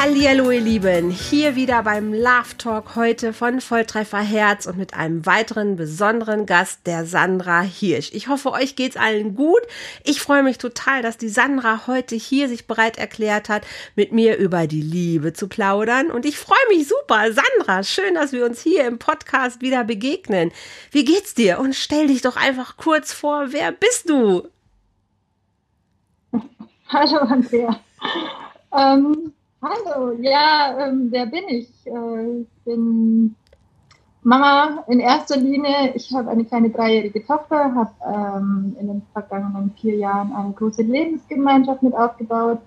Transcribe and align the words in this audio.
Hallo 0.00 0.52
ihr 0.52 0.60
Lieben, 0.60 1.10
hier 1.10 1.56
wieder 1.56 1.82
beim 1.82 2.14
Love 2.14 2.56
Talk 2.56 2.94
heute 2.94 3.32
von 3.32 3.60
Volltreffer 3.60 4.20
Herz 4.20 4.66
und 4.66 4.78
mit 4.78 4.94
einem 4.94 5.26
weiteren 5.26 5.74
besonderen 5.74 6.46
Gast, 6.46 6.86
der 6.86 7.04
Sandra 7.04 7.62
Hirsch. 7.62 8.10
Ich 8.12 8.28
hoffe, 8.28 8.52
euch 8.52 8.76
geht's 8.76 8.96
allen 8.96 9.34
gut. 9.34 9.60
Ich 10.04 10.20
freue 10.20 10.44
mich 10.44 10.58
total, 10.58 11.02
dass 11.02 11.18
die 11.18 11.28
Sandra 11.28 11.88
heute 11.88 12.14
hier 12.14 12.48
sich 12.48 12.68
bereit 12.68 12.96
erklärt 12.96 13.48
hat, 13.48 13.66
mit 13.96 14.12
mir 14.12 14.36
über 14.36 14.68
die 14.68 14.82
Liebe 14.82 15.32
zu 15.32 15.48
plaudern 15.48 16.12
und 16.12 16.24
ich 16.26 16.38
freue 16.38 16.56
mich 16.68 16.86
super. 16.86 17.32
Sandra, 17.32 17.82
schön, 17.82 18.14
dass 18.14 18.30
wir 18.30 18.44
uns 18.44 18.62
hier 18.62 18.86
im 18.86 19.00
Podcast 19.00 19.62
wieder 19.62 19.82
begegnen. 19.82 20.52
Wie 20.92 21.04
geht's 21.04 21.34
dir? 21.34 21.58
Und 21.58 21.74
stell 21.74 22.06
dich 22.06 22.22
doch 22.22 22.36
einfach 22.36 22.76
kurz 22.76 23.12
vor, 23.12 23.46
wer 23.50 23.72
bist 23.72 24.08
du? 24.08 24.48
Hallo 26.86 27.18
Andrea. 27.18 27.80
Ähm 28.72 29.32
Hallo, 29.68 30.12
ja, 30.12 30.78
ähm, 30.78 31.08
wer 31.10 31.26
bin 31.26 31.46
ich? 31.48 31.68
Äh, 31.86 32.40
ich 32.40 32.48
bin 32.64 33.34
Mama 34.22 34.82
in 34.86 34.98
erster 34.98 35.36
Linie. 35.36 35.92
Ich 35.94 36.10
habe 36.14 36.30
eine 36.30 36.46
kleine 36.46 36.70
dreijährige 36.70 37.26
Tochter, 37.26 37.74
habe 37.74 37.90
ähm, 38.06 38.76
in 38.80 38.86
den 38.86 39.02
vergangenen 39.12 39.74
vier 39.78 39.96
Jahren 39.96 40.32
eine 40.32 40.54
große 40.54 40.80
Lebensgemeinschaft 40.80 41.82
mit 41.82 41.94
aufgebaut. 41.94 42.60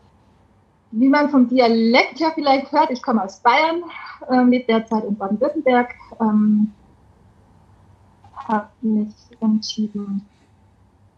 Wie 0.91 1.09
man 1.09 1.31
vom 1.31 1.49
Dialekt 1.49 2.19
her 2.19 2.33
vielleicht 2.35 2.72
hört, 2.72 2.91
ich 2.91 3.02
komme 3.02 3.23
aus 3.23 3.39
Bayern, 3.39 3.81
äh, 4.29 4.44
lebe 4.44 4.66
derzeit 4.66 5.03
in 5.03 5.17
Baden-Württemberg, 5.17 5.95
ähm, 6.19 6.72
habe 8.47 8.67
mich 8.81 9.16
entschieden, 9.39 10.27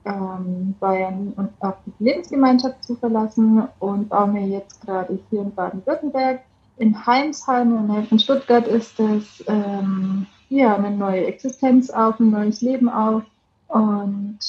ähm, 0.05 0.75
Bayern 0.79 1.33
und 1.35 1.49
auch 1.59 1.77
die 1.85 2.03
Lebensgemeinschaft 2.03 2.83
zu 2.83 2.95
verlassen 2.95 3.67
und 3.79 4.09
baue 4.09 4.27
mir 4.27 4.47
jetzt 4.47 4.81
gerade 4.81 5.19
hier 5.29 5.41
in 5.41 5.53
Baden-Württemberg 5.53 6.41
in 6.77 7.05
Heimsheim 7.05 7.77
in 7.77 7.87
der 7.87 7.95
Nähe 7.97 8.05
von 8.07 8.19
Stuttgart 8.19 8.67
ist 8.67 8.99
es 8.99 9.43
ähm, 9.47 10.25
ja 10.49 10.75
eine 10.75 10.91
neue 10.91 11.25
Existenz 11.25 11.89
auf, 11.89 12.19
ein 12.19 12.31
neues 12.31 12.61
Leben 12.61 12.89
auf 12.89 13.23
und 13.67 14.39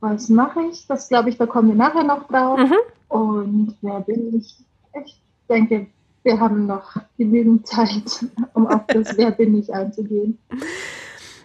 was 0.00 0.28
mache 0.28 0.60
ich? 0.70 0.86
Das 0.86 1.08
glaube 1.08 1.30
ich, 1.30 1.38
da 1.38 1.46
kommen 1.46 1.68
wir 1.68 1.76
nachher 1.76 2.04
noch 2.04 2.28
drauf. 2.28 2.58
Mhm. 2.58 2.74
Und 3.08 3.76
wer 3.80 4.00
bin 4.00 4.38
ich? 4.38 4.54
Ich 5.02 5.18
denke, 5.48 5.86
wir 6.24 6.38
haben 6.38 6.66
noch 6.66 6.94
genügend 7.16 7.66
Zeit, 7.66 8.26
um 8.54 8.66
auf 8.66 8.86
das 8.88 9.16
Wer 9.16 9.30
bin 9.30 9.58
ich 9.58 9.72
einzugehen. 9.72 10.38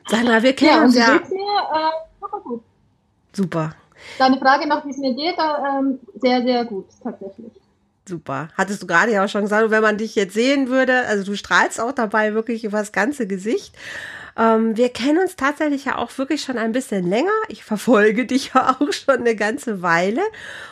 Sandra, 0.07 0.43
wir 0.43 0.53
kennen 0.53 0.71
ja, 0.71 0.83
uns 0.83 0.95
ja. 0.95 1.07
Mir, 1.29 2.27
äh, 2.27 2.39
gut. 2.43 2.63
Super. 3.39 3.73
Deine 4.17 4.37
Frage 4.37 4.67
noch, 4.67 4.85
wie 4.85 4.89
es 4.89 4.97
mir 4.97 5.13
geht, 5.13 5.37
ähm, 5.39 5.97
sehr, 6.15 6.43
sehr 6.43 6.65
gut, 6.65 6.87
tatsächlich. 7.01 7.53
Super. 8.05 8.49
Hattest 8.57 8.83
du 8.83 8.87
gerade 8.87 9.13
ja 9.13 9.23
auch 9.23 9.29
schon 9.29 9.43
gesagt, 9.43 9.71
wenn 9.71 9.81
man 9.81 9.97
dich 9.97 10.15
jetzt 10.15 10.33
sehen 10.33 10.67
würde, 10.67 11.05
also 11.07 11.23
du 11.23 11.37
strahlst 11.37 11.79
auch 11.79 11.93
dabei 11.93 12.33
wirklich 12.33 12.65
über 12.65 12.79
das 12.79 12.91
ganze 12.91 13.27
Gesicht. 13.27 13.77
Ähm, 14.39 14.77
wir 14.77 14.87
kennen 14.87 15.17
uns 15.17 15.35
tatsächlich 15.35 15.85
ja 15.85 15.97
auch 15.97 16.17
wirklich 16.17 16.41
schon 16.41 16.57
ein 16.57 16.71
bisschen 16.71 17.09
länger. 17.09 17.33
Ich 17.49 17.65
verfolge 17.65 18.25
dich 18.25 18.51
ja 18.53 18.77
auch 18.79 18.93
schon 18.93 19.17
eine 19.17 19.35
ganze 19.35 19.81
Weile. 19.81 20.21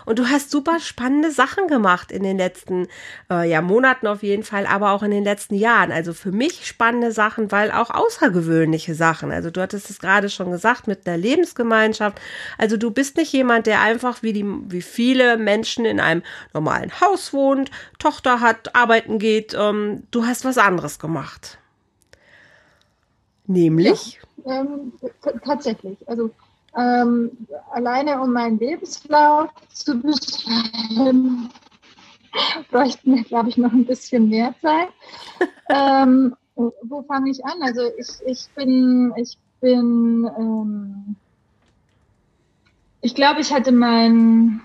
Und 0.05 0.19
du 0.19 0.29
hast 0.29 0.51
super 0.51 0.79
spannende 0.79 1.31
Sachen 1.31 1.67
gemacht 1.67 2.11
in 2.13 2.23
den 2.23 2.37
letzten 2.37 2.87
äh, 3.29 3.49
ja, 3.49 3.61
Monaten 3.61 4.08
auf 4.08 4.23
jeden 4.23 4.43
Fall, 4.43 4.65
aber 4.65 4.92
auch 4.92 5.03
in 5.03 5.11
den 5.11 5.25
letzten 5.25 5.55
Jahren. 5.55 5.92
Also 5.92 6.14
für 6.14 6.31
mich 6.31 6.65
spannende 6.65 7.11
Sachen, 7.11 7.52
weil 7.52 7.71
auch 7.71 7.89
außergewöhnliche 7.89 8.95
Sachen. 8.95 9.31
Also 9.31 9.52
du 9.52 9.61
hattest 9.61 9.89
es 9.89 9.99
gerade 9.99 10.30
schon 10.30 10.49
gesagt 10.52 10.87
mit 10.87 11.05
der 11.05 11.17
Lebensgemeinschaft. 11.17 12.21
Also 12.58 12.77
du 12.77 12.92
bist 12.92 13.17
nicht 13.17 13.33
jemand, 13.33 13.67
der 13.67 13.81
einfach 13.81 14.23
wie 14.23 14.31
die, 14.31 14.45
wie 14.45 14.81
viele 14.81 15.37
Menschen 15.37 15.83
in 15.83 15.99
einem 15.99 16.23
normalen 16.53 17.02
Haus 17.02 17.33
wohnt, 17.33 17.69
Tochter 17.99 18.39
hat, 18.39 18.75
arbeiten 18.75 19.19
geht. 19.19 19.53
Ähm, 19.59 20.03
du 20.11 20.25
hast 20.25 20.45
was 20.45 20.58
anderes 20.58 20.99
gemacht. 20.99 21.58
Nämlich? 23.47 24.19
Ja, 24.45 24.61
ähm, 24.61 24.93
tatsächlich. 25.43 25.97
Also 26.08 26.30
ähm, 26.77 27.31
alleine 27.71 28.21
um 28.21 28.33
meinen 28.33 28.59
Lebenslauf 28.59 29.49
zu 29.73 29.99
beschreiben, 29.99 31.49
bräuchten 32.71 33.15
wir, 33.15 33.23
glaube 33.23 33.49
ich, 33.49 33.57
noch 33.57 33.71
ein 33.71 33.86
bisschen 33.86 34.30
mehr 34.30 34.53
Zeit. 34.61 34.89
ähm, 35.69 36.36
wo 36.55 37.03
fange 37.03 37.31
ich 37.31 37.43
an? 37.45 37.61
Also 37.61 37.81
ich, 37.97 38.07
ich 38.25 38.47
bin, 38.55 39.13
ich 39.15 39.37
bin, 39.61 40.30
ähm, 40.37 41.15
ich 43.02 43.15
glaube, 43.15 43.41
ich 43.41 43.53
hatte 43.53 43.71
mein 43.71 44.61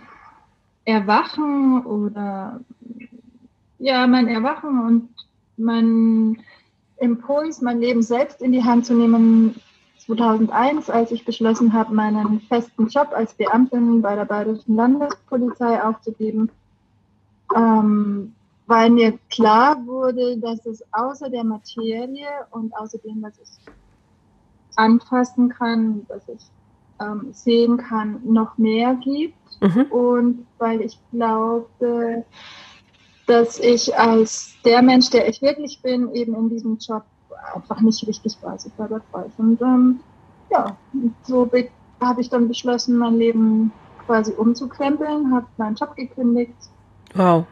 Erwachen 0.84 1.84
oder 1.86 2.60
ja, 3.78 4.06
mein 4.06 4.28
Erwachen 4.28 4.80
und 4.80 5.08
mein 5.56 6.42
Impuls, 7.02 7.60
mein 7.60 7.80
Leben 7.80 8.02
selbst 8.02 8.40
in 8.40 8.52
die 8.52 8.64
Hand 8.64 8.86
zu 8.86 8.94
nehmen, 8.94 9.60
2001, 9.98 10.90
als 10.90 11.10
ich 11.12 11.24
beschlossen 11.24 11.72
habe, 11.72 11.94
meinen 11.94 12.40
festen 12.42 12.88
Job 12.88 13.10
als 13.12 13.34
Beamtin 13.34 14.02
bei 14.02 14.16
der 14.16 14.24
Bayerischen 14.24 14.76
Landespolizei 14.76 15.82
aufzugeben, 15.82 16.50
ähm, 17.54 18.34
weil 18.66 18.90
mir 18.90 19.18
klar 19.30 19.84
wurde, 19.86 20.38
dass 20.38 20.64
es 20.66 20.82
außer 20.92 21.28
der 21.28 21.44
Materie 21.44 22.28
und 22.50 22.74
außer 22.76 22.98
dem, 22.98 23.22
was 23.22 23.34
ich 23.38 23.72
anfassen 24.76 25.50
kann, 25.50 26.04
was 26.08 26.28
ich 26.28 26.42
ähm, 27.00 27.28
sehen 27.32 27.76
kann, 27.76 28.20
noch 28.24 28.58
mehr 28.58 28.94
gibt. 28.96 29.36
Mhm. 29.60 29.82
Und 29.90 30.46
weil 30.58 30.80
ich 30.80 30.98
glaube, 31.12 32.24
dass 33.32 33.58
ich 33.58 33.96
als 33.98 34.54
der 34.62 34.82
Mensch, 34.82 35.08
der 35.08 35.26
ich 35.26 35.40
wirklich 35.40 35.80
bin, 35.80 36.12
eben 36.12 36.34
in 36.34 36.50
diesem 36.50 36.76
Job 36.76 37.02
einfach 37.54 37.80
nicht 37.80 38.06
richtig 38.06 38.36
war, 38.42 38.58
super 38.58 38.88
dabei. 38.88 39.24
Und 39.38 39.60
ähm, 39.62 40.00
ja, 40.50 40.76
so 41.22 41.50
habe 42.00 42.20
ich 42.20 42.28
dann 42.28 42.48
beschlossen, 42.48 42.98
mein 42.98 43.16
Leben 43.16 43.72
quasi 44.04 44.32
umzukrempeln, 44.32 45.32
habe 45.32 45.46
meinen 45.56 45.76
Job 45.76 45.96
gekündigt. 45.96 46.52
Wow. 47.14 47.46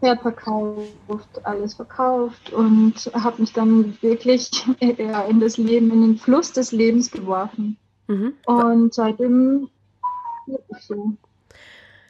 Pferd 0.00 0.20
verkauft, 0.22 1.28
alles 1.44 1.74
verkauft 1.74 2.52
und 2.52 2.94
habe 3.14 3.40
mich 3.40 3.52
dann 3.52 3.96
wirklich 4.00 4.50
eher 4.80 5.26
in 5.26 5.38
das 5.38 5.58
Leben, 5.58 5.92
in 5.92 6.00
den 6.00 6.16
Fluss 6.18 6.52
des 6.52 6.72
Lebens 6.72 7.12
geworfen. 7.12 7.76
Mhm. 8.08 8.32
Und 8.46 8.92
seitdem 8.92 9.68
ist 10.48 10.58
es 10.76 10.86
so, 10.88 11.12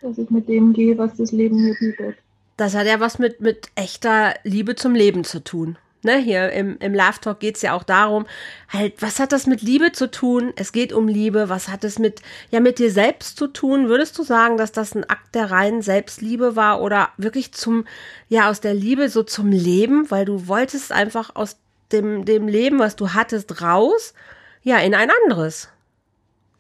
dass 0.01 0.17
ich 0.17 0.31
mit 0.31 0.49
dem 0.49 0.73
gehe, 0.73 0.97
was 0.97 1.17
das 1.17 1.33
Leben 1.33 1.57
mir 1.57 1.75
bietet. 1.79 2.17
Das 2.57 2.75
hat 2.75 2.87
ja 2.87 3.01
was 3.01 3.19
mit, 3.19 3.41
mit 3.41 3.69
echter 3.75 4.35
Liebe 4.45 4.77
zum 4.77 4.95
Leben 4.95 5.25
zu 5.25 5.43
tun. 5.43 5.77
Ne, 6.05 6.19
hier 6.19 6.53
im, 6.53 6.77
im 6.81 6.93
Love 6.93 7.19
Talk 7.23 7.41
geht 7.41 7.57
es 7.57 7.63
ja 7.63 7.73
auch 7.73 7.83
darum, 7.83 8.27
halt, 8.69 9.01
was 9.01 9.19
hat 9.19 9.33
das 9.33 9.47
mit 9.47 9.63
Liebe 9.63 9.91
zu 9.93 10.11
tun? 10.11 10.53
Es 10.55 10.73
geht 10.73 10.93
um 10.93 11.09
Liebe. 11.09 11.49
Was 11.49 11.69
hat 11.69 11.83
es 11.83 11.99
mit, 11.99 12.21
ja, 12.51 12.61
mit 12.61 12.79
dir 12.79 12.91
selbst 12.91 13.39
zu 13.39 13.47
tun? 13.47 13.89
Würdest 13.89 14.19
du 14.19 14.23
sagen, 14.23 14.59
dass 14.59 14.71
das 14.71 14.95
ein 14.95 15.09
Akt 15.09 15.35
der 15.35 15.51
reinen 15.51 15.81
Selbstliebe 15.81 16.57
war 16.57 16.83
oder 16.83 17.09
wirklich 17.17 17.53
zum, 17.53 17.87
ja, 18.29 18.51
aus 18.51 18.61
der 18.61 18.75
Liebe 18.75 19.09
so 19.09 19.23
zum 19.23 19.51
Leben, 19.51 20.11
weil 20.11 20.27
du 20.27 20.47
wolltest 20.47 20.93
einfach 20.93 21.35
aus 21.37 21.57
dem, 21.91 22.27
dem 22.27 22.49
Leben, 22.49 22.79
was 22.79 22.97
du 22.97 23.15
hattest, 23.15 23.63
raus, 23.63 24.13
ja, 24.63 24.77
in 24.81 24.95
ein 24.95 25.11
anderes? 25.23 25.71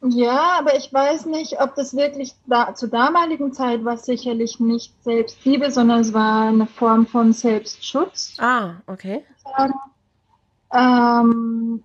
Ja, 0.06 0.59
aber 0.59 0.77
ich 0.77 0.92
weiß 0.92 1.27
nicht, 1.27 1.62
ob 1.62 1.74
das 1.77 1.97
wirklich 1.97 2.34
da, 2.47 2.74
zur 2.74 2.91
damaligen 2.91 3.54
Zeit 3.54 3.86
war 3.86 3.97
sicherlich 3.97 4.60
nicht 4.60 4.92
Selbstliebe, 5.03 5.71
sondern 5.71 6.01
es 6.01 6.12
war 6.12 6.48
eine 6.48 6.66
Form 6.66 7.06
von 7.06 7.33
Selbstschutz. 7.33 8.36
Ah, 8.39 8.74
okay. 8.86 9.24
Ähm, 10.74 11.83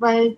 weil 0.00 0.36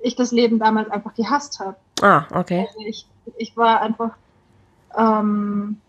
ich 0.00 0.16
das 0.16 0.32
Leben 0.32 0.58
damals 0.58 0.90
einfach 0.90 1.14
gehasst 1.14 1.60
habe. 1.60 1.76
Ah, 2.02 2.26
okay. 2.38 2.66
Also 2.68 2.80
ich, 2.86 3.06
ich 3.38 3.56
war 3.56 3.80
einfach 3.80 4.10
ähm, 4.98 5.80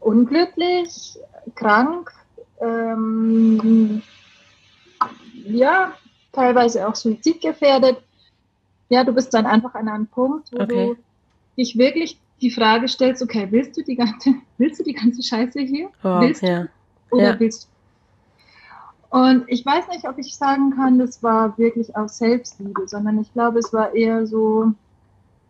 unglücklich, 0.00 1.18
krank, 1.54 2.12
ähm, 2.60 4.02
ja, 5.46 5.92
teilweise 6.32 6.86
auch 6.86 6.94
suizidgefährdet 6.94 8.02
ja, 8.88 9.04
du 9.04 9.12
bist 9.12 9.32
dann 9.34 9.46
einfach 9.46 9.74
an 9.74 9.88
einem 9.88 10.06
Punkt, 10.06 10.52
wo 10.52 10.62
okay. 10.62 10.94
du 10.94 10.96
dich 11.56 11.76
wirklich 11.78 12.20
die 12.40 12.50
Frage 12.50 12.88
stellst, 12.88 13.22
okay, 13.22 13.46
willst 13.50 13.76
du 13.76 13.82
die 13.82 13.96
ganze, 13.96 14.34
willst 14.58 14.80
du 14.80 14.84
die 14.84 14.94
ganze 14.94 15.22
Scheiße 15.22 15.60
hier? 15.60 15.88
Oh, 16.02 16.20
willst 16.20 16.42
ja. 16.42 16.64
du 17.10 17.16
oder 17.16 17.32
ja. 17.34 17.40
willst 17.40 17.64
du? 17.64 19.16
Und 19.16 19.44
ich 19.46 19.64
weiß 19.64 19.88
nicht, 19.88 20.08
ob 20.08 20.18
ich 20.18 20.34
sagen 20.34 20.74
kann, 20.74 20.98
das 20.98 21.22
war 21.22 21.56
wirklich 21.56 21.94
aus 21.96 22.18
Selbstliebe, 22.18 22.88
sondern 22.88 23.20
ich 23.20 23.32
glaube, 23.32 23.60
es 23.60 23.72
war 23.72 23.94
eher 23.94 24.26
so, 24.26 24.72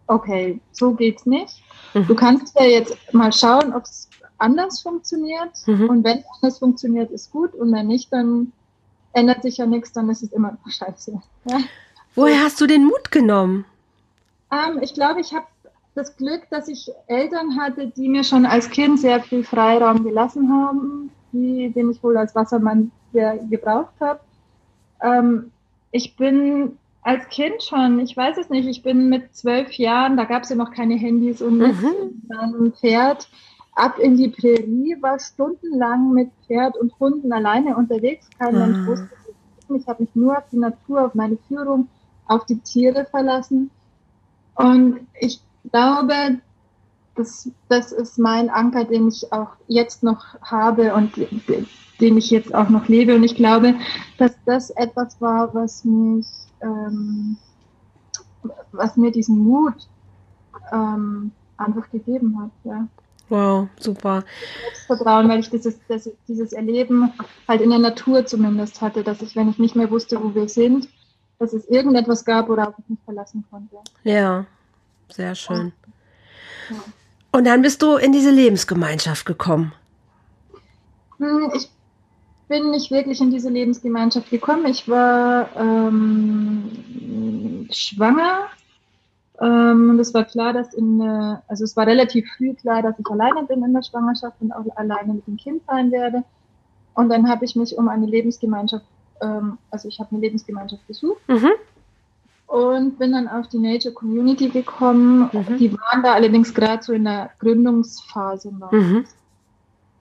okay, 0.06 0.60
so 0.70 0.92
geht's 0.92 1.24
nicht. 1.24 1.62
Mhm. 1.94 2.06
Du 2.06 2.14
kannst 2.14 2.54
ja 2.60 2.66
jetzt 2.66 2.94
mal 3.14 3.32
schauen, 3.32 3.72
ob 3.72 3.84
es 3.84 4.10
anders 4.36 4.82
funktioniert. 4.82 5.66
Mhm. 5.66 5.88
Und 5.88 6.04
wenn 6.04 6.18
es 6.18 6.24
anders 6.34 6.58
funktioniert, 6.58 7.10
ist 7.10 7.32
gut. 7.32 7.54
Und 7.54 7.72
wenn 7.72 7.86
nicht, 7.86 8.12
dann 8.12 8.52
ändert 9.14 9.42
sich 9.42 9.56
ja 9.56 9.66
nichts, 9.66 9.92
dann 9.92 10.10
ist 10.10 10.22
es 10.22 10.32
immer 10.32 10.52
noch 10.52 10.70
scheiße. 10.70 11.20
Ja? 11.48 11.58
Woher 12.14 12.42
hast 12.42 12.60
du 12.60 12.66
den 12.66 12.84
Mut 12.84 13.10
genommen? 13.10 13.64
Ähm, 14.52 14.78
ich 14.82 14.94
glaube, 14.94 15.20
ich 15.20 15.32
habe 15.34 15.46
das 15.94 16.16
Glück, 16.16 16.42
dass 16.50 16.68
ich 16.68 16.90
Eltern 17.06 17.58
hatte, 17.60 17.88
die 17.88 18.08
mir 18.08 18.24
schon 18.24 18.46
als 18.46 18.70
Kind 18.70 18.98
sehr 19.00 19.22
viel 19.22 19.44
Freiraum 19.44 20.02
gelassen 20.04 20.50
haben, 20.52 21.10
die, 21.32 21.70
den 21.70 21.90
ich 21.90 22.02
wohl 22.02 22.16
als 22.16 22.34
Wassermann 22.34 22.90
sehr 23.12 23.38
gebraucht 23.38 23.94
habe. 24.00 24.20
Ähm, 25.02 25.50
ich 25.92 26.16
bin 26.16 26.78
als 27.02 27.28
Kind 27.28 27.62
schon, 27.62 28.00
ich 28.00 28.16
weiß 28.16 28.38
es 28.38 28.48
nicht, 28.50 28.66
ich 28.66 28.82
bin 28.82 29.08
mit 29.08 29.34
zwölf 29.36 29.72
Jahren, 29.74 30.16
da 30.16 30.24
gab 30.24 30.42
es 30.44 30.48
ja 30.48 30.56
noch 30.56 30.72
keine 30.72 30.94
Handys 30.94 31.42
und 31.42 31.58
Mhm. 31.58 32.22
meinem 32.28 32.72
Pferd 32.72 33.28
ab 33.76 33.98
in 33.98 34.16
die 34.16 34.28
Prärie, 34.28 34.96
war 35.00 35.18
stundenlang 35.20 36.12
mit 36.12 36.30
Pferd 36.46 36.76
und 36.76 36.98
Hunden 36.98 37.32
alleine 37.32 37.76
unterwegs. 37.76 38.28
Kein. 38.38 38.58
Mensch 38.58 38.78
wusste, 38.86 39.08
ich 39.58 39.66
bin. 39.66 39.76
ich 39.76 39.86
habe 39.86 40.02
mich 40.02 40.14
nur 40.14 40.36
auf 40.38 40.44
die 40.50 40.58
Natur, 40.58 41.06
auf 41.06 41.14
meine 41.14 41.36
Führung, 41.48 41.88
auf 42.26 42.46
die 42.46 42.58
Tiere 42.58 43.06
verlassen. 43.10 43.70
Und 44.54 45.00
ich 45.20 45.40
glaube, 45.70 46.40
das, 47.16 47.50
das 47.68 47.92
ist 47.92 48.18
mein 48.18 48.50
Anker, 48.50 48.84
den 48.84 49.08
ich 49.08 49.32
auch 49.32 49.50
jetzt 49.68 50.02
noch 50.02 50.24
habe 50.42 50.94
und 50.94 51.12
den 52.00 52.16
ich 52.16 52.30
jetzt 52.30 52.54
auch 52.54 52.68
noch 52.68 52.88
lebe. 52.88 53.14
Und 53.14 53.24
ich 53.24 53.36
glaube, 53.36 53.74
dass 54.18 54.32
das 54.46 54.70
etwas 54.70 55.20
war, 55.20 55.54
was 55.54 55.84
mich, 55.84 56.26
ähm, 56.60 57.36
was 58.72 58.96
mir 58.96 59.10
diesen 59.10 59.38
Mut 59.38 59.88
ähm, 60.72 61.32
einfach 61.56 61.90
gegeben 61.90 62.40
hat. 62.40 62.50
Ja. 62.64 62.86
Wow, 63.28 63.68
super. 63.78 64.24
Selbstvertrauen, 64.62 65.28
weil 65.28 65.40
ich 65.40 65.50
dieses, 65.50 65.78
das, 65.88 66.10
dieses 66.28 66.52
Erleben 66.52 67.12
halt 67.48 67.60
in 67.62 67.70
der 67.70 67.78
Natur 67.78 68.26
zumindest 68.26 68.80
hatte, 68.82 69.02
dass 69.02 69.22
ich, 69.22 69.34
wenn 69.34 69.48
ich 69.48 69.58
nicht 69.58 69.76
mehr 69.76 69.90
wusste, 69.90 70.22
wo 70.22 70.34
wir 70.34 70.48
sind, 70.48 70.88
dass 71.38 71.52
es 71.52 71.66
irgendetwas 71.66 72.24
gab, 72.24 72.48
worauf 72.48 72.74
ich 72.78 72.88
mich 72.88 72.98
verlassen 73.04 73.44
konnte. 73.50 73.76
Ja, 74.04 74.46
sehr 75.10 75.34
schön. 75.34 75.72
Ja. 76.70 76.76
Und 77.32 77.46
dann 77.46 77.62
bist 77.62 77.82
du 77.82 77.96
in 77.96 78.12
diese 78.12 78.30
Lebensgemeinschaft 78.30 79.26
gekommen. 79.26 79.72
Hm, 81.18 81.50
Ich 81.54 81.70
bin 82.48 82.70
nicht 82.70 82.90
wirklich 82.90 83.20
in 83.20 83.30
diese 83.30 83.48
Lebensgemeinschaft 83.48 84.30
gekommen. 84.30 84.66
Ich 84.66 84.88
war 84.88 85.48
ähm, 85.56 86.70
schwanger. 87.72 88.46
Ähm, 89.40 89.90
und 89.90 89.98
es 89.98 90.14
war 90.14 90.24
klar, 90.24 90.52
dass 90.52 90.74
in, 90.74 91.00
also 91.48 91.64
es 91.64 91.76
war 91.76 91.86
relativ 91.86 92.24
früh 92.36 92.54
klar, 92.54 92.82
dass 92.82 92.98
ich 92.98 93.06
alleine 93.10 93.42
bin 93.44 93.64
in 93.64 93.72
der 93.74 93.82
Schwangerschaft 93.82 94.36
und 94.40 94.52
auch 94.52 94.64
alleine 94.76 95.14
mit 95.14 95.26
dem 95.26 95.36
Kind 95.36 95.62
sein 95.66 95.90
werde. 95.90 96.22
Und 96.94 97.08
dann 97.08 97.28
habe 97.28 97.44
ich 97.44 97.56
mich 97.56 97.76
um 97.76 97.88
eine 97.88 98.06
Lebensgemeinschaft, 98.06 98.84
ähm, 99.20 99.58
also 99.70 99.88
ich 99.88 99.98
habe 100.00 100.10
eine 100.12 100.20
Lebensgemeinschaft 100.20 100.86
gesucht 100.86 101.20
Mhm. 101.28 101.50
und 102.46 102.98
bin 102.98 103.12
dann 103.12 103.28
auf 103.28 103.48
die 103.48 103.58
Nature 103.58 103.94
Community 103.94 104.48
gekommen. 104.48 105.30
Mhm. 105.32 105.56
Die 105.58 105.72
waren 105.72 106.02
da 106.02 106.12
allerdings 106.14 106.52
gerade 106.54 106.82
so 106.82 106.92
in 106.92 107.04
der 107.04 107.30
Gründungsphase 107.38 108.54
noch. 108.54 108.72
Mhm. 108.72 109.04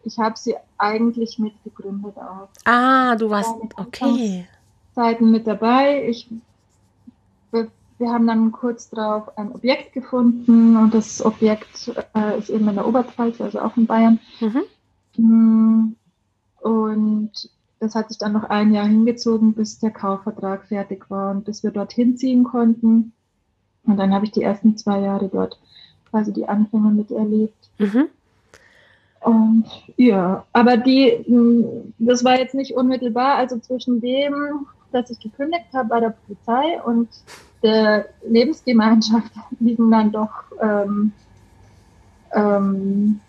Ich 0.06 0.20
habe 0.20 0.38
sie 0.38 0.56
eigentlich 0.78 1.40
mitgegründet 1.40 2.18
auch. 2.18 2.50
Ah, 2.66 3.16
du 3.16 3.30
warst, 3.30 3.52
okay. 3.78 4.46
Zeiten 4.94 5.32
mit 5.32 5.48
dabei. 5.48 6.08
Ich, 6.10 6.30
wir, 7.52 7.70
wir 8.00 8.10
haben 8.12 8.28
dann 8.28 8.52
kurz 8.52 8.90
darauf 8.90 9.38
ein 9.38 9.54
Objekt 9.54 9.94
gefunden 9.94 10.76
und 10.76 10.94
das 10.94 11.24
Objekt 11.26 11.90
äh, 12.14 12.38
ist 12.38 12.50
eben 12.50 12.68
in 12.68 12.76
der 12.76 12.86
Oberpfalz, 12.86 13.40
also 13.40 13.60
auch 13.62 13.78
in 13.78 13.86
Bayern. 13.86 14.20
Mhm. 14.42 14.64
Mm, 15.16 15.96
Und 16.62 17.32
das 17.84 17.96
hat 17.96 18.10
sich 18.10 18.18
dann 18.18 18.34
noch 18.34 18.46
ein 18.46 18.74
Jahr 18.74 18.88
hingezogen, 18.88 19.54
bis 19.54 19.80
der 19.80 19.92
Kaufvertrag 19.92 20.66
fertig 20.66 21.10
war 21.10 21.32
und 21.32 21.46
bis 21.46 21.64
wir 21.64 21.72
dorthin 21.72 22.18
ziehen 22.18 22.44
konnten. 22.44 23.14
Und 23.86 23.98
dann 23.98 24.14
habe 24.14 24.26
ich 24.26 24.32
die 24.32 24.42
ersten 24.42 24.78
zwei 24.78 25.02
Jahre 25.02 25.28
dort 25.28 25.60
quasi 26.10 26.32
die 26.32 26.48
Anfänge 26.48 26.92
miterlebt. 26.92 27.70
Mhm. 27.80 28.08
Und 29.20 29.66
ja, 29.98 30.46
aber 30.54 30.78
die, 30.78 31.24
mh, 31.28 31.68
das 32.00 32.24
war 32.24 32.38
jetzt 32.38 32.56
nicht 32.56 32.76
unmittelbar, 32.76 33.36
also 33.36 33.58
zwischen 33.60 34.02
dem, 34.02 34.68
dass 34.92 35.10
ich 35.10 35.20
gekündigt 35.20 35.66
habe 35.74 35.90
bei 35.90 36.00
der 36.00 36.10
Polizei 36.26 36.82
und 36.84 37.10
der 37.64 38.06
Lebensgemeinschaft 38.28 39.32
liegen 39.60 39.92
dann 39.92 40.12
doch, 40.12 40.32
ähm, 40.62 41.12
ähm, 42.34 43.20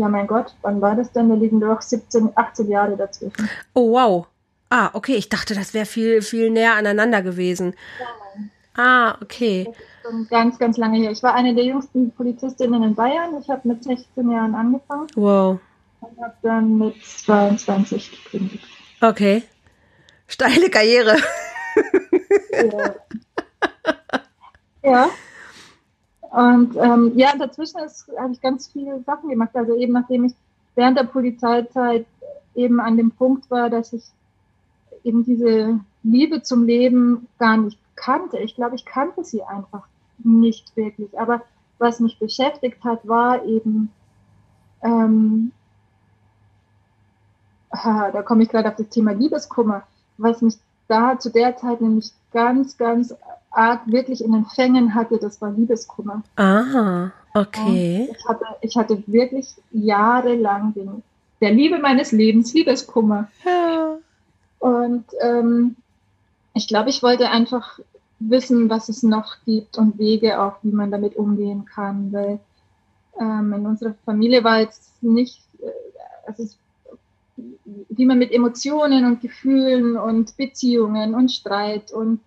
ja 0.00 0.08
mein 0.08 0.26
Gott, 0.26 0.54
wann 0.62 0.80
war 0.80 0.96
das 0.96 1.12
denn? 1.12 1.28
Da 1.28 1.34
liegen 1.36 1.60
doch 1.60 1.80
17, 1.82 2.30
18 2.34 2.68
Jahre 2.68 2.96
dazwischen. 2.96 3.48
Oh, 3.74 3.92
wow. 3.92 4.26
Ah, 4.70 4.90
okay. 4.94 5.14
Ich 5.16 5.28
dachte, 5.28 5.54
das 5.54 5.74
wäre 5.74 5.86
viel, 5.86 6.22
viel 6.22 6.50
näher 6.50 6.74
aneinander 6.74 7.22
gewesen. 7.22 7.74
Ah, 8.76 9.16
okay. 9.22 9.64
Das 9.66 9.74
ist 9.76 9.82
schon 10.02 10.28
ganz, 10.28 10.58
ganz 10.58 10.76
lange 10.78 10.98
her. 10.98 11.10
Ich 11.10 11.22
war 11.22 11.34
eine 11.34 11.54
der 11.54 11.64
jüngsten 11.64 12.10
Polizistinnen 12.12 12.82
in 12.82 12.94
Bayern. 12.94 13.40
Ich 13.40 13.48
habe 13.48 13.66
mit 13.68 13.84
16 13.84 14.30
Jahren 14.30 14.54
angefangen 14.54 15.06
Wow. 15.16 15.58
und 16.00 16.22
habe 16.22 16.34
dann 16.42 16.78
mit 16.78 16.94
22 17.04 18.24
gekündigt. 18.24 18.66
Okay. 19.00 19.42
Steile 20.28 20.70
Karriere. 20.70 21.16
Ja. 22.52 22.94
ja. 24.90 25.08
Und 26.30 26.76
ähm, 26.76 27.12
ja, 27.16 27.36
dazwischen 27.36 27.80
habe 27.80 28.32
ich 28.32 28.40
ganz 28.40 28.68
viele 28.68 29.02
Sachen 29.02 29.28
gemacht. 29.28 29.50
Also 29.54 29.76
eben 29.76 29.92
nachdem 29.92 30.24
ich 30.24 30.34
während 30.76 30.96
der 30.96 31.04
Polizeizeit 31.04 32.06
eben 32.54 32.80
an 32.80 32.96
dem 32.96 33.10
Punkt 33.10 33.50
war, 33.50 33.68
dass 33.68 33.92
ich 33.92 34.04
eben 35.02 35.24
diese 35.24 35.80
Liebe 36.02 36.42
zum 36.42 36.64
Leben 36.64 37.26
gar 37.38 37.56
nicht 37.56 37.78
kannte. 37.96 38.38
Ich 38.38 38.54
glaube, 38.54 38.76
ich 38.76 38.84
kannte 38.84 39.24
sie 39.24 39.42
einfach 39.42 39.86
nicht 40.18 40.76
wirklich. 40.76 41.18
Aber 41.18 41.42
was 41.78 42.00
mich 42.00 42.18
beschäftigt 42.18 42.82
hat, 42.84 43.06
war 43.08 43.44
eben, 43.44 43.90
ähm, 44.82 45.52
da 47.72 48.22
komme 48.22 48.42
ich 48.42 48.48
gerade 48.48 48.68
auf 48.68 48.76
das 48.76 48.88
Thema 48.88 49.12
Liebeskummer, 49.12 49.82
was 50.18 50.42
mich 50.42 50.56
da 50.88 51.18
zu 51.18 51.30
der 51.30 51.56
Zeit 51.56 51.80
nämlich 51.80 52.12
ganz, 52.32 52.76
ganz 52.76 53.14
arg 53.50 53.80
wirklich 53.86 54.22
in 54.22 54.32
den 54.32 54.44
Fängen 54.46 54.94
hatte, 54.94 55.18
das 55.18 55.40
war 55.40 55.50
Liebeskummer. 55.50 56.22
Aha, 56.36 57.12
okay. 57.34 58.08
Ich 58.10 58.28
hatte, 58.28 58.44
ich 58.60 58.76
hatte 58.76 59.02
wirklich 59.06 59.48
jahrelang 59.72 60.72
den, 60.74 61.02
der 61.40 61.52
Liebe 61.52 61.78
meines 61.78 62.12
Lebens 62.12 62.54
Liebeskummer. 62.54 63.28
Ja. 63.44 63.96
Und 64.60 65.04
ähm, 65.20 65.76
ich 66.54 66.68
glaube, 66.68 66.90
ich 66.90 67.02
wollte 67.02 67.28
einfach 67.28 67.80
wissen, 68.18 68.68
was 68.68 68.88
es 68.88 69.02
noch 69.02 69.36
gibt 69.46 69.78
und 69.78 69.98
Wege 69.98 70.40
auch, 70.40 70.56
wie 70.62 70.72
man 70.72 70.90
damit 70.90 71.16
umgehen 71.16 71.64
kann, 71.64 72.12
weil 72.12 72.38
ähm, 73.18 73.52
in 73.52 73.66
unserer 73.66 73.94
Familie 74.04 74.44
war 74.44 74.60
jetzt 74.60 75.02
nicht, 75.02 75.40
äh, 75.60 75.70
also 76.26 76.42
es, 76.42 76.58
wie 77.64 78.06
man 78.06 78.18
mit 78.18 78.32
Emotionen 78.32 79.04
und 79.04 79.20
Gefühlen 79.20 79.96
und 79.96 80.36
Beziehungen 80.36 81.14
und 81.14 81.30
Streit 81.30 81.92
und 81.92 82.20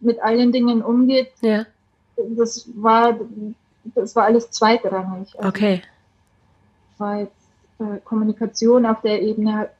mit 0.00 0.20
allen 0.20 0.52
Dingen 0.52 0.82
umgeht, 0.82 1.32
Ja, 1.40 1.66
das 2.16 2.68
war, 2.74 3.18
das 3.84 4.16
war 4.16 4.24
alles 4.24 4.50
zweitrangig. 4.50 5.34
Also 5.36 5.48
okay. 5.48 5.82
war 6.98 7.20
jetzt, 7.20 7.32
äh, 7.78 7.98
Kommunikation 8.04 8.86
auf 8.86 9.00
der 9.02 9.22
Ebene 9.22 9.70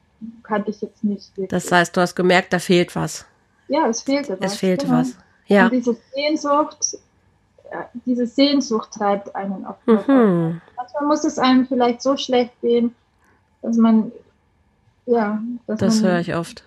kannte 0.43 0.71
ich 0.71 0.81
jetzt 0.81 1.02
nicht 1.02 1.31
wirklich. 1.37 1.49
Das 1.49 1.71
heißt, 1.71 1.97
du 1.97 2.00
hast 2.00 2.14
gemerkt, 2.14 2.52
da 2.52 2.59
fehlt 2.59 2.95
was. 2.95 3.26
ja, 3.69 3.88
es 3.88 4.02
fehlte 4.02 4.38
was. 4.41 4.52
Es 4.52 4.59
fehlte 4.59 4.87
genau. 4.87 4.99
was. 4.99 5.17
Ja. 5.47 5.64
Und 5.64 5.73
diese 5.73 5.97
Sehnsucht, 6.14 6.97
diese 8.07 8.26
Sehnsucht 8.26 8.93
treibt 8.93 9.35
einen 9.35 9.64
auf. 9.64 9.76
Mhm. 9.87 10.61
Manchmal 10.76 11.07
muss 11.07 11.25
es 11.25 11.38
einem 11.38 11.67
vielleicht 11.67 12.02
so 12.02 12.17
schlecht 12.17 12.52
gehen, 12.61 12.95
dass 13.62 13.76
man, 13.76 14.12
ja, 15.06 15.42
Das 15.66 16.02
höre 16.02 16.21
ich 16.21 16.35
oft. 16.35 16.64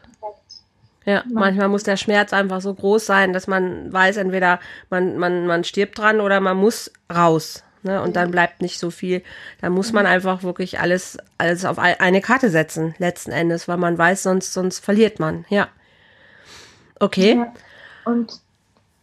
Ja, 1.05 1.23
Man- 1.25 1.33
manchmal 1.35 1.67
muss 1.69 1.83
der 1.83 1.97
Schmerz 1.97 2.33
einfach 2.33 2.61
so 2.61 2.73
groß 2.73 3.05
sein, 3.05 3.31
dass 3.31 3.45
man 3.47 3.93
weiß, 3.93 4.17
entweder 4.17 4.59
man, 4.89 5.17
man, 5.17 5.45
man 5.45 5.63
stirbt 5.63 5.97
dran 5.99 6.19
oder 6.19 6.39
man 6.39 6.57
muss 6.57 6.91
raus. 7.13 7.63
Ne? 7.83 8.01
Und 8.01 8.15
dann 8.15 8.31
bleibt 8.31 8.63
nicht 8.63 8.79
so 8.79 8.89
viel. 8.89 9.21
Dann 9.61 9.71
muss 9.73 9.93
man 9.93 10.07
einfach 10.07 10.41
wirklich 10.41 10.79
alles, 10.79 11.19
alles 11.37 11.63
auf 11.65 11.77
ei- 11.77 11.99
eine 11.99 12.21
Karte 12.21 12.49
setzen, 12.49 12.95
letzten 12.97 13.31
Endes, 13.31 13.67
weil 13.67 13.77
man 13.77 13.95
weiß, 13.95 14.23
sonst, 14.23 14.53
sonst 14.53 14.79
verliert 14.79 15.19
man. 15.19 15.45
Ja. 15.49 15.67
Okay. 16.99 17.35
Ja. 17.37 17.53
Und 18.11 18.39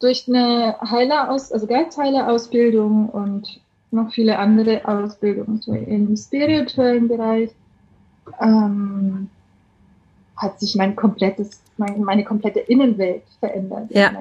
durch 0.00 0.26
eine 0.26 0.76
Heileraus, 0.80 1.52
also 1.52 1.68
Geistheilerausbildung 1.68 3.08
und 3.10 3.60
noch 3.92 4.12
viele 4.12 4.38
andere 4.38 4.80
Ausbildungen 4.88 5.60
so 5.60 5.72
im 5.72 6.16
spirituellen 6.16 7.06
Bereich 7.06 7.50
ähm, 8.40 9.28
hat 10.36 10.58
sich 10.60 10.74
mein 10.74 10.96
komplettes, 10.96 11.60
mein, 11.76 12.02
meine 12.02 12.24
komplette 12.24 12.60
Innenwelt 12.60 13.22
verändert. 13.40 13.90
Ja. 13.90 14.12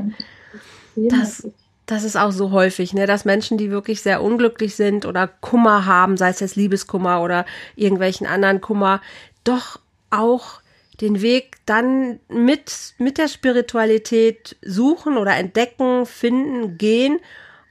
Das- 0.96 1.48
Das 1.88 2.04
ist 2.06 2.16
auch 2.16 2.32
so 2.32 2.52
häufig, 2.52 2.94
ne, 2.94 3.06
dass 3.06 3.26
Menschen, 3.26 3.58
die 3.58 3.70
wirklich 3.70 4.02
sehr 4.02 4.24
unglücklich 4.24 4.76
sind 4.76 5.06
oder 5.06 5.28
Kummer 5.28 5.86
haben, 5.86 6.16
sei 6.16 6.30
es 6.30 6.40
jetzt 6.40 6.56
Liebeskummer 6.56 7.22
oder 7.22 7.46
irgendwelchen 7.76 8.28
anderen 8.28 8.62
Kummer, 8.62 9.02
doch 9.44 9.78
auch 10.10 10.62
den 11.02 11.22
Weg 11.22 11.58
dann 11.66 12.20
mit, 12.30 12.94
mit 12.98 13.18
der 13.18 13.28
Spiritualität 13.28 14.56
suchen 14.62 15.18
oder 15.18 15.36
entdecken, 15.36 16.06
finden, 16.06 16.78
gehen 16.78 17.20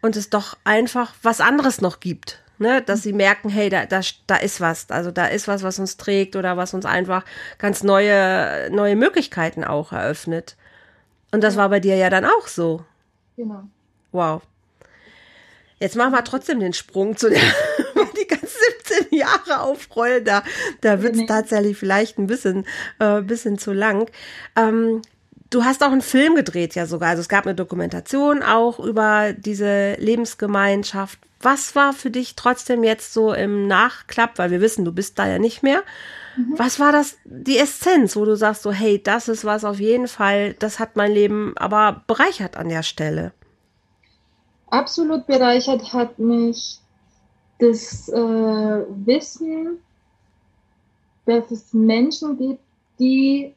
und 0.02 0.16
es 0.16 0.28
doch 0.28 0.58
einfach 0.64 1.14
was 1.22 1.40
anderes 1.40 1.80
noch 1.80 2.00
gibt. 2.00 2.39
Ne, 2.62 2.82
dass 2.82 3.02
sie 3.02 3.14
merken, 3.14 3.48
hey, 3.48 3.70
da, 3.70 3.86
da, 3.86 4.02
da 4.26 4.36
ist 4.36 4.60
was, 4.60 4.90
also 4.90 5.10
da 5.10 5.24
ist 5.24 5.48
was, 5.48 5.62
was 5.62 5.78
uns 5.78 5.96
trägt 5.96 6.36
oder 6.36 6.58
was 6.58 6.74
uns 6.74 6.84
einfach 6.84 7.24
ganz 7.56 7.82
neue, 7.82 8.68
neue 8.70 8.96
Möglichkeiten 8.96 9.64
auch 9.64 9.92
eröffnet. 9.92 10.58
Und 11.32 11.42
das 11.42 11.56
war 11.56 11.70
bei 11.70 11.80
dir 11.80 11.96
ja 11.96 12.10
dann 12.10 12.26
auch 12.26 12.48
so. 12.48 12.84
Genau. 13.38 13.62
Wow. 14.12 14.42
Jetzt 15.78 15.96
machen 15.96 16.12
wir 16.12 16.22
trotzdem 16.22 16.60
den 16.60 16.74
Sprung 16.74 17.16
zu 17.16 17.30
der, 17.30 17.40
die 18.20 18.26
ganzen 18.26 18.48
17 18.90 19.18
Jahre 19.18 19.60
aufrollen, 19.60 20.26
da, 20.26 20.42
da 20.82 21.02
wird 21.02 21.16
es 21.16 21.24
tatsächlich 21.24 21.78
vielleicht 21.78 22.18
ein 22.18 22.26
bisschen, 22.26 22.66
äh, 22.98 23.22
bisschen 23.22 23.56
zu 23.56 23.72
lang. 23.72 24.10
Ähm, 24.54 25.00
du 25.48 25.64
hast 25.64 25.82
auch 25.82 25.92
einen 25.92 26.02
Film 26.02 26.34
gedreht 26.34 26.74
ja 26.74 26.84
sogar. 26.84 27.08
Also 27.08 27.22
es 27.22 27.30
gab 27.30 27.46
eine 27.46 27.54
Dokumentation 27.54 28.42
auch 28.42 28.78
über 28.78 29.32
diese 29.32 29.94
Lebensgemeinschaft. 29.94 31.18
Was 31.40 31.74
war 31.74 31.92
für 31.92 32.10
dich 32.10 32.36
trotzdem 32.36 32.84
jetzt 32.84 33.12
so 33.12 33.32
im 33.32 33.66
Nachklapp, 33.66 34.38
weil 34.38 34.50
wir 34.50 34.60
wissen, 34.60 34.84
du 34.84 34.92
bist 34.92 35.18
da 35.18 35.26
ja 35.26 35.38
nicht 35.38 35.62
mehr. 35.62 35.82
Mhm. 36.36 36.58
Was 36.58 36.78
war 36.78 36.92
das, 36.92 37.16
die 37.24 37.58
Essenz, 37.58 38.14
wo 38.14 38.24
du 38.24 38.36
sagst 38.36 38.62
so, 38.62 38.72
hey, 38.72 39.02
das 39.02 39.28
ist 39.28 39.44
was 39.44 39.64
auf 39.64 39.80
jeden 39.80 40.06
Fall, 40.06 40.54
das 40.54 40.78
hat 40.78 40.96
mein 40.96 41.12
Leben 41.12 41.54
aber 41.56 42.02
bereichert 42.06 42.56
an 42.56 42.68
der 42.68 42.82
Stelle? 42.82 43.32
absolut 44.70 45.26
bereichert 45.26 45.92
hat 45.92 46.18
mich 46.18 46.78
das 47.58 48.08
äh, 48.08 48.16
Wissen, 48.16 49.78
dass 51.26 51.50
es 51.50 51.74
Menschen 51.74 52.38
gibt, 52.38 52.62
die, 52.98 53.54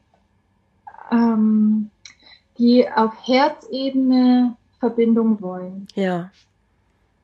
ähm, 1.10 1.90
die 2.58 2.88
auf 2.90 3.12
Herzebene 3.26 4.56
Verbindung 4.78 5.40
wollen. 5.40 5.86
Ja. 5.94 6.30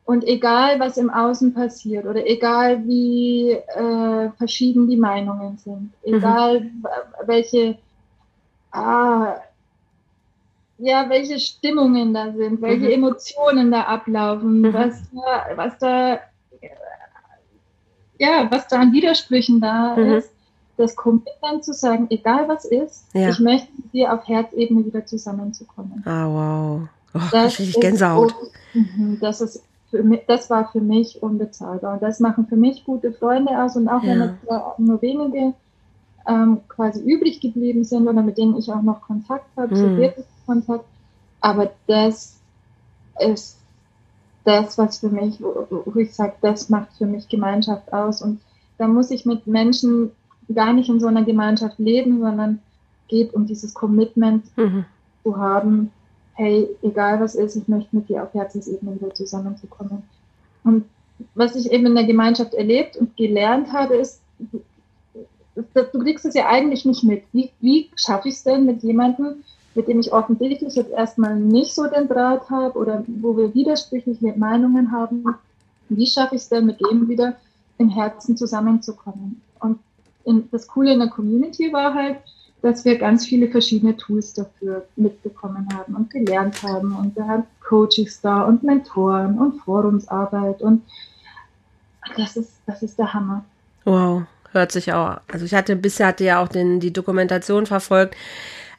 Und 0.04 0.26
egal, 0.26 0.80
was 0.80 0.96
im 0.96 1.08
Außen 1.08 1.54
passiert 1.54 2.04
oder 2.04 2.26
egal, 2.26 2.86
wie 2.86 3.50
äh, 3.50 4.30
verschieden 4.38 4.88
die 4.88 4.96
Meinungen 4.96 5.58
sind, 5.58 5.92
mhm. 6.04 6.14
egal, 6.14 6.60
mhm. 6.60 6.84
welche 7.26 7.78
ah, 8.72 9.36
ja, 10.78 11.08
welche 11.08 11.38
Stimmungen 11.38 12.14
da 12.14 12.32
sind, 12.32 12.62
welche 12.62 12.86
mhm. 12.86 12.92
Emotionen 12.92 13.70
da 13.70 13.82
ablaufen, 13.82 14.62
mhm. 14.62 14.72
was, 14.72 15.02
da, 15.12 15.56
was 15.56 15.78
da, 15.78 16.20
ja, 18.18 18.48
was 18.50 18.66
da 18.68 18.80
an 18.80 18.92
Widersprüchen 18.92 19.60
da 19.60 19.96
mhm. 19.96 20.14
ist, 20.14 20.30
das 20.76 20.96
kommt 20.96 21.28
dann 21.42 21.62
zu 21.62 21.74
sagen, 21.74 22.06
egal 22.08 22.48
was 22.48 22.64
ist, 22.64 23.04
ja. 23.12 23.28
ich 23.28 23.38
möchte 23.38 23.68
mit 23.76 23.92
dir 23.92 24.14
auf 24.14 24.26
Herzebene 24.26 24.86
wieder 24.86 25.04
zusammenzukommen. 25.04 26.02
Ah, 26.06 26.26
wow. 26.26 26.88
Oh, 27.12 27.20
das 27.30 27.60
ist 27.60 27.78
Gänsehaut. 27.80 28.34
Mhm, 28.72 29.18
das 29.20 29.42
ist 29.42 29.62
mich, 29.92 30.20
das 30.26 30.50
war 30.50 30.70
für 30.70 30.80
mich 30.80 31.22
unbezahlbar. 31.22 31.94
Und 31.94 32.02
das 32.02 32.20
machen 32.20 32.46
für 32.46 32.56
mich 32.56 32.84
gute 32.84 33.12
Freunde 33.12 33.62
aus 33.62 33.76
und 33.76 33.88
auch 33.88 34.02
ja. 34.02 34.10
wenn 34.10 34.20
es 34.22 34.30
nur 34.78 35.02
wenige 35.02 35.54
ähm, 36.28 36.60
quasi 36.68 37.02
übrig 37.02 37.40
geblieben 37.40 37.84
sind 37.84 38.06
oder 38.06 38.22
mit 38.22 38.38
denen 38.38 38.56
ich 38.56 38.70
auch 38.72 38.82
noch 38.82 39.02
Kontakt 39.02 39.46
habe, 39.56 39.74
mhm. 39.74 39.78
so 39.78 39.96
wird 39.96 40.18
es 40.18 40.26
Kontakt. 40.46 40.84
Aber 41.40 41.70
das 41.86 42.38
ist 43.18 43.58
das, 44.44 44.78
was 44.78 44.98
für 44.98 45.08
mich, 45.08 45.40
wo, 45.40 45.66
wo 45.84 45.98
ich 45.98 46.14
sage, 46.14 46.34
das 46.40 46.68
macht 46.68 46.92
für 46.96 47.06
mich 47.06 47.28
Gemeinschaft 47.28 47.92
aus. 47.92 48.22
Und 48.22 48.40
da 48.78 48.86
muss 48.86 49.10
ich 49.10 49.26
mit 49.26 49.46
Menschen 49.46 50.12
gar 50.54 50.72
nicht 50.72 50.88
in 50.88 51.00
so 51.00 51.06
einer 51.06 51.24
Gemeinschaft 51.24 51.78
leben, 51.78 52.20
sondern 52.20 52.60
geht 53.08 53.34
um 53.34 53.46
dieses 53.46 53.74
Commitment 53.74 54.44
mhm. 54.56 54.84
zu 55.22 55.36
haben, 55.36 55.90
hey, 56.40 56.68
egal 56.80 57.20
was 57.20 57.34
ist, 57.34 57.54
ich 57.54 57.68
möchte 57.68 57.94
mit 57.94 58.08
dir 58.08 58.22
auf 58.22 58.32
Herzensebene 58.32 58.94
wieder 58.96 59.12
zusammenzukommen. 59.12 60.04
Und 60.64 60.86
was 61.34 61.54
ich 61.54 61.70
eben 61.70 61.84
in 61.84 61.94
der 61.94 62.04
Gemeinschaft 62.04 62.54
erlebt 62.54 62.96
und 62.96 63.14
gelernt 63.14 63.74
habe, 63.74 63.96
ist, 63.96 64.22
du 65.54 65.98
kriegst 65.98 66.24
es 66.24 66.32
ja 66.32 66.46
eigentlich 66.48 66.86
nicht 66.86 67.04
mit. 67.04 67.24
Wie, 67.32 67.50
wie 67.60 67.90
schaffe 67.94 68.28
ich 68.28 68.36
es 68.36 68.42
denn 68.42 68.64
mit 68.64 68.82
jemandem, 68.82 69.44
mit 69.74 69.86
dem 69.86 70.00
ich 70.00 70.14
offensichtlich 70.14 70.74
jetzt 70.76 70.90
erstmal 70.90 71.38
nicht 71.38 71.74
so 71.74 71.86
den 71.86 72.08
Draht 72.08 72.48
habe 72.48 72.78
oder 72.78 73.04
wo 73.06 73.36
wir 73.36 73.54
widersprüchliche 73.54 74.32
Meinungen 74.38 74.92
haben, 74.92 75.26
wie 75.90 76.06
schaffe 76.06 76.36
ich 76.36 76.42
es 76.42 76.48
denn, 76.48 76.64
mit 76.64 76.80
dem 76.80 77.06
wieder 77.06 77.36
im 77.76 77.90
Herzen 77.90 78.38
zusammenzukommen? 78.38 79.42
Und 79.58 79.78
in, 80.24 80.48
das 80.50 80.66
Coole 80.66 80.94
in 80.94 81.00
der 81.00 81.08
Community 81.08 81.70
war 81.70 81.92
halt, 81.92 82.16
dass 82.62 82.84
wir 82.84 82.98
ganz 82.98 83.26
viele 83.26 83.48
verschiedene 83.48 83.96
Tools 83.96 84.34
dafür 84.34 84.86
mitbekommen 84.96 85.68
haben 85.74 85.94
und 85.94 86.10
gelernt 86.10 86.62
haben. 86.62 86.94
Und 86.94 87.16
wir 87.16 87.26
haben 87.26 87.44
Coaches 87.60 88.20
da 88.20 88.42
und 88.42 88.62
Mentoren 88.62 89.38
und 89.38 89.60
Forumsarbeit 89.62 90.60
und 90.62 90.82
das 92.16 92.36
ist, 92.36 92.52
das 92.66 92.82
ist 92.82 92.98
der 92.98 93.12
Hammer. 93.12 93.44
Wow, 93.84 94.22
hört 94.52 94.72
sich 94.72 94.92
auch. 94.92 95.18
Also 95.32 95.44
ich 95.44 95.54
hatte 95.54 95.76
bisher 95.76 96.08
hatte 96.08 96.24
ja 96.24 96.42
auch 96.42 96.48
den, 96.48 96.80
die 96.80 96.92
Dokumentation 96.92 97.66
verfolgt. 97.66 98.16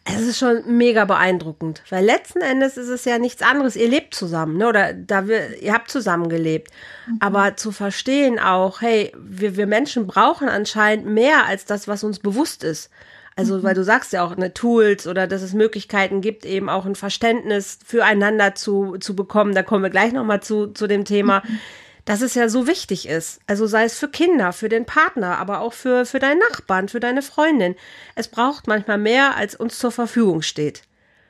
Es 0.04 0.20
ist 0.22 0.40
schon 0.40 0.64
mega 0.66 1.06
beeindruckend, 1.06 1.84
weil 1.90 2.04
letzten 2.04 2.42
Endes 2.42 2.76
ist 2.76 2.88
es 2.88 3.06
ja 3.06 3.20
nichts 3.20 3.44
anderes. 3.44 3.76
Ihr 3.76 3.88
lebt 3.88 4.16
zusammen, 4.16 4.58
ne? 4.58 4.68
Oder 4.68 4.94
da 4.94 5.28
wir, 5.28 5.62
ihr 5.62 5.74
habt 5.74 5.92
zusammen 5.92 6.28
gelebt. 6.28 6.72
Mhm. 7.06 7.18
Aber 7.20 7.56
zu 7.56 7.72
verstehen 7.72 8.40
auch, 8.40 8.82
hey, 8.82 9.14
wir, 9.16 9.58
wir 9.58 9.68
Menschen 9.68 10.08
brauchen 10.08 10.50
anscheinend 10.50 11.06
mehr 11.06 11.46
als 11.46 11.66
das, 11.66 11.88
was 11.88 12.04
uns 12.04 12.18
bewusst 12.18 12.64
ist. 12.64 12.90
Also, 13.36 13.58
mhm. 13.58 13.64
weil 13.64 13.76
du 13.76 13.84
sagst 13.84 14.14
ja 14.14 14.24
auch, 14.24 14.36
ne, 14.36 14.54
Tools 14.54 15.08
oder 15.08 15.28
dass 15.28 15.42
es 15.42 15.54
Möglichkeiten 15.54 16.22
gibt, 16.22 16.46
eben 16.46 16.70
auch 16.70 16.86
ein 16.86 16.96
Verständnis 16.96 17.80
füreinander 17.86 18.56
zu, 18.56 18.98
zu 18.98 19.16
bekommen. 19.16 19.56
Da 19.56 19.64
kommen 19.64 19.84
wir 19.84 19.90
gleich 19.90 20.12
nochmal 20.12 20.42
zu, 20.42 20.68
zu 20.68 20.88
dem 20.88 21.06
Thema. 21.06 21.44
Mhm 21.48 21.60
dass 22.06 22.22
es 22.22 22.36
ja 22.36 22.50
so 22.50 22.68
wichtig 22.68 23.08
ist. 23.08 23.40
Also 23.48 23.68
sei 23.68 23.84
es 23.84 23.98
für 23.98 24.08
Kinder, 24.08 24.54
für 24.54 24.70
den 24.70 24.86
Partner, 24.86 25.38
aber 25.38 25.62
auch 25.62 25.74
für, 25.74 26.06
für 26.06 26.20
deinen 26.20 26.40
Nachbarn, 26.40 26.90
für 26.90 27.00
deine 27.00 27.22
Freundin. 27.22 27.76
Es 28.16 28.28
braucht 28.28 28.68
manchmal 28.68 28.98
mehr, 28.98 29.38
als 29.38 29.56
uns 29.56 29.78
zur 29.78 29.92
Verfügung 29.92 30.42
steht. 30.42 30.84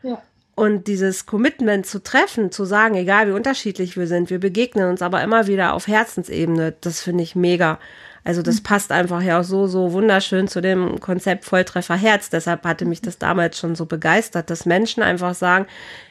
Ja. 0.03 0.21
Und 0.55 0.87
dieses 0.87 1.25
Commitment 1.25 1.85
zu 1.85 2.03
treffen, 2.03 2.51
zu 2.51 2.65
sagen, 2.65 2.95
egal 2.95 3.27
wie 3.27 3.31
unterschiedlich 3.31 3.97
wir 3.97 4.07
sind, 4.07 4.29
wir 4.29 4.39
begegnen 4.39 4.89
uns 4.89 5.01
aber 5.01 5.21
immer 5.23 5.47
wieder 5.47 5.73
auf 5.73 5.87
Herzensebene, 5.87 6.73
das 6.81 7.01
finde 7.01 7.23
ich 7.23 7.35
mega. 7.35 7.79
Also 8.23 8.41
das 8.41 8.59
mhm. 8.59 8.63
passt 8.63 8.91
einfach 8.91 9.21
ja 9.21 9.39
auch 9.39 9.43
so, 9.43 9.67
so 9.67 9.93
wunderschön 9.93 10.47
zu 10.47 10.61
dem 10.61 10.99
Konzept 10.99 11.45
Volltreffer 11.45 11.95
Herz. 11.95 12.29
Deshalb 12.29 12.63
hatte 12.65 12.85
mich 12.85 13.01
das 13.01 13.17
damals 13.17 13.57
schon 13.57 13.75
so 13.75 13.85
begeistert, 13.85 14.49
dass 14.49 14.65
Menschen 14.65 15.01
einfach 15.01 15.33
sagen, 15.33 15.65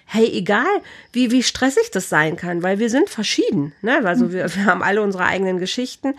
hey, 0.07 0.29
egal 0.33 0.67
wie, 1.13 1.31
wie 1.31 1.43
stressig 1.43 1.91
das 1.93 2.09
sein 2.09 2.37
kann, 2.37 2.63
weil 2.63 2.79
wir 2.79 2.91
sind 2.91 3.11
verschieden. 3.11 3.73
Ne? 3.81 4.05
Also 4.05 4.33
wir, 4.33 4.55
wir 4.55 4.65
haben 4.67 4.83
alle 4.83 5.03
unsere 5.03 5.25
eigenen 5.25 5.59
Geschichten, 5.59 6.15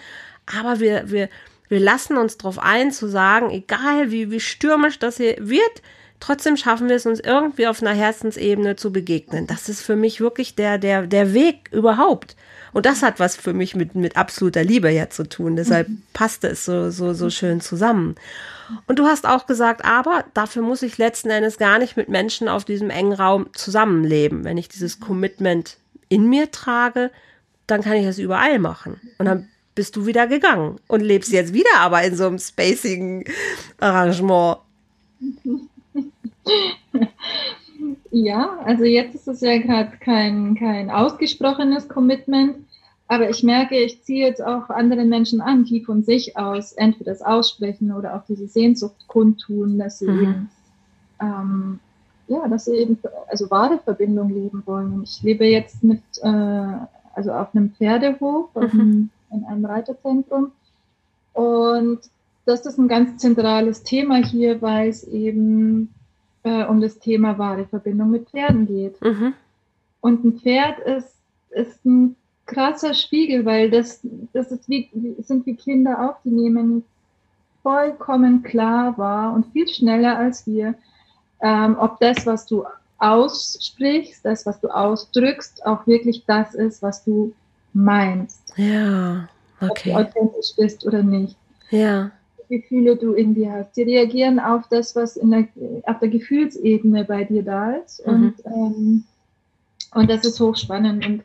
aber 0.46 0.80
wir, 0.80 1.12
wir, 1.12 1.30
wir 1.68 1.80
lassen 1.80 2.18
uns 2.18 2.38
darauf 2.38 2.60
ein, 2.60 2.92
zu 2.92 3.08
sagen, 3.08 3.50
egal 3.50 4.12
wie, 4.12 4.32
wie 4.32 4.40
stürmisch 4.40 4.98
das 4.98 5.18
hier 5.18 5.36
wird, 5.40 5.82
trotzdem 6.22 6.56
schaffen 6.56 6.88
wir 6.88 6.96
es 6.96 7.06
uns 7.06 7.20
irgendwie 7.20 7.68
auf 7.68 7.82
einer 7.82 7.94
Herzensebene 7.94 8.78
zu 8.78 8.94
begegnen. 8.94 9.46
Das 9.46 9.68
ist 9.68 9.82
für 9.82 9.98
mich 9.98 10.22
wirklich 10.22 10.56
der, 10.56 10.78
der, 10.78 11.06
der 11.06 11.34
Weg 11.34 11.70
überhaupt. 11.72 12.38
Und 12.74 12.86
das 12.86 13.04
hat 13.04 13.20
was 13.20 13.36
für 13.36 13.54
mich 13.54 13.76
mit, 13.76 13.96
mit 13.96 14.18
absoluter 14.18 14.64
Liebe 14.64 14.90
ja 14.90 15.10
zu 15.10 15.28
tun. 15.28 15.56
Deshalb 15.56 15.90
mhm. 15.90 16.04
passte 16.14 16.50
es 16.50 16.66
so, 16.66 16.90
so, 16.90 17.14
so 17.14 17.30
schön 17.30 17.62
zusammen. 17.62 18.16
Und 18.88 19.00
du 19.00 19.06
hast 19.06 19.28
auch 19.28 19.46
gesagt, 19.46 19.84
aber 19.84 20.24
dafür 20.34 20.62
muss 20.62 20.82
ich 20.82 20.98
letzten 20.98 21.30
Endes 21.30 21.58
gar 21.58 21.80
nicht 21.80 21.98
mit 21.98 22.10
Menschen 22.10 22.48
auf 22.48 22.64
diesem 22.64 22.90
engen 22.90 23.14
Raum 23.14 23.48
zusammenleben. 23.54 24.44
Wenn 24.44 24.58
ich 24.58 24.70
dieses 24.70 25.00
Commitment 25.00 25.78
in 26.08 26.30
mir 26.30 26.52
trage, 26.52 27.12
dann 27.68 27.82
kann 27.82 27.94
ich 27.94 28.06
das 28.06 28.18
überall 28.18 28.60
machen. 28.60 29.00
Und 29.18 29.26
dann 29.26 29.50
bist 29.76 29.96
du 29.96 30.06
wieder 30.06 30.28
gegangen 30.28 30.80
und 30.88 31.02
lebst 31.02 31.32
jetzt 31.32 31.54
wieder 31.54 31.78
aber 31.80 32.04
in 32.04 32.16
so 32.16 32.28
einem 32.28 32.40
spacigen 32.40 33.26
Arrangement. 33.80 34.60
Ja, 38.12 38.60
also 38.66 38.84
jetzt 38.84 39.16
ist 39.16 39.28
es 39.28 39.42
ja 39.42 39.58
gerade 39.58 39.92
kein, 40.00 40.56
kein 40.56 40.90
ausgesprochenes 40.90 41.88
Commitment, 41.88 42.58
aber 43.08 43.30
ich 43.30 43.44
merke, 43.44 43.78
ich 43.78 44.04
ziehe 44.04 44.28
jetzt 44.28 44.44
auch 44.44 44.70
andere 44.70 45.06
Menschen 45.06 45.42
an, 45.42 45.64
die 45.64 45.84
von 45.84 46.04
sich 46.04 46.38
aus 46.38 46.74
entweder 46.74 47.12
das 47.12 47.22
aussprechen 47.22 47.92
oder 47.92 48.16
auch 48.16 48.24
diese 48.28 48.48
Sehnsucht 48.48 49.08
kundtun, 49.08 49.78
dass 49.80 50.00
sie 50.00 50.08
mhm. 50.08 50.22
eben, 50.22 50.50
ähm, 51.22 51.80
ja, 52.28 52.48
dass 52.48 52.66
sie 52.66 52.76
eben 52.76 52.98
also 53.30 53.50
wahre 53.50 53.80
Verbindung 53.80 54.30
leben 54.30 54.64
wollen. 54.66 55.04
Ich 55.04 55.22
lebe 55.24 55.46
jetzt 55.46 55.84
mit, 55.84 56.02
äh, 56.22 56.74
also 57.14 57.32
auf 57.32 57.56
einem 57.56 57.72
Pferdehof, 57.72 58.54
mhm. 58.56 58.62
einem, 58.62 59.10
in 59.32 59.46
einem 59.46 59.66
Reiterzentrum 59.66 60.52
und 61.34 62.00
das 62.46 62.66
ist 62.66 62.78
ein 62.78 62.88
ganz 62.88 63.22
zentrales 63.22 63.84
Thema 63.84 64.18
hier, 64.18 64.62
weil 64.62 64.90
es 64.90 65.04
eben 65.08 65.94
äh, 66.44 66.66
um 66.66 66.82
das 66.82 67.00
Thema 67.00 67.38
wahre 67.38 67.66
Verbindung 67.66 68.12
mit 68.12 68.30
Pferden 68.30 68.68
geht. 68.68 69.02
Mhm. 69.02 69.34
Und 70.02 70.24
ein 70.24 70.40
Pferd 70.40 70.80
ist, 70.80 71.16
ist 71.52 71.86
ein 71.86 72.16
krasser 72.46 72.94
Spiegel, 72.94 73.46
weil 73.46 73.70
das, 73.70 74.02
das 74.34 74.52
ist 74.52 74.68
wie, 74.68 74.90
sind 75.20 75.46
wie 75.46 75.56
Kinder 75.56 76.10
auch, 76.10 76.22
die 76.24 76.32
nehmen 76.32 76.84
vollkommen 77.64 78.44
klar 78.44 78.98
wahr 78.98 79.34
und 79.34 79.46
viel 79.54 79.68
schneller 79.68 80.18
als 80.18 80.48
wir, 80.48 80.74
ähm, 81.42 81.78
ob 81.80 82.00
das, 82.00 82.26
was 82.26 82.46
du 82.46 82.66
aussprichst, 82.98 84.26
das, 84.26 84.46
was 84.46 84.60
du 84.60 84.70
ausdrückst, 84.70 85.66
auch 85.66 85.88
wirklich 85.88 86.24
das 86.26 86.54
ist, 86.54 86.82
was 86.82 87.04
du 87.04 87.34
meinst. 87.74 88.54
Ja, 88.58 89.28
okay. 89.60 89.96
Ob 89.96 90.14
du 90.14 90.22
authentisch 90.22 90.56
bist 90.58 90.86
oder 90.86 91.04
nicht. 91.04 91.36
Ja. 91.70 92.12
Gefühle 92.52 92.96
du 92.96 93.14
in 93.14 93.34
dir 93.34 93.52
hast. 93.52 93.76
Die 93.76 93.84
reagieren 93.84 94.40
auf 94.40 94.68
das, 94.70 94.96
was 94.96 95.18
in 95.18 95.32
der, 95.32 95.48
auf 95.84 96.00
der 96.00 96.10
Gefühlsebene 96.10 97.06
bei 97.06 97.24
dir 97.24 97.44
da 97.44 97.72
ist. 97.72 98.06
Mhm. 98.06 98.14
Und, 98.14 98.36
ähm, 98.46 99.04
und 99.96 100.10
das 100.10 100.26
ist 100.26 100.40
hochspannend. 100.40 101.06
Und 101.06 101.24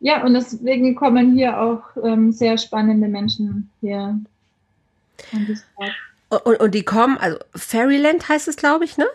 ja, 0.00 0.24
und 0.24 0.34
deswegen 0.34 0.94
kommen 0.94 1.34
hier 1.34 1.60
auch 1.60 1.82
ähm, 2.04 2.32
sehr 2.32 2.58
spannende 2.58 3.08
Menschen 3.08 3.70
her. 3.80 4.18
Und, 6.28 6.46
und, 6.46 6.60
und, 6.60 6.74
die 6.74 6.84
kommen, 6.84 7.16
also 7.18 7.38
Fairyland 7.54 8.28
heißt 8.28 8.48
es, 8.48 8.56
glaube 8.56 8.84
ich, 8.84 8.96
ne? 8.98 9.06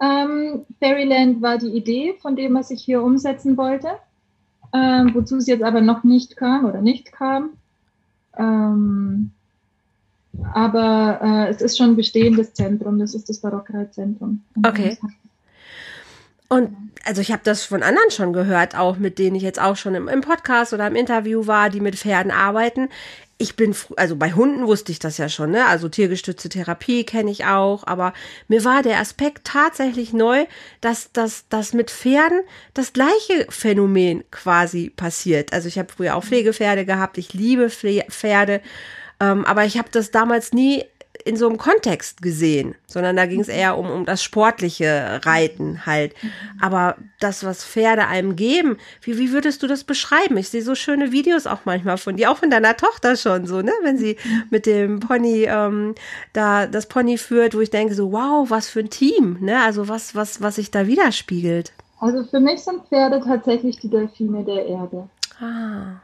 Ähm, 0.00 0.66
Fairyland 0.80 1.42
war 1.42 1.58
die 1.58 1.76
Idee 1.76 2.14
von 2.20 2.34
dem, 2.34 2.54
was 2.54 2.70
ich 2.70 2.82
hier 2.82 3.02
umsetzen 3.02 3.56
wollte, 3.56 3.90
ähm, 4.72 5.14
wozu 5.14 5.36
es 5.36 5.46
jetzt 5.46 5.62
aber 5.62 5.80
noch 5.80 6.02
nicht 6.02 6.36
kam 6.36 6.64
oder 6.64 6.80
nicht 6.80 7.12
kam. 7.12 7.50
Ähm, 8.36 9.30
aber 10.54 11.20
äh, 11.22 11.50
es 11.50 11.60
ist 11.60 11.76
schon 11.76 11.90
ein 11.90 11.96
bestehendes 11.96 12.54
Zentrum, 12.54 12.98
das 12.98 13.14
ist 13.14 13.28
das 13.28 13.38
Barockreitzentrum. 13.38 14.42
Okay. 14.64 14.98
Und 16.48 16.76
also 17.04 17.20
ich 17.20 17.32
habe 17.32 17.42
das 17.44 17.64
von 17.64 17.82
anderen 17.82 18.10
schon 18.10 18.32
gehört, 18.32 18.76
auch 18.76 18.96
mit 18.96 19.18
denen 19.18 19.36
ich 19.36 19.42
jetzt 19.42 19.60
auch 19.60 19.76
schon 19.76 19.94
im, 19.94 20.08
im, 20.08 20.20
Podcast 20.20 20.72
oder 20.72 20.86
im 20.86 20.96
Interview 20.96 21.46
war, 21.46 21.70
die 21.70 21.80
mit 21.80 21.96
Pferden 21.96 22.30
arbeiten. 22.30 22.88
Ich 23.38 23.56
bin, 23.56 23.74
also 23.96 24.16
bei 24.16 24.32
Hunden 24.32 24.66
wusste 24.66 24.92
ich 24.92 24.98
das 24.98 25.18
ja 25.18 25.28
schon, 25.28 25.50
ne? 25.50 25.66
Also 25.66 25.88
tiergestützte 25.88 26.48
Therapie 26.48 27.04
kenne 27.04 27.30
ich 27.30 27.46
auch, 27.46 27.86
aber 27.86 28.12
mir 28.46 28.64
war 28.64 28.82
der 28.82 29.00
Aspekt 29.00 29.44
tatsächlich 29.44 30.12
neu, 30.12 30.44
dass 30.80 31.10
das 31.12 31.72
mit 31.72 31.90
Pferden 31.90 32.42
das 32.74 32.92
gleiche 32.92 33.46
Phänomen 33.48 34.22
quasi 34.30 34.90
passiert. 34.90 35.52
Also 35.52 35.68
ich 35.68 35.78
habe 35.78 35.92
früher 35.92 36.14
auch 36.14 36.24
Pflegepferde 36.24 36.84
gehabt, 36.84 37.18
ich 37.18 37.32
liebe 37.32 37.68
Pferde 37.68 38.60
ähm, 39.22 39.44
aber 39.44 39.64
ich 39.64 39.78
habe 39.78 39.88
das 39.92 40.10
damals 40.10 40.52
nie 40.52 40.84
in 41.24 41.36
so 41.36 41.48
einem 41.48 41.58
Kontext 41.58 42.22
gesehen, 42.22 42.74
sondern 42.86 43.14
da 43.14 43.26
ging 43.26 43.40
es 43.40 43.48
eher 43.48 43.78
um, 43.78 43.88
um 43.88 44.04
das 44.04 44.24
sportliche 44.24 45.20
Reiten 45.24 45.86
halt. 45.86 46.14
Aber 46.60 46.96
das, 47.20 47.44
was 47.44 47.64
Pferde 47.64 48.08
einem 48.08 48.34
geben, 48.34 48.78
wie, 49.02 49.18
wie 49.18 49.30
würdest 49.30 49.62
du 49.62 49.68
das 49.68 49.84
beschreiben? 49.84 50.36
Ich 50.36 50.48
sehe 50.48 50.62
so 50.62 50.74
schöne 50.74 51.12
Videos 51.12 51.46
auch 51.46 51.60
manchmal 51.64 51.98
von 51.98 52.16
dir, 52.16 52.30
auch 52.30 52.38
von 52.38 52.50
deiner 52.50 52.76
Tochter 52.76 53.14
schon 53.16 53.46
so, 53.46 53.62
ne? 53.62 53.72
Wenn 53.82 53.98
sie 53.98 54.16
mit 54.50 54.66
dem 54.66 54.98
Pony 54.98 55.44
ähm, 55.44 55.94
da 56.32 56.66
das 56.66 56.86
Pony 56.86 57.18
führt, 57.18 57.54
wo 57.54 57.60
ich 57.60 57.70
denke 57.70 57.94
so, 57.94 58.10
wow, 58.10 58.50
was 58.50 58.68
für 58.68 58.80
ein 58.80 58.90
Team, 58.90 59.38
ne? 59.40 59.62
Also 59.62 59.88
was, 59.88 60.16
was, 60.16 60.40
was 60.40 60.56
sich 60.56 60.72
da 60.72 60.88
widerspiegelt. 60.88 61.72
Also 62.00 62.24
für 62.24 62.40
mich 62.40 62.60
sind 62.62 62.82
Pferde 62.88 63.20
tatsächlich 63.24 63.78
die 63.78 63.88
Delfine 63.88 64.44
der 64.44 64.66
Erde. 64.66 65.08
Ah. 65.40 66.00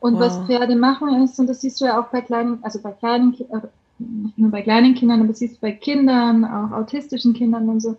Und 0.00 0.14
wow. 0.14 0.20
was 0.20 0.46
Pferde 0.46 0.76
machen 0.76 1.22
ist, 1.22 1.38
und 1.38 1.46
das 1.46 1.60
siehst 1.60 1.80
du 1.80 1.84
ja 1.84 2.00
auch 2.00 2.08
bei 2.08 2.22
kleinen, 2.22 2.58
also 2.62 2.80
bei 2.80 2.92
kleinen, 2.92 3.34
äh, 3.34 3.60
nicht 3.98 4.38
nur 4.38 4.50
bei 4.50 4.62
kleinen 4.62 4.94
Kindern, 4.94 5.20
aber 5.20 5.34
siehst 5.34 5.56
du 5.56 5.60
bei 5.60 5.72
Kindern, 5.72 6.44
auch 6.44 6.72
autistischen 6.72 7.34
Kindern 7.34 7.68
und 7.68 7.80
so, 7.80 7.96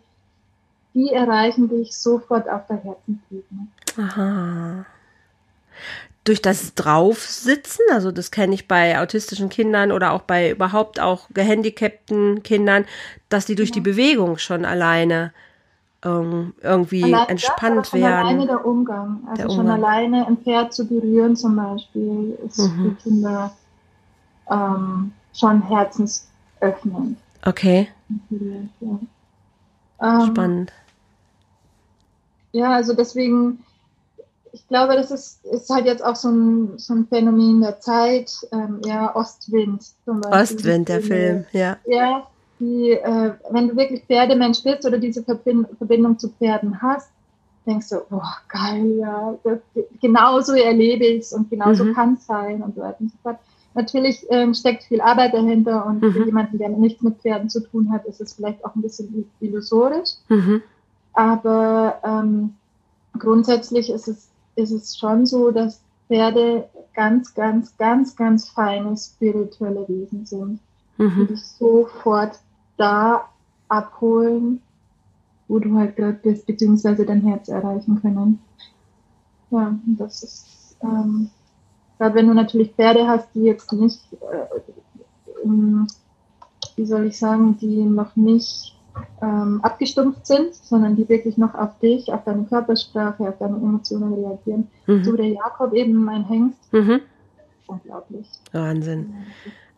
die 0.93 1.10
erreichen 1.10 1.70
dich 1.70 1.96
sofort 1.96 2.50
auf 2.50 2.65
der 2.67 2.77
Herzensebene. 2.77 3.67
Aha. 3.98 4.86
Durch 6.24 6.41
das 6.41 6.75
Draufsitzen, 6.75 7.85
also 7.92 8.11
das 8.11 8.29
kenne 8.29 8.53
ich 8.53 8.68
bei 8.68 9.00
autistischen 9.00 9.50
Kindern 9.50 9.92
oder 9.92 10.11
auch 10.11 10.22
bei 10.22 10.51
überhaupt 10.51 11.00
auch 11.00 11.29
gehandicapten 11.33 12.44
Kindern, 12.44 12.85
dass 13.29 13.46
die 13.46 13.55
durch 13.55 13.70
ja. 13.70 13.75
die 13.75 13.81
Bewegung 13.81 14.37
schon 14.37 14.66
alleine 14.66 15.33
ähm, 16.03 16.53
irgendwie 16.61 17.03
allein 17.03 17.29
entspannt 17.29 17.77
das, 17.77 17.94
werden. 17.94 18.25
Alleine 18.27 18.48
der 18.48 18.66
Umgang. 18.66 19.24
Also 19.27 19.44
der 19.44 19.50
schon 19.50 19.59
Umgang. 19.61 19.83
alleine 19.83 20.27
ein 20.27 20.37
Pferd 20.37 20.74
zu 20.74 20.87
berühren 20.87 21.35
zum 21.35 21.55
Beispiel 21.55 22.37
ist 22.46 22.59
mhm. 22.59 22.98
für 22.98 23.03
Kinder 23.03 23.51
ähm, 24.50 25.11
schon 25.33 25.61
herzensöffnend. 25.61 27.18
Okay. 27.46 27.87
Ja. 28.29 29.00
Ähm, 30.01 30.27
Spannend. 30.27 30.74
Ja, 32.51 32.74
also 32.74 32.94
deswegen, 32.94 33.64
ich 34.51 34.68
glaube, 34.68 34.96
das 34.96 35.11
ist, 35.11 35.46
ist 35.46 35.70
halt 35.70 35.85
jetzt 35.85 36.03
auch 36.03 36.16
so 36.16 36.29
ein, 36.29 36.77
so 36.77 36.94
ein 36.94 37.07
Phänomen 37.07 37.61
der 37.61 37.79
Zeit. 37.79 38.33
Ähm, 38.51 38.81
ja, 38.83 39.16
Ostwind 39.16 39.83
zum 40.03 40.22
Beispiel. 40.22 40.57
Ostwind, 40.57 40.90
der 40.90 41.01
Film, 41.01 41.46
ja. 41.51 41.77
Ja, 41.85 42.27
die, 42.61 42.91
äh, 42.91 43.33
wenn 43.50 43.67
du 43.67 43.75
wirklich 43.75 44.03
Pferdemensch 44.05 44.63
bist 44.63 44.85
oder 44.85 45.00
diese 45.00 45.24
Verbindung 45.24 46.17
zu 46.17 46.29
Pferden 46.29 46.81
hast, 46.81 47.09
denkst 47.65 47.89
du, 47.89 48.01
boah, 48.09 48.37
geil, 48.47 48.97
ja, 49.00 49.35
das, 49.43 49.59
genauso 50.00 50.53
erlebe 50.53 51.05
ich 51.05 51.21
es 51.21 51.33
und 51.33 51.50
genauso 51.50 51.85
mhm. 51.85 51.93
kann 51.93 52.13
es 52.13 52.25
sein 52.25 52.61
und 52.61 52.75
so 52.75 52.81
weiter 52.81 53.01
und 53.01 53.11
so 53.11 53.17
fort. 53.21 53.37
Natürlich 53.74 54.25
ähm, 54.29 54.53
steckt 54.53 54.83
viel 54.83 55.01
Arbeit 55.01 55.33
dahinter 55.33 55.85
und 55.85 56.01
mhm. 56.01 56.11
für 56.11 56.25
jemanden, 56.25 56.57
der 56.57 56.69
nichts 56.69 57.01
mit 57.01 57.17
Pferden 57.21 57.50
zu 57.50 57.61
tun 57.61 57.91
hat, 57.91 58.05
ist 58.05 58.21
es 58.21 58.33
vielleicht 58.33 58.63
auch 58.65 58.75
ein 58.75 58.81
bisschen 58.81 59.29
illusorisch. 59.39 60.11
Mhm. 60.29 60.61
Aber 61.13 62.00
ähm, 62.03 62.55
grundsätzlich 63.17 63.89
ist 63.89 64.07
es, 64.07 64.29
ist 64.55 64.71
es 64.71 64.97
schon 64.97 65.25
so, 65.25 65.51
dass 65.51 65.81
Pferde 66.07 66.69
ganz, 66.93 67.33
ganz, 67.33 67.77
ganz, 67.77 68.15
ganz 68.15 68.50
feine 68.50 68.97
spirituelle 68.97 69.87
Wesen 69.87 70.25
sind, 70.25 70.59
mhm. 70.97 71.11
die 71.15 71.33
dich 71.33 71.43
sofort 71.43 72.39
da 72.77 73.29
abholen, 73.68 74.62
wo 75.48 75.60
du 75.60 75.75
halt 75.77 75.96
gerade 75.96 76.20
bist, 76.22 76.46
beziehungsweise 76.46 77.05
dein 77.05 77.22
Herz 77.22 77.48
erreichen 77.50 78.01
können. 78.01 78.40
Ja, 79.50 79.75
das 79.86 80.24
ist, 80.24 80.77
ähm, 80.81 81.29
gerade 81.98 82.16
wenn 82.16 82.27
du 82.27 82.34
natürlich 82.34 82.72
Pferde 82.72 83.07
hast, 83.07 83.27
die 83.36 83.44
jetzt 83.44 83.72
nicht, 83.74 84.01
äh, 84.14 85.46
wie 86.75 86.86
soll 86.86 87.05
ich 87.05 87.18
sagen, 87.18 87.57
die 87.57 87.84
noch 87.84 88.16
nicht 88.16 88.77
ähm, 89.22 89.60
abgestumpft 89.62 90.25
sind, 90.25 90.53
sondern 90.55 90.96
die 90.96 91.07
wirklich 91.07 91.38
noch 91.38 91.53
auf 91.55 91.79
dich, 91.79 92.12
auf 92.12 92.24
deine 92.24 92.44
Körpersprache, 92.44 93.29
auf 93.29 93.38
deine 93.40 93.57
Emotionen 93.57 94.14
reagieren. 94.14 94.68
Mhm. 94.88 95.03
So 95.03 95.16
der 95.16 95.29
Jakob 95.29 95.74
eben 95.74 96.03
mein 96.03 96.25
Hengst. 96.25 96.74
Mhm. 96.74 97.01
Unglaublich. 97.68 98.27
Wahnsinn. 98.51 99.14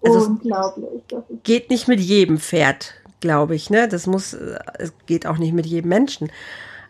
Also 0.03 0.25
Unglaublich. 0.27 1.03
geht 1.43 1.69
nicht 1.69 1.87
mit 1.87 1.99
jedem 1.99 2.37
Pferd, 2.37 2.93
glaube 3.21 3.55
ich. 3.55 3.69
Ne? 3.69 3.87
Das 3.87 4.05
muss, 4.05 4.33
es 4.33 4.93
geht 5.05 5.25
auch 5.25 5.37
nicht 5.37 5.53
mit 5.53 5.65
jedem 5.65 5.89
Menschen. 5.89 6.29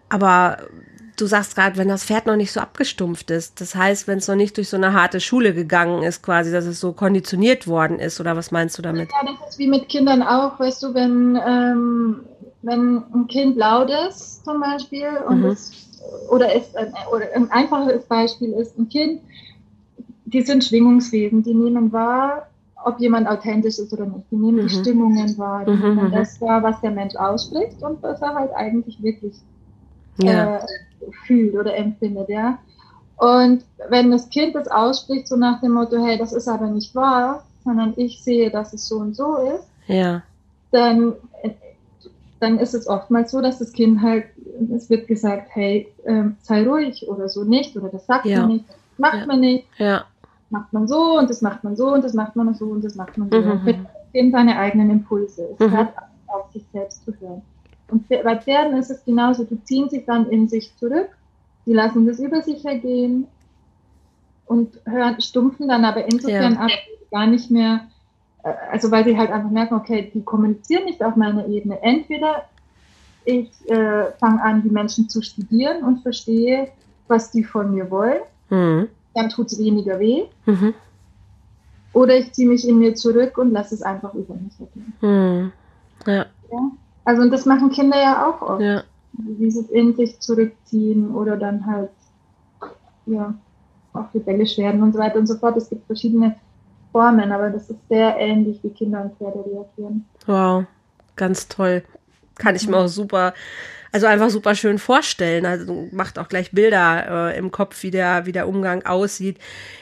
Aber 0.09 0.57
du 1.17 1.25
sagst 1.25 1.55
gerade, 1.55 1.77
wenn 1.77 1.87
das 1.87 2.03
Pferd 2.03 2.25
noch 2.25 2.35
nicht 2.35 2.51
so 2.51 2.59
abgestumpft 2.59 3.31
ist, 3.31 3.61
das 3.61 3.75
heißt, 3.75 4.07
wenn 4.07 4.17
es 4.17 4.27
noch 4.27 4.35
nicht 4.35 4.57
durch 4.57 4.69
so 4.69 4.77
eine 4.77 4.93
harte 4.93 5.19
Schule 5.19 5.53
gegangen 5.53 6.03
ist, 6.03 6.21
quasi, 6.23 6.51
dass 6.51 6.65
es 6.65 6.79
so 6.79 6.93
konditioniert 6.93 7.67
worden 7.67 7.99
ist, 7.99 8.19
oder 8.19 8.35
was 8.35 8.51
meinst 8.51 8.77
du 8.77 8.81
damit? 8.81 9.09
Ja, 9.11 9.31
das 9.31 9.49
ist 9.49 9.59
wie 9.59 9.67
mit 9.67 9.89
Kindern 9.89 10.23
auch, 10.23 10.59
weißt 10.59 10.83
du, 10.83 10.93
wenn, 10.93 11.39
ähm, 11.45 12.21
wenn 12.61 13.03
ein 13.13 13.27
Kind 13.27 13.57
laut 13.57 13.91
ist, 14.07 14.43
zum 14.45 14.59
Beispiel, 14.59 15.09
und 15.27 15.41
mhm. 15.41 15.45
es, 15.45 15.71
oder, 16.29 16.53
ist, 16.53 16.71
oder 17.11 17.27
ein 17.35 17.51
einfaches 17.51 18.05
Beispiel 18.05 18.53
ist 18.53 18.77
ein 18.77 18.89
Kind, 18.89 19.21
die 20.25 20.41
sind 20.41 20.63
Schwingungswesen, 20.63 21.43
die 21.43 21.53
nehmen 21.53 21.91
wahr, 21.91 22.47
ob 22.85 22.99
jemand 22.99 23.27
authentisch 23.27 23.79
ist 23.79 23.93
oder 23.93 24.05
nicht. 24.05 24.25
Die 24.31 24.35
nehmen 24.35 24.63
mhm. 24.63 24.67
die 24.67 24.73
Stimmungen 24.73 25.37
wahr, 25.37 25.65
die 25.65 25.71
mhm, 25.71 25.95
mhm. 25.95 26.11
das 26.11 26.39
wahr, 26.41 26.63
was 26.63 26.79
der 26.81 26.91
Mensch 26.91 27.15
ausspricht 27.15 27.81
und 27.81 28.01
was 28.03 28.21
er 28.21 28.33
halt 28.35 28.51
eigentlich 28.55 29.01
wirklich 29.01 29.35
ja. 30.17 30.57
äh, 30.57 30.59
fühlt 31.25 31.55
oder 31.55 31.75
empfindet, 31.75 32.29
ja. 32.29 32.59
Und 33.17 33.63
wenn 33.89 34.11
das 34.11 34.29
Kind 34.29 34.55
das 34.55 34.67
ausspricht, 34.67 35.27
so 35.27 35.35
nach 35.35 35.61
dem 35.61 35.71
Motto, 35.71 36.03
hey, 36.03 36.17
das 36.17 36.33
ist 36.33 36.47
aber 36.47 36.67
nicht 36.67 36.93
wahr, 36.95 37.43
sondern 37.63 37.93
ich 37.95 38.21
sehe, 38.23 38.49
dass 38.49 38.73
es 38.73 38.87
so 38.87 38.97
und 38.97 39.15
so 39.15 39.37
ist, 39.37 39.67
ja. 39.87 40.23
dann, 40.71 41.13
dann 42.39 42.59
ist 42.59 42.73
es 42.73 42.87
oftmals 42.87 43.31
so, 43.31 43.41
dass 43.41 43.59
das 43.59 43.71
Kind 43.71 44.01
halt, 44.01 44.25
es 44.75 44.89
wird 44.89 45.07
gesagt, 45.07 45.49
hey, 45.51 45.87
äh, 46.03 46.23
sei 46.41 46.67
ruhig 46.67 47.07
oder 47.07 47.29
so 47.29 47.43
nicht, 47.43 47.77
oder 47.77 47.89
das 47.89 48.05
sagt 48.05 48.25
ja. 48.25 48.41
man 48.41 48.49
nicht, 48.49 48.65
das 48.67 48.99
macht 48.99 49.19
ja. 49.19 49.25
man 49.25 49.39
nicht. 49.39 49.67
Ja 49.77 50.05
macht 50.53 50.71
man 50.71 50.87
so 50.87 51.17
und 51.17 51.29
das 51.29 51.41
macht 51.41 51.63
man 51.63 51.75
so 51.75 51.93
und 51.93 52.03
das 52.03 52.13
macht 52.13 52.35
man 52.37 52.53
so 52.53 52.65
und 52.67 52.83
das 52.83 52.95
macht 52.95 53.17
man 53.17 53.29
so. 53.29 53.41
Mhm. 53.41 53.65
Mit 53.65 53.77
eben 54.13 54.31
seine 54.31 54.57
eigenen 54.57 54.89
Impulse. 54.89 55.49
Es 55.59 55.67
mhm. 55.67 55.71
hat 55.71 55.93
auf 56.27 56.51
sich 56.53 56.63
selbst 56.71 57.03
zu 57.03 57.13
hören. 57.19 57.41
Und 57.89 58.07
bei 58.07 58.39
Pferden 58.39 58.77
ist 58.77 58.89
es 58.89 59.03
genauso, 59.03 59.43
die 59.43 59.61
ziehen 59.65 59.89
sich 59.89 60.05
dann 60.05 60.29
in 60.29 60.47
sich 60.47 60.75
zurück, 60.77 61.09
die 61.65 61.73
lassen 61.73 62.05
das 62.07 62.19
über 62.19 62.41
sich 62.41 62.63
ergehen 62.63 63.27
und 64.45 64.79
hören, 64.85 65.19
stumpfen 65.21 65.67
dann 65.67 65.83
aber 65.83 66.05
insofern 66.05 66.53
ja. 66.53 66.59
ab, 66.61 66.71
gar 67.11 67.27
nicht 67.27 67.51
mehr, 67.51 67.81
äh, 68.43 68.53
also 68.71 68.89
weil 68.91 69.03
sie 69.03 69.17
halt 69.17 69.31
einfach 69.31 69.51
merken, 69.51 69.75
okay, 69.75 70.11
die 70.13 70.23
kommunizieren 70.23 70.85
nicht 70.85 71.03
auf 71.03 71.15
meiner 71.15 71.47
Ebene. 71.47 71.81
Entweder 71.81 72.45
ich 73.25 73.49
äh, 73.69 74.11
fange 74.19 74.41
an, 74.41 74.63
die 74.63 74.69
Menschen 74.69 75.09
zu 75.09 75.21
studieren 75.21 75.83
und 75.83 76.01
verstehe, 76.01 76.69
was 77.07 77.31
die 77.31 77.43
von 77.43 77.73
mir 77.73 77.89
wollen. 77.89 78.21
Mhm. 78.49 78.89
Dann 79.13 79.29
tut 79.29 79.47
es 79.47 79.59
weniger 79.59 79.99
weh. 79.99 80.23
Mhm. 80.45 80.73
Oder 81.93 82.17
ich 82.17 82.33
ziehe 82.33 82.47
mich 82.47 82.67
in 82.67 82.79
mir 82.79 82.95
zurück 82.95 83.37
und 83.37 83.51
lasse 83.51 83.75
es 83.75 83.83
einfach 83.83 84.13
über 84.13 84.33
mich 84.33 84.53
ergehen. 84.59 84.93
Mhm. 85.01 85.51
Ja. 86.07 86.25
ja. 86.51 86.71
Also 87.05 87.21
und 87.21 87.31
das 87.31 87.45
machen 87.45 87.69
Kinder 87.69 88.01
ja 88.01 88.27
auch 88.27 88.41
oft. 88.41 88.61
Ja. 88.61 88.83
Dieses 89.13 89.69
in 89.69 89.95
sich 89.95 90.19
zurückziehen 90.19 91.13
oder 91.13 91.37
dann 91.37 91.65
halt 91.65 91.91
ja 93.05 93.35
auch 93.93 94.11
rebellisch 94.13 94.57
werden 94.57 94.81
und 94.81 94.93
so 94.93 94.99
weiter 94.99 95.19
und 95.19 95.27
so 95.27 95.35
fort. 95.35 95.55
Es 95.57 95.69
gibt 95.69 95.85
verschiedene 95.85 96.35
Formen, 96.91 97.31
aber 97.31 97.49
das 97.49 97.69
ist 97.69 97.87
sehr 97.89 98.17
ähnlich, 98.17 98.59
wie 98.63 98.69
Kinder 98.69 99.01
und 99.03 99.17
Pferde 99.17 99.43
reagieren. 99.45 100.05
Wow, 100.25 100.65
ganz 101.15 101.47
toll. 101.47 101.83
Kann 102.35 102.55
ich 102.55 102.67
mir 102.67 102.77
auch 102.77 102.87
super, 102.87 103.33
also 103.93 104.07
einfach 104.07 104.31
super 104.31 104.55
schön 104.55 104.79
vorstellen. 104.79 105.45
Also 105.45 105.87
macht 105.91 106.17
auch 106.17 106.27
gleich 106.27 106.51
Bilder 106.51 107.31
äh, 107.31 107.37
im 107.37 107.51
Kopf, 107.51 107.83
wie 107.83 107.91
der, 107.91 108.25
wie 108.25 108.31
der 108.31 108.47
Umgang 108.47 108.83
aussieht. 108.85 109.37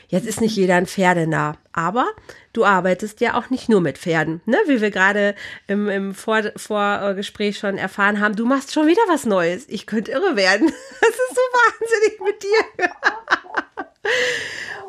Jetzt 0.09 0.27
ist 0.27 0.41
nicht 0.41 0.57
jeder 0.57 0.75
ein 0.75 0.85
Pferdenah, 0.85 1.55
aber 1.71 2.07
du 2.51 2.65
arbeitest 2.65 3.21
ja 3.21 3.35
auch 3.35 3.49
nicht 3.49 3.69
nur 3.69 3.79
mit 3.79 3.97
Pferden, 3.97 4.41
ne? 4.45 4.57
Wie 4.67 4.81
wir 4.81 4.91
gerade 4.91 5.33
im, 5.67 5.87
im 5.87 6.13
Vor 6.13 6.41
Vorgespräch 6.57 7.57
schon 7.57 7.77
erfahren 7.77 8.19
haben. 8.19 8.35
Du 8.35 8.45
machst 8.45 8.73
schon 8.73 8.87
wieder 8.87 9.01
was 9.07 9.25
Neues. 9.25 9.63
Ich 9.69 9.87
könnte 9.87 10.11
irre 10.11 10.35
werden. 10.35 10.71
Das 11.01 11.09
ist 11.09 11.35
so 11.35 11.41
wahnsinnig 11.57 12.19
mit 12.21 12.43
dir. 12.43 12.89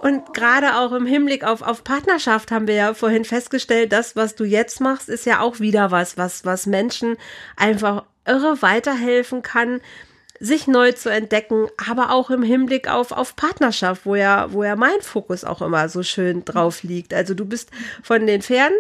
Und 0.02 0.35
gerade 0.35 0.78
auch 0.78 0.92
im 0.92 1.06
Hinblick 1.06 1.44
auf, 1.44 1.62
auf 1.62 1.85
Partnerschaft 1.85 2.50
haben 2.50 2.66
wir 2.66 2.74
ja 2.74 2.94
vorhin 2.94 3.24
festgestellt, 3.24 3.92
das, 3.92 4.16
was 4.16 4.35
du 4.35 4.44
jetzt 4.44 4.80
machst, 4.80 5.08
ist 5.08 5.26
ja 5.26 5.40
auch 5.40 5.61
wieder 5.61 5.92
was, 5.92 6.18
was, 6.18 6.44
was 6.44 6.66
Menschen 6.66 7.16
einfach 7.56 8.04
irre 8.26 8.62
weiterhelfen 8.62 9.42
kann, 9.42 9.80
sich 10.40 10.66
neu 10.66 10.92
zu 10.92 11.08
entdecken, 11.08 11.68
aber 11.88 12.11
auch 12.11 12.30
im 12.30 12.42
Hinblick 12.42 12.90
auf, 12.90 13.12
auf 13.12 13.37
Partnerschaft, 13.37 14.06
wo 14.06 14.16
ja, 14.16 14.52
wo 14.52 14.64
ja 14.64 14.74
mein 14.74 15.00
Fokus 15.00 15.44
auch 15.44 15.62
immer 15.62 15.88
so 15.88 16.02
schön 16.02 16.44
drauf 16.44 16.82
liegt. 16.82 17.14
Also 17.14 17.35
du 17.35 17.44
bist 17.44 17.70
von 18.02 18.26
den 18.26 18.42
Pferden 18.42 18.76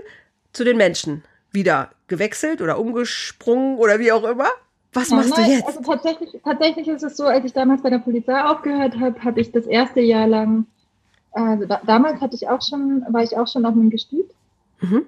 zu 0.52 0.64
den 0.64 0.76
Menschen 0.76 1.22
wieder 1.52 1.90
gewechselt 2.08 2.60
oder 2.60 2.78
umgesprungen 2.78 3.78
oder 3.78 4.00
wie 4.00 4.10
auch 4.10 4.24
immer. 4.24 4.48
Was 4.92 5.10
ja, 5.10 5.16
machst 5.16 5.36
nein, 5.36 5.44
du 5.44 5.50
jetzt? 5.52 5.66
Also 5.66 5.80
tatsächlich, 5.82 6.30
tatsächlich 6.44 6.88
ist 6.88 7.02
es 7.02 7.16
so, 7.16 7.24
als 7.24 7.44
ich 7.44 7.52
damals 7.52 7.82
bei 7.82 7.90
der 7.90 7.98
Polizei 7.98 8.42
aufgehört 8.42 8.98
habe, 8.98 9.22
habe 9.22 9.40
ich 9.40 9.52
das 9.52 9.66
erste 9.66 10.00
Jahr 10.00 10.26
lang 10.26 10.66
also 11.32 11.64
da, 11.66 11.80
damals 11.86 12.20
hatte 12.20 12.36
ich 12.36 12.48
auch 12.48 12.60
schon, 12.62 13.04
war 13.08 13.22
ich 13.22 13.36
auch 13.36 13.48
schon 13.48 13.64
auf 13.64 13.72
einem 13.72 13.90
Gestüt, 13.90 14.26
mhm. 14.80 15.06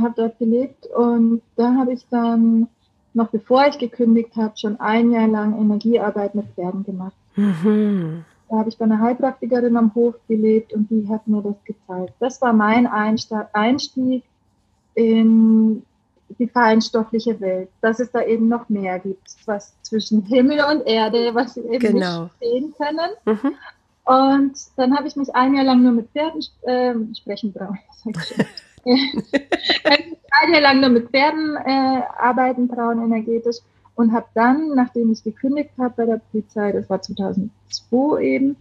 habe 0.00 0.14
dort 0.16 0.38
gelebt 0.38 0.86
und 0.86 1.42
da 1.56 1.74
habe 1.74 1.92
ich 1.92 2.06
dann, 2.10 2.68
noch 3.16 3.28
bevor 3.28 3.66
ich 3.66 3.78
gekündigt 3.78 4.36
habe, 4.36 4.56
schon 4.56 4.78
ein 4.78 5.10
Jahr 5.10 5.26
lang 5.26 5.58
Energiearbeit 5.58 6.34
mit 6.34 6.46
Pferden 6.54 6.84
gemacht. 6.84 7.16
Mhm. 7.34 8.24
Da 8.48 8.58
habe 8.58 8.68
ich 8.68 8.78
bei 8.78 8.84
einer 8.84 9.00
Heilpraktikerin 9.00 9.76
am 9.76 9.94
Hof 9.94 10.14
gelebt 10.28 10.72
und 10.72 10.88
die 10.90 11.08
hat 11.08 11.26
mir 11.26 11.42
das 11.42 11.56
gezeigt. 11.64 12.12
Das 12.20 12.40
war 12.42 12.52
mein 12.52 12.86
Einstieg 12.86 14.22
in 14.94 15.82
die 16.38 16.46
feinstoffliche 16.46 17.40
Welt, 17.40 17.68
dass 17.80 18.00
es 18.00 18.10
da 18.12 18.22
eben 18.22 18.48
noch 18.48 18.68
mehr 18.68 18.98
gibt, 18.98 19.34
was 19.46 19.74
zwischen 19.82 20.22
Himmel 20.22 20.60
und 20.70 20.86
Erde, 20.86 21.34
was 21.34 21.56
wir 21.56 21.64
eben 21.64 21.94
genau. 21.94 22.24
nicht 22.24 22.34
sehen 22.40 22.74
können. 22.76 23.10
Mhm. 23.24 23.54
Und 24.04 24.52
dann 24.76 24.96
habe 24.96 25.08
ich 25.08 25.16
mich 25.16 25.34
ein 25.34 25.54
Jahr 25.54 25.64
lang 25.64 25.82
nur 25.82 25.92
mit 25.92 26.08
Pferden 26.10 26.40
äh, 26.62 26.94
sprechen 27.14 27.52
trauen. 27.54 27.78
ein 29.84 30.52
Jahr 30.52 30.60
lang 30.60 30.80
nur 30.80 30.90
mit 30.90 31.10
Pferden 31.10 31.56
äh, 31.56 32.02
arbeiten 32.18 32.68
trauen, 32.68 33.02
energetisch. 33.02 33.56
Und 33.94 34.12
habe 34.12 34.26
dann, 34.34 34.74
nachdem 34.74 35.10
ich 35.10 35.24
gekündigt 35.24 35.70
habe 35.78 35.94
bei 35.96 36.04
der 36.04 36.20
Polizei, 36.30 36.70
das 36.72 36.90
war 36.90 37.00
2002 37.00 38.22
eben, 38.22 38.56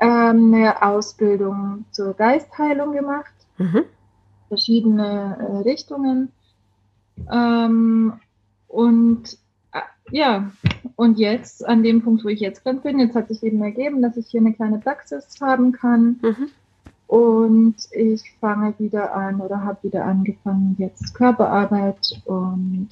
ähm, 0.00 0.54
eine 0.54 0.82
Ausbildung 0.82 1.84
zur 1.90 2.14
Geistheilung 2.14 2.92
gemacht. 2.92 3.32
Mhm. 3.58 3.84
Verschiedene 4.48 5.36
äh, 5.38 5.68
Richtungen. 5.68 6.32
Ähm, 7.30 8.14
und 8.68 9.38
ja, 10.10 10.50
und 10.96 11.18
jetzt, 11.18 11.66
an 11.66 11.82
dem 11.82 12.02
Punkt, 12.02 12.24
wo 12.24 12.28
ich 12.28 12.40
jetzt 12.40 12.64
gerade 12.64 12.80
bin, 12.80 12.98
jetzt 12.98 13.14
hat 13.14 13.28
sich 13.28 13.42
eben 13.42 13.62
ergeben, 13.62 14.02
dass 14.02 14.16
ich 14.16 14.26
hier 14.28 14.40
eine 14.40 14.54
kleine 14.54 14.78
Praxis 14.78 15.38
haben 15.40 15.72
kann. 15.72 16.18
Mhm. 16.22 16.48
Und 17.08 17.76
ich 17.90 18.22
fange 18.38 18.74
wieder 18.78 19.14
an 19.14 19.40
oder 19.40 19.64
habe 19.64 19.78
wieder 19.82 20.04
angefangen, 20.04 20.76
jetzt 20.78 21.14
Körperarbeit 21.14 22.22
und 22.26 22.88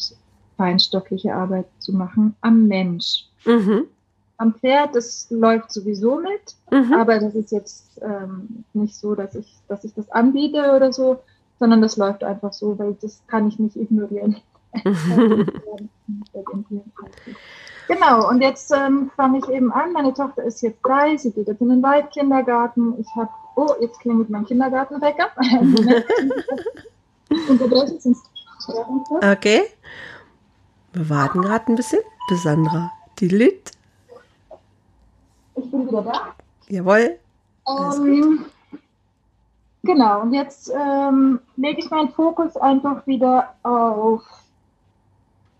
feinstoffliche 0.56 1.34
Arbeit 1.34 1.66
zu 1.78 1.92
machen 1.92 2.34
am 2.40 2.66
Mensch. 2.66 3.26
Mhm. 3.44 3.84
Am 4.38 4.54
Pferd, 4.54 4.96
das 4.96 5.28
läuft 5.30 5.70
sowieso 5.70 6.18
mit, 6.18 6.56
mhm. 6.70 6.94
aber 6.94 7.18
das 7.20 7.34
ist 7.34 7.52
jetzt 7.52 8.00
ähm, 8.02 8.64
nicht 8.72 8.96
so, 8.96 9.14
dass 9.14 9.34
ich, 9.34 9.54
dass 9.68 9.84
ich 9.84 9.94
das 9.94 10.10
anbiete 10.10 10.74
oder 10.74 10.92
so, 10.92 11.18
sondern 11.58 11.80
das 11.82 11.96
läuft 11.96 12.24
einfach 12.24 12.52
so, 12.52 12.78
weil 12.78 12.96
das 13.00 13.22
kann 13.28 13.48
ich 13.48 13.58
nicht 13.58 13.76
ignorieren. 13.76 14.36
genau, 17.88 18.28
und 18.28 18.42
jetzt 18.42 18.72
ähm, 18.72 19.10
fange 19.16 19.38
ich 19.38 19.48
eben 19.48 19.72
an. 19.72 19.92
Meine 19.92 20.12
Tochter 20.12 20.42
ist 20.42 20.60
jetzt 20.62 20.80
drei, 20.82 21.16
sie 21.16 21.32
geht 21.32 21.48
jetzt 21.48 21.60
in 21.60 21.68
den 21.68 21.82
Waldkindergarten. 21.82 22.98
Ich 23.00 23.08
habe, 23.16 23.30
oh, 23.56 23.74
jetzt 23.80 23.98
klingelt 24.00 24.30
mein 24.30 24.46
Kindergartenwecker. 24.46 25.30
Unterbrechen 27.48 28.00
sonst. 28.00 28.24
Okay. 29.22 29.62
Wir 30.92 31.08
warten 31.08 31.42
gerade 31.42 31.70
ein 31.70 31.76
bisschen, 31.76 32.00
bis 32.28 32.42
Sandra 32.42 32.90
die 33.20 33.28
Lit. 33.28 33.70
Ich 35.54 35.70
bin 35.70 35.86
wieder 35.86 36.02
da. 36.02 36.34
Jawohl. 36.68 37.18
Ähm, 37.68 38.46
genau, 39.82 40.22
und 40.22 40.32
jetzt 40.32 40.72
ähm, 40.74 41.38
lege 41.56 41.80
ich 41.80 41.90
meinen 41.90 42.10
Fokus 42.10 42.56
einfach 42.56 43.06
wieder 43.06 43.54
auf 43.62 44.22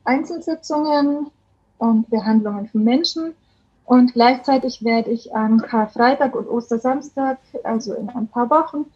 Einzelsitzungen 0.05 1.31
und 1.79 2.11
Behandlungen 2.11 2.69
von 2.69 2.83
Menschen. 2.83 3.35
Und 3.87 4.13
gleichzeitig 4.15 4.85
werde 4.85 5.11
ich 5.11 5.35
am 5.35 5.63
Karfreitag 5.63 6.35
und 6.35 6.49
Ostersamstag, 6.49 7.39
also 7.63 7.95
in 7.95 8.11
ein 8.11 8.27
paar 8.27 8.51
Wochen, 8.51 8.87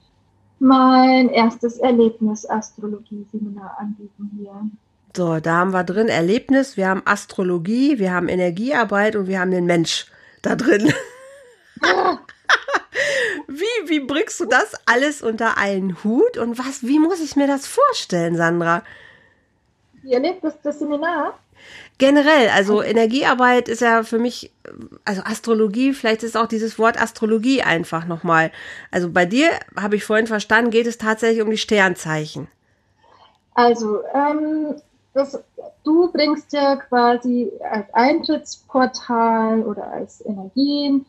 mein 0.59 1.29
erstes 1.29 1.79
Erlebnis-Astrologie-Seminar 1.79 3.77
anbieten 3.79 4.33
hier. 4.37 4.69
So, 5.17 5.39
da 5.39 5.59
haben 5.59 5.73
wir 5.73 5.85
drin 5.85 6.09
Erlebnis, 6.09 6.77
wir 6.77 6.89
haben 6.89 7.03
Astrologie, 7.05 8.01
wir 8.01 8.13
haben 8.13 8.29
Energiearbeit 8.29 9.15
und 9.15 9.29
wir 9.29 9.39
haben 9.39 9.53
den 9.53 9.67
Mensch 9.67 10.07
da 10.43 10.57
drin. 10.57 10.93
wie, 13.47 13.89
wie 13.89 14.01
bringst 14.01 14.41
du 14.41 14.47
das 14.47 14.75
alles 14.87 15.23
unter 15.23 15.57
einen 15.57 16.03
Hut 16.03 16.37
und 16.37 16.59
was, 16.59 16.83
wie 16.83 16.99
muss 16.99 17.21
ich 17.21 17.37
mir 17.37 17.47
das 17.47 17.69
vorstellen, 17.69 18.37
Sandra? 18.37 18.83
Wie 20.03 20.15
erlebt 20.15 20.43
das, 20.43 20.61
das 20.63 20.81
Seminar? 20.81 21.39
Generell, 22.01 22.49
also 22.49 22.83
Energiearbeit 22.83 23.69
ist 23.69 23.83
ja 23.83 24.05
für 24.05 24.19
mich, 24.19 24.51
also 25.05 25.21
Astrologie, 25.23 25.93
vielleicht 25.93 26.23
ist 26.23 26.35
auch 26.35 26.47
dieses 26.47 26.79
Wort 26.79 26.99
Astrologie 26.99 27.61
einfach 27.61 28.07
nochmal. 28.07 28.53
Also 28.91 29.11
bei 29.11 29.27
dir, 29.27 29.51
habe 29.79 29.97
ich 29.97 30.05
vorhin 30.05 30.27
verstanden, 30.27 30.71
geht 30.71 30.87
es 30.87 30.97
tatsächlich 30.97 31.43
um 31.43 31.51
die 31.51 31.59
Sternzeichen. 31.59 32.49
Also, 33.53 34.01
ähm, 34.15 34.77
das, 35.13 35.39
du 35.85 36.11
bringst 36.11 36.55
ja 36.55 36.77
quasi 36.77 37.53
als 37.71 37.93
Eintrittsportal 37.93 39.63
oder 39.63 39.93
als 39.93 40.25
Energien 40.25 41.05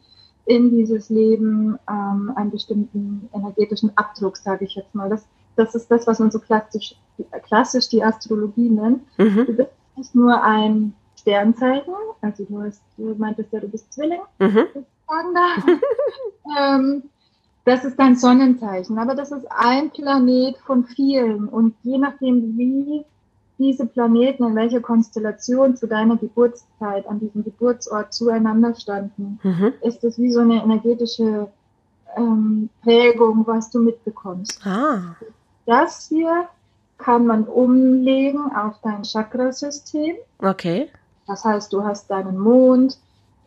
in 0.46 0.72
dieses 0.72 1.10
Leben 1.10 1.80
ähm, 1.90 2.34
einen 2.36 2.52
bestimmten 2.52 3.30
energetischen 3.34 3.96
Abdruck, 3.96 4.36
sage 4.36 4.66
ich 4.66 4.76
jetzt 4.76 4.94
mal. 4.94 5.10
Das 5.10 5.26
das 5.56 5.76
ist 5.76 5.90
das, 5.92 6.08
was 6.08 6.20
man 6.20 6.32
so 6.32 6.40
klassisch, 6.40 6.96
klassisch 7.44 7.90
die 7.90 8.04
Astrologie 8.04 8.70
nennt. 8.70 9.02
Mhm. 9.18 9.46
Du 9.46 9.54
bist 9.54 9.70
nicht 9.98 10.16
nur 10.16 10.42
ein 10.44 10.94
Sternzeichen, 11.16 11.94
also 12.22 12.46
du, 12.46 12.62
hast, 12.62 12.82
du 12.98 13.16
meintest 13.18 13.52
ja, 13.54 13.60
du 13.60 13.68
bist 13.68 13.92
Zwilling, 13.94 14.22
mhm. 14.40 14.68
sagen 15.08 15.80
ähm, 16.58 17.04
das 17.64 17.86
ist 17.86 17.98
dein 17.98 18.16
Sonnenzeichen, 18.16 18.98
aber 18.98 19.14
das 19.14 19.32
ist 19.32 19.46
ein 19.50 19.92
Planet 19.92 20.58
von 20.58 20.86
vielen 20.86 21.48
und 21.48 21.76
je 21.84 21.98
nachdem, 21.98 22.58
wie 22.58 23.06
diese 23.60 23.86
Planeten 23.86 24.44
in 24.44 24.56
welcher 24.56 24.82
Konstellation 24.82 25.76
zu 25.76 25.86
deiner 25.86 26.18
Geburtszeit 26.18 27.08
an 27.08 27.20
diesem 27.20 27.44
Geburtsort 27.44 28.12
zueinander 28.12 28.74
standen, 28.74 29.40
mhm. 29.44 29.74
ist 29.82 30.04
es 30.04 30.18
wie 30.18 30.32
so 30.32 30.40
eine 30.40 30.64
energetische 30.64 31.48
ähm, 32.18 32.70
Prägung, 32.82 33.46
was 33.46 33.70
du 33.70 33.80
mitbekommst. 33.80 34.66
Ah. 34.66 35.16
Das 35.68 36.08
hier 36.10 36.48
kann 37.02 37.26
man 37.26 37.44
umlegen 37.44 38.52
auf 38.56 38.76
dein 38.84 39.04
Chakrasystem. 39.04 40.16
Okay. 40.40 40.90
Das 41.28 41.44
heißt, 41.44 41.72
du 41.74 41.84
hast 41.84 42.10
deinen 42.10 42.40
Mond 42.40 42.98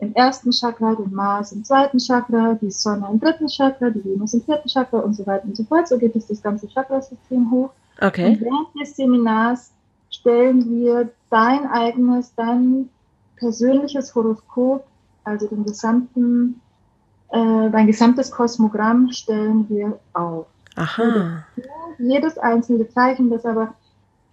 im 0.00 0.14
ersten 0.14 0.52
Chakra, 0.52 0.94
den 0.94 1.12
Mars 1.14 1.52
im 1.52 1.64
zweiten 1.64 1.98
Chakra, 1.98 2.54
die 2.54 2.70
Sonne 2.70 3.08
im 3.10 3.20
dritten 3.20 3.48
Chakra, 3.48 3.90
die 3.90 4.04
Venus 4.04 4.34
im 4.34 4.42
vierten 4.42 4.68
Chakra 4.68 4.98
und 4.98 5.14
so 5.14 5.26
weiter 5.26 5.44
und 5.44 5.56
so 5.56 5.64
fort. 5.64 5.88
So 5.88 5.98
geht 5.98 6.14
es 6.16 6.26
das 6.26 6.42
ganze 6.42 6.68
Chakrasystem 6.68 7.50
hoch. 7.50 7.70
Okay. 8.00 8.28
Und 8.28 8.40
während 8.40 8.68
des 8.80 8.96
Seminars 8.96 9.70
stellen 10.10 10.68
wir 10.70 11.10
dein 11.30 11.66
eigenes, 11.66 12.34
dein 12.34 12.88
persönliches 13.36 14.14
Horoskop, 14.14 14.84
also 15.24 15.46
den 15.46 15.64
gesamten, 15.64 16.60
äh, 17.30 17.70
dein 17.70 17.86
gesamtes 17.86 18.30
Kosmogramm 18.30 19.10
stellen 19.12 19.68
wir 19.68 19.98
auf. 20.12 20.46
Aha. 20.76 21.44
Jedes 21.98 22.38
einzelne 22.38 22.88
Zeichen, 22.88 23.30
das 23.30 23.44
aber 23.44 23.74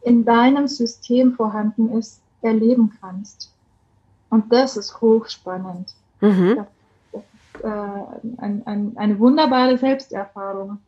in 0.02 0.26
deinem 0.26 0.68
System 0.68 1.34
vorhanden 1.34 1.98
ist, 1.98 2.22
erleben 2.42 2.92
kannst. 3.00 3.54
Und 4.30 4.52
das 4.52 4.78
ist 4.78 5.00
hochspannend. 5.02 5.94
Mhm. 6.22 6.56
Das, 6.56 6.68
das 7.14 7.22
ist 7.22 7.64
äh, 7.64 8.42
ein, 8.42 8.64
ein, 8.66 8.94
eine 8.96 9.20
wunderbare 9.20 9.78
Selbsterfahrung. 9.78 10.80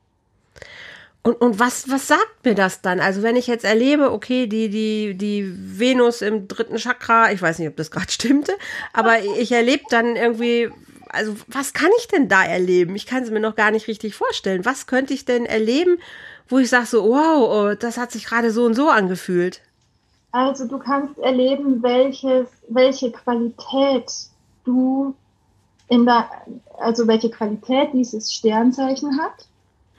Und, 1.25 1.39
und 1.39 1.57
was, 1.57 1.89
was 1.89 2.07
sagt 2.07 2.43
mir 2.43 2.53
das 2.53 2.81
dann? 2.81 2.99
Also 2.99 3.21
wenn 3.21 3.37
ich 3.37 3.47
jetzt 3.47 3.63
erlebe, 3.63 4.11
okay, 4.11 4.45
die, 4.45 4.69
die, 4.69 5.15
die 5.15 5.53
Venus 5.79 6.21
im 6.21 6.49
dritten 6.49 6.77
Chakra, 6.77 7.31
ich 7.31 7.41
weiß 7.41 7.59
nicht, 7.59 7.69
ob 7.69 7.77
das 7.77 7.91
gerade 7.91 8.11
stimmte, 8.11 8.53
aber 8.91 9.19
ich 9.19 9.51
erlebe 9.51 9.83
dann 9.89 10.15
irgendwie, 10.15 10.69
also 11.13 11.35
was 11.47 11.73
kann 11.73 11.89
ich 11.97 12.07
denn 12.07 12.27
da 12.27 12.43
erleben? 12.43 12.95
Ich 12.95 13.05
kann 13.05 13.23
es 13.23 13.31
mir 13.31 13.39
noch 13.39 13.55
gar 13.55 13.71
nicht 13.71 13.87
richtig 13.87 14.15
vorstellen. 14.15 14.65
Was 14.65 14.87
könnte 14.87 15.13
ich 15.13 15.25
denn 15.25 15.45
erleben, 15.45 15.97
wo 16.49 16.59
ich 16.59 16.69
sage 16.69 16.85
so, 16.85 17.03
wow, 17.03 17.49
oh, 17.49 17.75
das 17.79 17.97
hat 17.97 18.11
sich 18.11 18.25
gerade 18.25 18.51
so 18.51 18.65
und 18.65 18.73
so 18.73 18.89
angefühlt? 18.89 19.61
Also 20.31 20.67
du 20.67 20.79
kannst 20.79 21.17
erleben, 21.19 21.81
welches, 21.83 22.47
welche 22.67 23.11
Qualität 23.11 24.11
du 24.65 25.15
in 25.89 26.05
der, 26.05 26.29
also 26.79 27.07
welche 27.07 27.29
Qualität 27.29 27.89
dieses 27.93 28.33
Sternzeichen 28.33 29.21
hat 29.21 29.47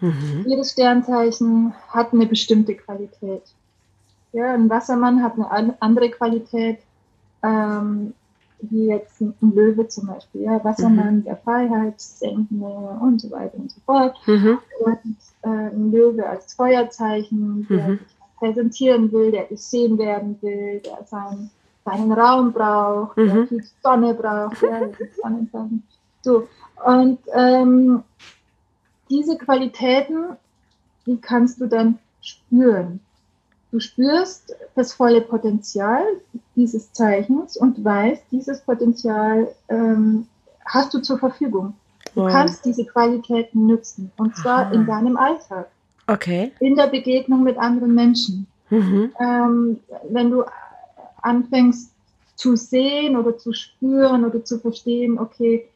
Mhm. 0.05 0.45
Jedes 0.47 0.73
Sternzeichen 0.73 1.73
hat 1.89 2.13
eine 2.13 2.27
bestimmte 2.27 2.75
Qualität. 2.75 3.43
Ja, 4.33 4.53
ein 4.53 4.69
Wassermann 4.69 5.23
hat 5.23 5.39
eine 5.39 5.81
andere 5.81 6.11
Qualität, 6.11 6.79
ähm, 7.43 8.15
wie 8.71 8.87
jetzt 8.87 9.21
ein 9.21 9.35
Löwe 9.41 9.89
zum 9.89 10.07
Beispiel. 10.07 10.43
Ja, 10.43 10.63
Wassermann 10.65 11.17
mhm. 11.17 11.25
der 11.25 11.37
Freiheit, 11.37 12.01
Senkende 12.01 12.67
und 13.01 13.21
so 13.21 13.31
weiter 13.31 13.57
und 13.59 13.71
so 13.71 13.81
fort. 13.85 14.17
Mhm. 14.27 14.59
Und 14.81 15.17
äh, 15.43 15.49
ein 15.49 15.93
Löwe 15.93 16.27
als 16.27 16.55
Feuerzeichen, 16.55 17.67
der 17.69 17.89
mhm. 17.89 17.99
sich 17.99 18.17
präsentieren 18.39 19.13
will, 19.13 19.31
der 19.31 19.45
gesehen 19.45 19.99
werden 19.99 20.37
will, 20.41 20.81
der 20.81 21.05
seinen, 21.05 21.51
seinen 21.85 22.13
Raum 22.13 22.53
braucht, 22.53 23.17
der 23.17 23.35
mhm. 23.35 23.49
viel 23.49 23.65
Sonne 23.83 24.15
braucht. 24.15 24.63
Ja, 24.63 24.89
Sonnenzeichen. 25.23 25.83
So. 26.23 26.49
Und 26.83 27.19
ähm, 27.35 28.03
diese 29.11 29.37
Qualitäten, 29.37 30.37
die 31.05 31.19
kannst 31.19 31.61
du 31.61 31.67
dann 31.67 31.99
spüren. 32.23 33.01
Du 33.75 33.81
spürst 33.81 34.55
das 34.77 34.93
volle 34.93 35.21
Potenzial 35.21 36.05
dieses 36.55 36.93
Zeichens 36.93 37.57
und 37.57 37.85
weißt, 37.85 38.23
dieses 38.31 38.61
Potenzial 38.61 39.49
ähm, 39.69 40.29
hast 40.65 40.95
du 40.95 41.01
zur 41.01 41.19
Verfügung. 41.19 41.75
Du 42.15 42.21
wow. 42.21 42.31
kannst 42.31 42.65
diese 42.65 42.85
Qualitäten 42.85 43.67
nutzen 43.67 44.13
und 44.17 44.37
zwar 44.37 44.67
Aha. 44.67 44.75
in 44.75 44.87
deinem 44.87 45.17
Alltag. 45.17 45.67
Okay. 46.07 46.53
In 46.61 46.77
der 46.77 46.87
Begegnung 46.87 47.43
mit 47.43 47.59
anderen 47.59 47.97
Menschen. 47.97 48.47
Mhm. 48.71 49.11
Ähm, 49.19 49.81
wenn 50.09 50.31
du 50.31 50.45
anfängst 51.21 51.91
zu 52.37 52.55
sehen 52.55 53.17
oder 53.17 53.37
zu 53.39 53.53
spüren 53.53 54.25
oder 54.25 54.45
zu 54.45 54.61
verstehen, 54.61 55.19
okay, 55.19 55.69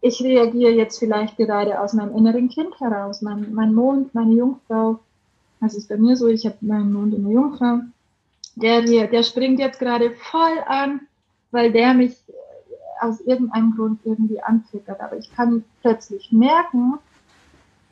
ich 0.00 0.20
reagiere 0.20 0.72
jetzt 0.72 0.98
vielleicht 0.98 1.36
gerade 1.36 1.78
aus 1.78 1.92
meinem 1.92 2.16
inneren 2.16 2.48
Kind 2.48 2.80
heraus. 2.80 3.22
Mein, 3.22 3.54
mein 3.54 3.74
Mond, 3.74 4.12
meine 4.12 4.32
Jungfrau, 4.32 4.98
das 5.62 5.74
ist 5.74 5.88
bei 5.88 5.96
mir 5.96 6.16
so, 6.16 6.26
ich 6.26 6.44
habe 6.44 6.56
meinen 6.60 6.92
Mond 6.92 7.14
in 7.14 7.22
der 7.22 7.32
Jungfrau, 7.32 7.78
der, 8.56 8.82
der 8.82 9.22
springt 9.22 9.60
jetzt 9.60 9.78
gerade 9.78 10.10
voll 10.10 10.58
an, 10.66 11.02
weil 11.52 11.72
der 11.72 11.94
mich 11.94 12.16
aus 13.00 13.20
irgendeinem 13.20 13.74
Grund 13.76 14.00
irgendwie 14.04 14.42
antriggert. 14.42 15.00
Aber 15.00 15.16
ich 15.16 15.34
kann 15.34 15.64
plötzlich 15.80 16.32
merken, 16.32 16.98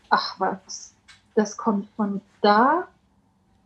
ach 0.09 0.38
was, 0.38 0.94
das 1.35 1.56
kommt 1.56 1.88
von 1.96 2.20
da 2.42 2.88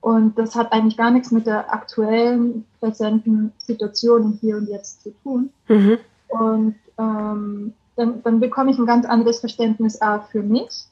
und 0.03 0.39
das 0.39 0.55
hat 0.55 0.73
eigentlich 0.73 0.99
gar 0.99 1.11
nichts 1.11 1.31
mit 1.31 1.47
der 1.47 1.73
aktuellen, 1.73 2.67
präsenten 2.81 3.53
Situation 3.57 4.39
hier 4.41 4.59
und 4.59 4.69
jetzt 4.69 5.03
zu 5.03 5.15
tun. 5.23 5.51
Mhm. 5.69 5.99
Und 6.29 6.75
ähm, 6.99 7.73
dann, 7.97 8.23
dann 8.23 8.41
bekomme 8.41 8.71
ich 8.71 8.79
ein 8.79 8.87
ganz 8.87 9.07
anderes 9.07 9.41
Verständnis 9.41 10.03
A 10.03 10.21
für 10.21 10.43
mich 10.43 10.87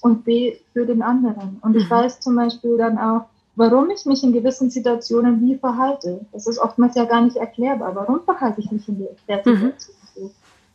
und 0.00 0.24
B 0.24 0.56
für 0.72 0.86
den 0.86 1.02
anderen. 1.02 1.58
Und 1.62 1.76
ich 1.76 1.84
mhm. 1.84 1.90
weiß 1.90 2.20
zum 2.20 2.36
Beispiel 2.36 2.76
dann 2.76 2.98
auch, 2.98 3.22
warum 3.56 3.90
ich 3.90 4.06
mich 4.06 4.22
in 4.22 4.32
gewissen 4.32 4.70
Situationen 4.70 5.40
wie 5.42 5.56
verhalte. 5.56 6.24
Das 6.32 6.46
ist 6.46 6.58
oftmals 6.58 6.94
ja 6.94 7.04
gar 7.04 7.22
nicht 7.22 7.36
erklärbar. 7.36 7.94
Warum 7.94 8.20
verhalte 8.20 8.60
ich 8.60 8.70
mich 8.70 8.88
in 8.88 9.06
der 9.26 9.38
mhm. 9.44 9.72
Situation 9.74 9.96
so? 10.14 10.30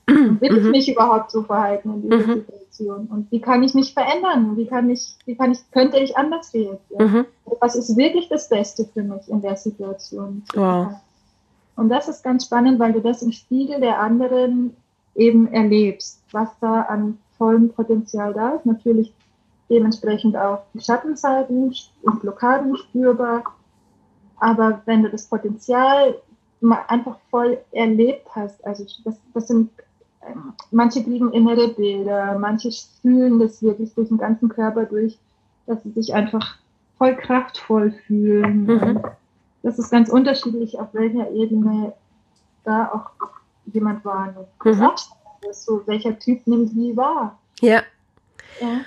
Und 0.05 0.41
will 0.41 0.57
ich 0.57 0.63
mhm. 0.63 0.71
mich 0.71 0.91
überhaupt 0.91 1.31
so 1.31 1.43
verhalten 1.43 1.93
in 1.93 2.01
dieser 2.01 2.17
mhm. 2.17 2.33
Situation? 2.33 3.07
Und 3.07 3.31
wie 3.31 3.39
kann 3.39 3.63
ich 3.63 3.73
mich 3.73 3.93
verändern? 3.93 4.57
Wie 4.57 4.67
kann 4.67 4.89
ich, 4.89 5.15
wie 5.25 5.36
kann 5.36 5.53
ich, 5.53 5.59
könnte 5.71 5.97
ich 5.97 6.17
anders 6.17 6.53
reagieren? 6.53 6.79
Mhm. 6.99 7.25
Was 7.62 7.75
ist 7.75 7.95
wirklich 7.95 8.27
das 8.27 8.49
Beste 8.49 8.86
für 8.86 9.03
mich 9.03 9.29
in 9.29 9.41
der 9.41 9.55
Situation? 9.55 10.43
Wow. 10.53 10.88
Und 11.75 11.89
das 11.89 12.09
ist 12.09 12.23
ganz 12.23 12.45
spannend, 12.45 12.79
weil 12.79 12.93
du 12.93 12.99
das 12.99 13.21
im 13.21 13.31
Spiegel 13.31 13.79
der 13.79 13.99
anderen 13.99 14.75
eben 15.15 15.47
erlebst, 15.47 16.21
was 16.31 16.49
da 16.59 16.81
an 16.81 17.17
vollem 17.43 17.73
Potenzial 17.73 18.34
da 18.34 18.51
ist. 18.51 18.65
Natürlich 18.65 19.13
dementsprechend 19.69 20.38
auch 20.38 20.63
die 20.73 20.79
Schattenseiten 20.79 21.75
und 22.03 22.21
Blockaden 22.21 22.77
spürbar. 22.77 23.43
Aber 24.38 24.82
wenn 24.86 25.03
du 25.03 25.10
das 25.10 25.25
Potenzial 25.25 26.15
mal 26.62 26.79
einfach 26.88 27.17
voll 27.29 27.58
erlebt 27.73 28.25
hast, 28.34 28.65
also 28.65 28.86
das, 29.03 29.15
das 29.34 29.47
sind, 29.49 29.71
ähm, 30.25 30.53
manche 30.71 31.03
kriegen 31.03 31.34
innere 31.34 31.67
Bilder, 31.67 32.39
manche 32.39 32.69
fühlen 33.01 33.39
das 33.39 33.62
wirklich 33.62 33.93
durch 33.93 34.08
den 34.08 34.19
ganzen 34.19 34.47
Körper 34.47 34.86
durch, 34.86 35.19
dass 35.65 35.84
sie 35.84 35.91
sich 35.91 36.13
einfach 36.13 36.56
voll 36.97 37.17
kraftvoll 37.17 37.91
fühlen. 38.08 38.65
Mhm. 38.67 39.01
Das 39.63 39.79
ist 39.79 39.91
ganz 39.91 40.08
unterschiedlich, 40.08 40.79
auf 40.79 40.93
welcher 40.93 41.29
Ebene 41.32 41.91
da 42.63 42.89
auch 42.93 43.27
jemand 43.65 44.06
wahrnimmt. 44.06 44.47
Mhm. 44.63 44.89
So, 45.51 45.82
welcher 45.86 46.17
Typ 46.17 46.45
nimmt 46.47 46.75
wie 46.75 46.95
wahr. 46.95 47.39
Ja. 47.62 47.84
ja. 48.62 48.82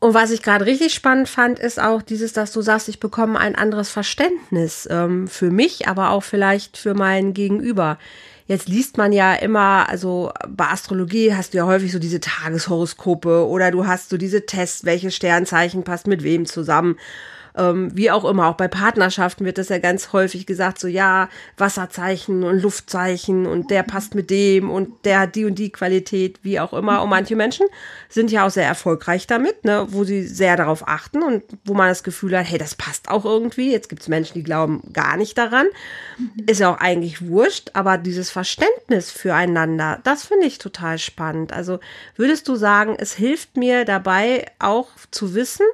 Und 0.00 0.14
was 0.14 0.30
ich 0.30 0.42
gerade 0.42 0.64
richtig 0.64 0.94
spannend 0.94 1.28
fand, 1.28 1.58
ist 1.58 1.80
auch 1.80 2.02
dieses, 2.02 2.32
dass 2.32 2.52
du 2.52 2.62
sagst, 2.62 2.88
ich 2.88 3.00
bekomme 3.00 3.38
ein 3.38 3.56
anderes 3.56 3.90
Verständnis 3.90 4.86
ähm, 4.90 5.26
für 5.26 5.50
mich, 5.50 5.88
aber 5.88 6.10
auch 6.10 6.22
vielleicht 6.22 6.76
für 6.76 6.94
mein 6.94 7.34
Gegenüber. 7.34 7.98
Jetzt 8.46 8.68
liest 8.68 8.96
man 8.96 9.12
ja 9.12 9.34
immer, 9.34 9.88
also 9.88 10.32
bei 10.48 10.68
Astrologie 10.68 11.34
hast 11.34 11.52
du 11.52 11.58
ja 11.58 11.66
häufig 11.66 11.92
so 11.92 11.98
diese 11.98 12.20
Tageshoroskope 12.20 13.46
oder 13.46 13.70
du 13.70 13.86
hast 13.86 14.08
so 14.08 14.16
diese 14.16 14.46
Tests, 14.46 14.84
welches 14.84 15.14
Sternzeichen 15.14 15.84
passt 15.84 16.06
mit 16.06 16.22
wem 16.22 16.46
zusammen 16.46 16.96
ähm, 17.58 17.90
wie 17.94 18.10
auch 18.10 18.24
immer, 18.24 18.46
auch 18.46 18.54
bei 18.54 18.68
Partnerschaften 18.68 19.44
wird 19.44 19.58
das 19.58 19.68
ja 19.68 19.78
ganz 19.78 20.12
häufig 20.12 20.46
gesagt, 20.46 20.78
so 20.78 20.86
ja, 20.86 21.28
Wasserzeichen 21.56 22.44
und 22.44 22.60
Luftzeichen 22.60 23.46
und 23.46 23.70
der 23.70 23.82
passt 23.82 24.14
mit 24.14 24.30
dem 24.30 24.70
und 24.70 25.04
der 25.04 25.20
hat 25.20 25.34
die 25.34 25.44
und 25.44 25.56
die 25.56 25.70
Qualität, 25.70 26.38
wie 26.42 26.60
auch 26.60 26.72
immer. 26.72 27.02
Und 27.02 27.10
manche 27.10 27.36
Menschen 27.36 27.66
sind 28.08 28.30
ja 28.30 28.46
auch 28.46 28.50
sehr 28.50 28.66
erfolgreich 28.66 29.26
damit, 29.26 29.64
ne, 29.64 29.86
wo 29.90 30.04
sie 30.04 30.22
sehr 30.22 30.56
darauf 30.56 30.86
achten 30.86 31.22
und 31.22 31.42
wo 31.64 31.74
man 31.74 31.88
das 31.88 32.04
Gefühl 32.04 32.38
hat, 32.38 32.48
hey, 32.48 32.58
das 32.58 32.76
passt 32.76 33.10
auch 33.10 33.24
irgendwie. 33.24 33.72
Jetzt 33.72 33.88
gibt 33.88 34.02
es 34.02 34.08
Menschen, 34.08 34.34
die 34.34 34.44
glauben 34.44 34.82
gar 34.92 35.16
nicht 35.16 35.36
daran. 35.36 35.66
Ist 36.46 36.60
ja 36.60 36.72
auch 36.72 36.78
eigentlich 36.78 37.26
wurscht, 37.26 37.70
aber 37.74 37.98
dieses 37.98 38.30
Verständnis 38.30 39.10
füreinander, 39.10 40.00
das 40.04 40.24
finde 40.24 40.46
ich 40.46 40.58
total 40.58 40.98
spannend. 40.98 41.52
Also 41.52 41.80
würdest 42.16 42.46
du 42.48 42.54
sagen, 42.54 42.96
es 42.98 43.14
hilft 43.14 43.56
mir 43.56 43.84
dabei 43.84 44.46
auch 44.58 44.88
zu 45.10 45.34
wissen, 45.34 45.66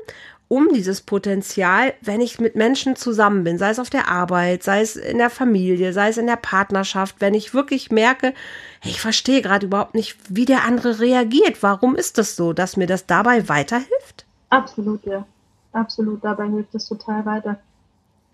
um 0.54 0.68
dieses 0.72 1.00
Potenzial, 1.00 1.94
wenn 2.00 2.20
ich 2.20 2.38
mit 2.38 2.54
Menschen 2.54 2.94
zusammen 2.94 3.42
bin, 3.42 3.58
sei 3.58 3.70
es 3.70 3.80
auf 3.80 3.90
der 3.90 4.08
Arbeit, 4.08 4.62
sei 4.62 4.82
es 4.82 4.94
in 4.94 5.18
der 5.18 5.28
Familie, 5.28 5.92
sei 5.92 6.10
es 6.10 6.16
in 6.16 6.28
der 6.28 6.36
Partnerschaft, 6.36 7.16
wenn 7.18 7.34
ich 7.34 7.54
wirklich 7.54 7.90
merke, 7.90 8.34
hey, 8.80 8.92
ich 8.92 9.00
verstehe 9.00 9.42
gerade 9.42 9.66
überhaupt 9.66 9.96
nicht, 9.96 10.16
wie 10.28 10.44
der 10.44 10.62
andere 10.62 11.00
reagiert. 11.00 11.64
Warum 11.64 11.96
ist 11.96 12.18
das 12.18 12.36
so, 12.36 12.52
dass 12.52 12.76
mir 12.76 12.86
das 12.86 13.06
dabei 13.06 13.48
weiterhilft? 13.48 14.26
Absolut, 14.50 15.04
ja. 15.06 15.26
Absolut, 15.72 16.22
dabei 16.22 16.46
hilft 16.46 16.72
es 16.76 16.86
total 16.86 17.26
weiter. 17.26 17.58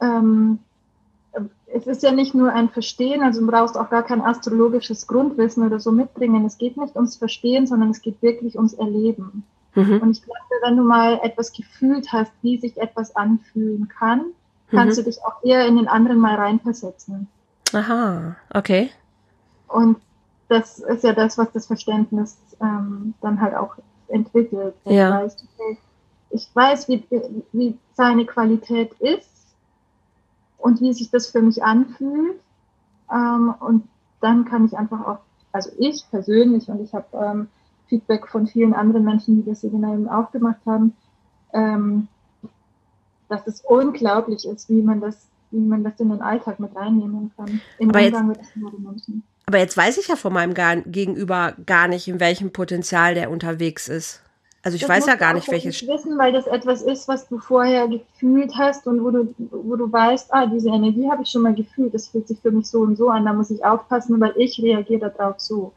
Ähm, 0.02 0.58
es 1.72 1.86
ist 1.86 2.02
ja 2.02 2.12
nicht 2.12 2.34
nur 2.34 2.52
ein 2.52 2.68
Verstehen, 2.68 3.22
also 3.22 3.40
du 3.40 3.46
brauchst 3.46 3.78
auch 3.78 3.88
gar 3.88 4.02
kein 4.02 4.20
astrologisches 4.20 5.06
Grundwissen 5.06 5.64
oder 5.64 5.80
so 5.80 5.90
mitbringen. 5.90 6.44
Es 6.44 6.58
geht 6.58 6.76
nicht 6.76 6.96
ums 6.96 7.16
Verstehen, 7.16 7.66
sondern 7.66 7.88
es 7.88 8.02
geht 8.02 8.20
wirklich 8.20 8.56
ums 8.56 8.74
Erleben. 8.74 9.44
Mhm. 9.74 10.00
Und 10.02 10.10
ich 10.10 10.22
glaube, 10.22 10.38
wenn 10.62 10.76
du 10.76 10.82
mal 10.82 11.20
etwas 11.22 11.52
gefühlt 11.52 12.12
hast, 12.12 12.32
wie 12.42 12.58
sich 12.58 12.76
etwas 12.76 13.14
anfühlen 13.16 13.88
kann, 13.88 14.26
kannst 14.70 14.98
mhm. 14.98 15.04
du 15.04 15.10
dich 15.10 15.22
auch 15.24 15.42
eher 15.44 15.66
in 15.66 15.76
den 15.76 15.88
anderen 15.88 16.18
mal 16.18 16.34
reinversetzen. 16.34 17.28
Aha, 17.72 18.36
okay. 18.52 18.90
Und 19.68 19.98
das 20.48 20.80
ist 20.80 21.04
ja 21.04 21.12
das, 21.12 21.38
was 21.38 21.52
das 21.52 21.66
Verständnis 21.66 22.36
ähm, 22.60 23.14
dann 23.20 23.40
halt 23.40 23.54
auch 23.54 23.76
entwickelt. 24.08 24.74
Ja. 24.84 25.22
Weißt, 25.22 25.44
okay, 25.44 25.78
ich 26.30 26.48
weiß, 26.52 26.88
wie, 26.88 27.04
wie 27.52 27.78
seine 27.94 28.26
Qualität 28.26 28.92
ist. 29.00 29.28
und 30.60 30.80
wie 30.80 30.92
sich 30.92 31.10
das 31.10 31.28
für 31.28 31.42
mich 31.42 31.62
anfühlt. 31.62 32.38
Ähm, 33.12 33.54
und 33.60 33.88
dann 34.20 34.44
kann 34.44 34.66
ich 34.66 34.76
einfach 34.76 35.06
auch, 35.06 35.18
also 35.52 35.70
ich 35.78 36.04
persönlich, 36.10 36.68
und 36.68 36.80
ich 36.82 36.94
habe 36.94 37.06
ähm, 37.14 37.48
Feedback 37.90 38.26
von 38.28 38.46
vielen 38.46 38.72
anderen 38.72 39.04
Menschen, 39.04 39.42
die 39.42 39.50
das 39.50 39.60
Seminar 39.60 39.92
eben 39.94 40.08
auch 40.08 40.30
gemacht 40.32 40.60
haben, 40.64 40.94
ähm, 41.52 42.08
dass 43.28 43.46
es 43.46 43.60
unglaublich 43.60 44.46
ist, 44.46 44.68
wie 44.70 44.80
man 44.82 45.00
das, 45.00 45.26
wie 45.50 45.58
man 45.60 45.84
das 45.84 45.98
in 46.00 46.08
den 46.08 46.22
Alltag 46.22 46.58
mit 46.60 46.74
reinnehmen 46.74 47.30
kann. 47.36 47.60
Im 47.78 47.90
Aber 47.90 48.00
Umgang 48.04 48.28
jetzt- 48.32 48.56
mit 48.56 48.64
anderen 48.64 48.82
Menschen. 48.82 49.22
Aber 49.46 49.58
jetzt 49.58 49.76
weiß 49.76 49.98
ich 49.98 50.06
ja 50.08 50.14
von 50.16 50.32
meinem 50.32 50.54
Gegenüber 50.86 51.54
gar 51.66 51.88
nicht, 51.88 52.06
in 52.06 52.20
welchem 52.20 52.52
Potenzial 52.52 53.14
der 53.14 53.30
unterwegs 53.30 53.88
ist. 53.88 54.22
Also 54.62 54.76
ich 54.76 54.82
Das 54.82 54.90
weiß 54.90 55.06
ja 55.06 55.16
gar 55.16 55.32
nicht, 55.32 55.50
welches. 55.50 55.80
wirklich 55.82 55.90
wissen, 56.04 56.18
weil 56.18 56.32
das 56.32 56.46
etwas 56.46 56.82
ist, 56.82 57.08
was 57.08 57.26
du 57.28 57.38
vorher 57.38 57.88
gefühlt 57.88 58.52
hast 58.56 58.86
und 58.86 59.02
wo 59.02 59.10
du, 59.10 59.34
wo 59.50 59.74
du 59.74 59.90
weißt, 59.90 60.32
ah, 60.32 60.46
diese 60.46 60.68
Energie 60.68 61.10
habe 61.10 61.22
ich 61.22 61.30
schon 61.30 61.42
mal 61.42 61.54
gefühlt, 61.54 61.94
das 61.94 62.08
fühlt 62.08 62.28
sich 62.28 62.38
für 62.40 62.50
mich 62.52 62.66
so 62.66 62.80
und 62.80 62.96
so 62.96 63.08
an, 63.08 63.24
da 63.24 63.32
muss 63.32 63.50
ich 63.50 63.64
aufpassen, 63.64 64.20
weil 64.20 64.34
ich 64.36 64.62
reagiere 64.62 65.10
darauf 65.10 65.40
so. 65.40 65.72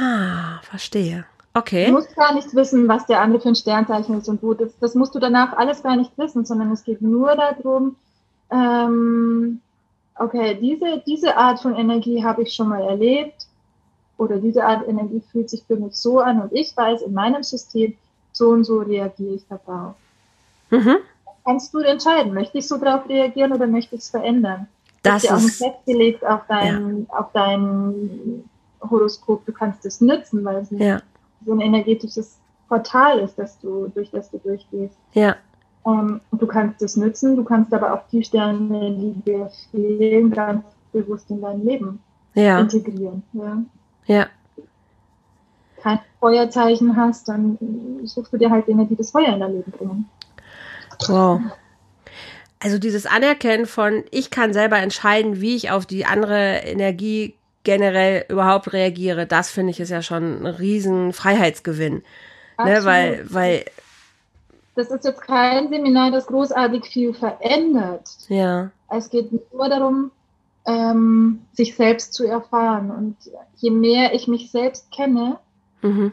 Ah, 0.00 0.60
verstehe. 0.62 1.24
Du 1.52 1.60
Okay. 1.60 1.92
musst 1.92 2.16
gar 2.16 2.34
nicht 2.34 2.52
wissen, 2.54 2.88
was 2.88 3.06
der 3.06 3.20
andere 3.20 3.40
für 3.40 3.48
ein 3.48 3.54
Sternzeichen 3.54 4.18
ist 4.18 4.28
und 4.28 4.42
wo. 4.42 4.54
Das, 4.54 4.76
das 4.80 4.94
musst 4.96 5.14
du 5.14 5.20
danach 5.20 5.56
alles 5.56 5.82
gar 5.82 5.94
nicht 5.96 6.10
wissen, 6.18 6.44
sondern 6.44 6.72
es 6.72 6.82
geht 6.82 7.00
nur 7.00 7.36
darum, 7.36 7.94
ähm, 8.50 9.60
okay, 10.18 10.58
diese, 10.60 11.02
diese 11.06 11.36
Art 11.36 11.60
von 11.60 11.76
Energie 11.76 12.24
habe 12.24 12.42
ich 12.42 12.52
schon 12.54 12.68
mal 12.68 12.82
erlebt 12.82 13.46
oder 14.18 14.38
diese 14.38 14.64
Art 14.64 14.88
Energie 14.88 15.22
fühlt 15.30 15.48
sich 15.48 15.62
für 15.64 15.76
mich 15.76 15.94
so 15.94 16.18
an 16.18 16.40
und 16.40 16.52
ich 16.52 16.76
weiß, 16.76 17.02
in 17.02 17.14
meinem 17.14 17.42
System, 17.44 17.94
so 18.32 18.50
und 18.50 18.64
so 18.64 18.78
reagiere 18.78 19.34
ich 19.34 19.42
darauf. 19.48 19.94
Mhm. 20.70 20.96
Kannst 21.44 21.72
du 21.72 21.78
entscheiden, 21.78 22.34
möchte 22.34 22.58
ich 22.58 22.66
so 22.66 22.78
darauf 22.78 23.08
reagieren 23.08 23.52
oder 23.52 23.68
möchte 23.68 23.94
ich 23.94 24.00
es 24.00 24.10
verändern? 24.10 24.66
Das 25.04 25.22
ist 25.22 25.30
ja 25.30 25.36
ist. 25.36 25.58
festgelegt 25.58 26.24
auf 26.24 26.40
dein, 26.48 27.06
auf 27.10 27.26
dein 27.32 28.44
Horoskop. 28.90 29.44
Du 29.46 29.52
kannst 29.52 29.84
es 29.86 30.00
nutzen, 30.00 30.44
weil 30.44 30.56
es 30.56 30.70
Ja, 30.70 31.00
so 31.44 31.52
ein 31.52 31.60
energetisches 31.60 32.38
Portal 32.68 33.18
ist, 33.20 33.38
das 33.38 33.58
du, 33.60 33.88
durch 33.94 34.10
das 34.10 34.30
du 34.30 34.38
durchgehst. 34.38 34.96
ja, 35.12 35.36
Ähm, 35.86 36.20
du 36.32 36.46
kannst 36.46 36.80
es 36.82 36.96
nutzen, 36.96 37.36
du 37.36 37.44
kannst 37.44 37.72
aber 37.74 37.92
auch 37.92 38.08
die 38.10 38.24
Sterne, 38.24 38.90
die 38.92 39.12
dir 39.22 39.50
fehlen, 39.70 40.30
ganz 40.30 40.64
bewusst 40.92 41.30
in 41.30 41.42
dein 41.42 41.64
Leben 41.64 42.00
ja, 42.34 42.58
integrieren. 42.60 43.22
Ja? 43.34 43.58
ja. 44.06 44.26
Kein 45.82 45.98
Feuerzeichen 46.20 46.96
hast, 46.96 47.28
dann 47.28 47.58
suchst 48.04 48.32
du 48.32 48.38
dir 48.38 48.50
halt 48.50 48.66
Dinge, 48.66 48.86
die 48.86 48.96
das 48.96 49.10
Feuer 49.10 49.34
in 49.34 49.40
dein 49.40 49.52
Leben 49.52 49.70
bringen. 49.70 50.08
Wow. 51.06 51.40
Also 52.60 52.78
dieses 52.78 53.04
Anerkennen 53.04 53.66
von, 53.66 54.04
ich 54.10 54.30
kann 54.30 54.54
selber 54.54 54.78
entscheiden, 54.78 55.42
wie 55.42 55.54
ich 55.54 55.70
auf 55.70 55.84
die 55.84 56.06
andere 56.06 56.60
Energie 56.64 57.34
generell 57.64 58.24
überhaupt 58.28 58.72
reagiere, 58.72 59.26
das 59.26 59.50
finde 59.50 59.70
ich 59.70 59.80
ist 59.80 59.90
ja 59.90 60.02
schon 60.02 60.42
ein 60.42 60.46
riesen 60.46 61.12
Freiheitsgewinn. 61.12 62.02
Ne, 62.62 62.84
weil, 62.84 63.26
weil, 63.30 63.64
das 64.76 64.90
ist 64.90 65.04
jetzt 65.04 65.22
kein 65.22 65.68
Seminar, 65.68 66.10
das 66.10 66.26
großartig 66.26 66.84
viel 66.84 67.14
verändert. 67.14 68.08
ja, 68.28 68.70
Es 68.90 69.10
geht 69.10 69.30
nur 69.52 69.68
darum, 69.68 70.10
ähm, 70.66 71.42
sich 71.52 71.76
selbst 71.76 72.14
zu 72.14 72.24
erfahren. 72.24 72.90
Und 72.90 73.16
je 73.56 73.70
mehr 73.70 74.14
ich 74.14 74.28
mich 74.28 74.50
selbst 74.50 74.90
kenne, 74.90 75.38
mhm. 75.82 76.12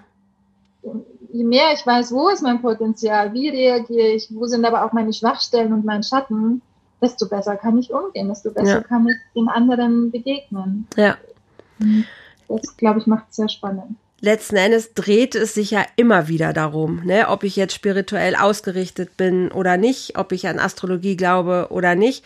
je 1.31 1.43
mehr 1.43 1.73
ich 1.73 1.85
weiß, 1.85 2.11
wo 2.11 2.29
ist 2.29 2.43
mein 2.43 2.61
Potenzial, 2.61 3.33
wie 3.33 3.49
reagiere 3.49 4.09
ich, 4.09 4.29
wo 4.31 4.45
sind 4.45 4.65
aber 4.65 4.85
auch 4.85 4.93
meine 4.93 5.13
Schwachstellen 5.13 5.73
und 5.73 5.85
mein 5.85 6.03
Schatten, 6.03 6.61
desto 7.01 7.27
besser 7.27 7.55
kann 7.55 7.77
ich 7.79 7.91
umgehen, 7.91 8.29
desto 8.29 8.51
besser 8.51 8.81
Ja. 8.81 8.81
kann 8.81 9.07
ich 9.07 9.15
den 9.35 9.47
anderen 9.47 10.11
begegnen. 10.11 10.87
ja. 10.95 11.17
Das, 12.47 12.77
glaube 12.77 12.99
ich, 12.99 13.07
macht 13.07 13.25
es 13.29 13.37
sehr 13.37 13.49
spannend. 13.49 13.95
letzten 14.21 14.55
Endes 14.55 14.93
dreht 14.93 15.35
es 15.35 15.55
sich 15.55 15.71
ja 15.71 15.83
immer 15.95 16.27
wieder 16.27 16.53
darum, 16.53 17.03
ne, 17.03 17.27
ob 17.27 17.43
ich 17.43 17.55
jetzt 17.55 17.73
spirituell 17.73 18.35
ausgerichtet 18.35 19.17
bin 19.17 19.51
oder 19.51 19.77
nicht, 19.77 20.17
ob 20.17 20.31
ich 20.31 20.47
an 20.47 20.59
Astrologie 20.59 21.17
glaube 21.17 21.67
oder 21.71 21.95
nicht. 21.95 22.23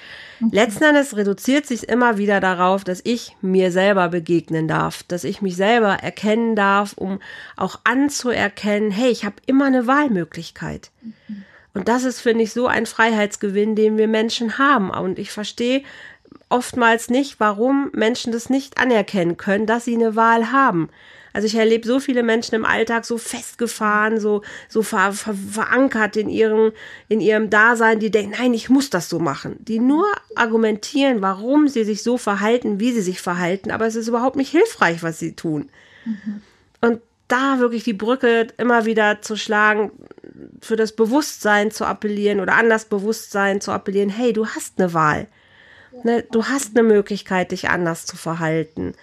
Letzten 0.51 0.83
Endes 0.83 1.15
reduziert 1.15 1.65
sich 1.65 1.87
immer 1.87 2.17
wieder 2.17 2.41
darauf, 2.41 2.83
dass 2.83 3.01
ich 3.03 3.35
mir 3.41 3.71
selber 3.71 4.09
begegnen 4.09 4.67
darf, 4.67 5.03
dass 5.03 5.23
ich 5.23 5.41
mich 5.41 5.55
selber 5.55 5.93
erkennen 5.95 6.55
darf, 6.55 6.93
um 6.97 7.19
auch 7.55 7.79
anzuerkennen, 7.85 8.91
hey, 8.91 9.09
ich 9.09 9.23
habe 9.23 9.37
immer 9.45 9.65
eine 9.65 9.87
Wahlmöglichkeit. 9.87 10.91
Und 11.73 11.87
das 11.87 12.03
ist, 12.03 12.21
finde 12.21 12.43
ich, 12.43 12.53
so 12.53 12.67
ein 12.67 12.85
Freiheitsgewinn, 12.85 13.75
den 13.75 13.97
wir 13.97 14.07
Menschen 14.07 14.57
haben. 14.57 14.91
Und 14.91 15.19
ich 15.19 15.31
verstehe 15.31 15.83
oftmals 16.55 17.09
nicht, 17.09 17.39
warum 17.39 17.89
Menschen 17.93 18.31
das 18.31 18.49
nicht 18.49 18.79
anerkennen 18.79 19.35
können, 19.35 19.65
dass 19.65 19.85
sie 19.85 19.95
eine 19.95 20.15
Wahl 20.15 20.51
haben. 20.53 20.89
Also 21.33 21.47
ich 21.47 21.55
erlebe 21.55 21.85
so 21.85 21.99
viele 21.99 22.23
Menschen 22.23 22.55
im 22.55 22.63
Alltag 22.63 23.03
so 23.03 23.17
festgefahren, 23.17 24.21
so, 24.21 24.41
so 24.69 24.81
ver, 24.83 25.11
ver, 25.11 25.33
verankert 25.33 26.15
in 26.15 26.29
ihrem, 26.29 26.71
in 27.09 27.19
ihrem 27.19 27.49
Dasein, 27.49 27.99
die 27.99 28.09
denken, 28.09 28.35
nein, 28.39 28.53
ich 28.53 28.69
muss 28.69 28.89
das 28.89 29.09
so 29.09 29.19
machen. 29.19 29.57
Die 29.59 29.79
nur 29.79 30.05
argumentieren, 30.35 31.21
warum 31.21 31.67
sie 31.67 31.83
sich 31.83 32.03
so 32.03 32.17
verhalten, 32.17 32.79
wie 32.79 32.93
sie 32.93 33.01
sich 33.01 33.19
verhalten, 33.19 33.71
aber 33.71 33.85
es 33.85 33.97
ist 33.97 34.07
überhaupt 34.07 34.37
nicht 34.37 34.51
hilfreich, 34.51 35.03
was 35.03 35.19
sie 35.19 35.35
tun. 35.35 35.69
Und 36.79 37.01
da 37.27 37.59
wirklich 37.59 37.83
die 37.83 37.91
Brücke 37.93 38.47
immer 38.57 38.85
wieder 38.85 39.21
zu 39.21 39.35
schlagen, 39.35 39.91
für 40.61 40.77
das 40.77 40.93
Bewusstsein 40.93 41.69
zu 41.69 41.83
appellieren 41.83 42.39
oder 42.39 42.55
an 42.55 42.69
das 42.69 42.85
Bewusstsein 42.85 43.59
zu 43.59 43.73
appellieren, 43.73 44.09
hey, 44.09 44.31
du 44.31 44.47
hast 44.47 44.79
eine 44.79 44.93
Wahl. 44.93 45.27
Ne, 46.03 46.23
du 46.31 46.43
hast 46.43 46.77
eine 46.77 46.87
Möglichkeit, 46.87 47.51
dich 47.51 47.69
anders 47.69 48.05
zu 48.05 48.17
verhalten. 48.17 48.93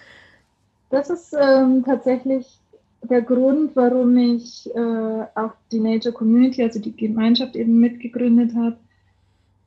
Das 0.89 1.09
ist 1.09 1.35
ähm, 1.39 1.83
tatsächlich 1.85 2.59
der 3.01 3.21
Grund, 3.21 3.75
warum 3.75 4.15
ich 4.17 4.69
äh, 4.75 5.25
auch 5.35 5.51
die 5.71 5.79
Nature 5.79 6.13
Community, 6.13 6.63
also 6.63 6.79
die 6.79 6.95
Gemeinschaft 6.95 7.55
eben 7.55 7.79
mitgegründet 7.79 8.55
habe, 8.55 8.77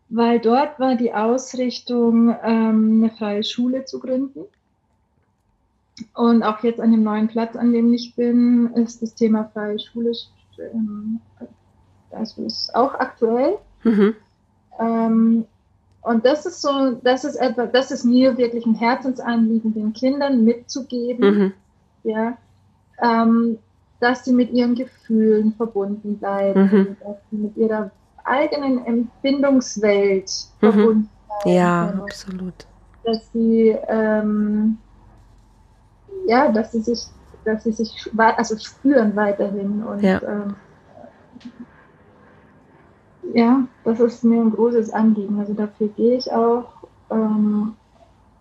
weil 0.08 0.38
dort 0.40 0.78
war 0.78 0.94
die 0.94 1.12
Ausrichtung, 1.12 2.34
ähm, 2.42 3.02
eine 3.02 3.10
freie 3.10 3.44
Schule 3.44 3.84
zu 3.84 3.98
gründen. 3.98 4.44
Und 6.14 6.42
auch 6.42 6.62
jetzt 6.62 6.80
an 6.80 6.92
dem 6.92 7.02
neuen 7.02 7.28
Platz, 7.28 7.56
an 7.56 7.72
dem 7.72 7.92
ich 7.92 8.14
bin, 8.14 8.72
ist 8.74 9.02
das 9.02 9.14
Thema 9.14 9.50
freie 9.52 9.78
Schule 9.78 10.12
ähm, 10.58 11.20
also 12.10 12.44
ist 12.44 12.74
auch 12.74 12.94
aktuell. 12.94 13.58
Mhm. 13.84 14.14
Ähm, 14.78 15.44
und 16.06 16.24
das 16.24 16.46
ist 16.46 16.62
so, 16.62 16.92
das 17.02 17.24
ist 17.24 17.36
etwa, 17.36 17.66
das 17.66 17.90
ist 17.90 18.04
mir 18.04 18.36
wirklich 18.38 18.64
ein 18.64 18.74
Herzensanliegen, 18.74 19.74
den 19.74 19.92
Kindern 19.92 20.44
mitzugeben, 20.44 21.26
Mhm. 21.38 21.52
ja, 22.04 22.36
ähm, 23.02 23.58
dass 24.00 24.24
sie 24.24 24.32
mit 24.32 24.50
ihren 24.52 24.74
Gefühlen 24.74 25.52
verbunden 25.54 26.18
bleiben, 26.18 26.62
Mhm. 26.62 26.96
dass 27.00 27.16
sie 27.30 27.36
mit 27.36 27.56
ihrer 27.56 27.90
eigenen 28.24 28.84
Empfindungswelt 28.86 30.30
Mhm. 30.60 30.70
verbunden 30.70 31.10
bleiben, 31.42 31.56
Ja, 31.56 31.86
können, 31.88 32.00
absolut. 32.02 32.66
dass 33.04 33.32
sie, 33.32 33.76
ähm, 33.88 34.78
ja, 36.26 36.50
dass 36.52 36.72
sie 36.72 36.80
sich, 36.80 37.04
dass 37.44 37.64
sie 37.64 37.72
sich 37.72 38.10
also 38.16 38.56
spüren 38.58 39.14
weiterhin 39.16 39.82
und 39.82 40.02
Ja. 40.02 40.20
ähm, 40.22 40.54
ja, 43.34 43.66
das 43.84 44.00
ist 44.00 44.24
mir 44.24 44.40
ein 44.40 44.50
großes 44.50 44.90
Anliegen. 44.90 45.38
Also 45.38 45.54
dafür 45.54 45.88
gehe 45.88 46.16
ich 46.16 46.30
auch. 46.32 46.64
Ähm, 47.10 47.74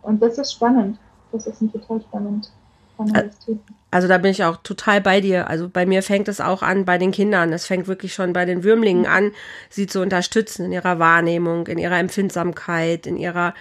und 0.01 0.21
das 0.21 0.37
ist 0.37 0.53
spannend. 0.53 0.97
Das 1.31 1.47
ist 1.47 1.61
ein 1.61 1.71
total 1.71 2.01
spannend, 2.01 2.51
spannendes 2.93 3.39
Thema. 3.39 3.59
Also 3.91 4.07
da 4.07 4.17
bin 4.17 4.31
ich 4.31 4.43
auch 4.43 4.57
total 4.57 5.01
bei 5.01 5.21
dir. 5.21 5.49
Also 5.49 5.69
bei 5.69 5.85
mir 5.85 6.03
fängt 6.03 6.27
es 6.27 6.41
auch 6.41 6.61
an 6.61 6.85
bei 6.85 6.97
den 6.97 7.11
Kindern. 7.11 7.53
Es 7.53 7.65
fängt 7.65 7.87
wirklich 7.87 8.13
schon 8.13 8.33
bei 8.33 8.45
den 8.45 8.63
Würmlingen 8.63 9.05
an, 9.05 9.31
sie 9.69 9.87
zu 9.87 10.01
unterstützen 10.01 10.65
in 10.65 10.71
ihrer 10.71 10.99
Wahrnehmung, 10.99 11.67
in 11.67 11.77
ihrer 11.77 11.97
Empfindsamkeit, 11.97 13.07
in 13.07 13.17
ihrer, 13.17 13.53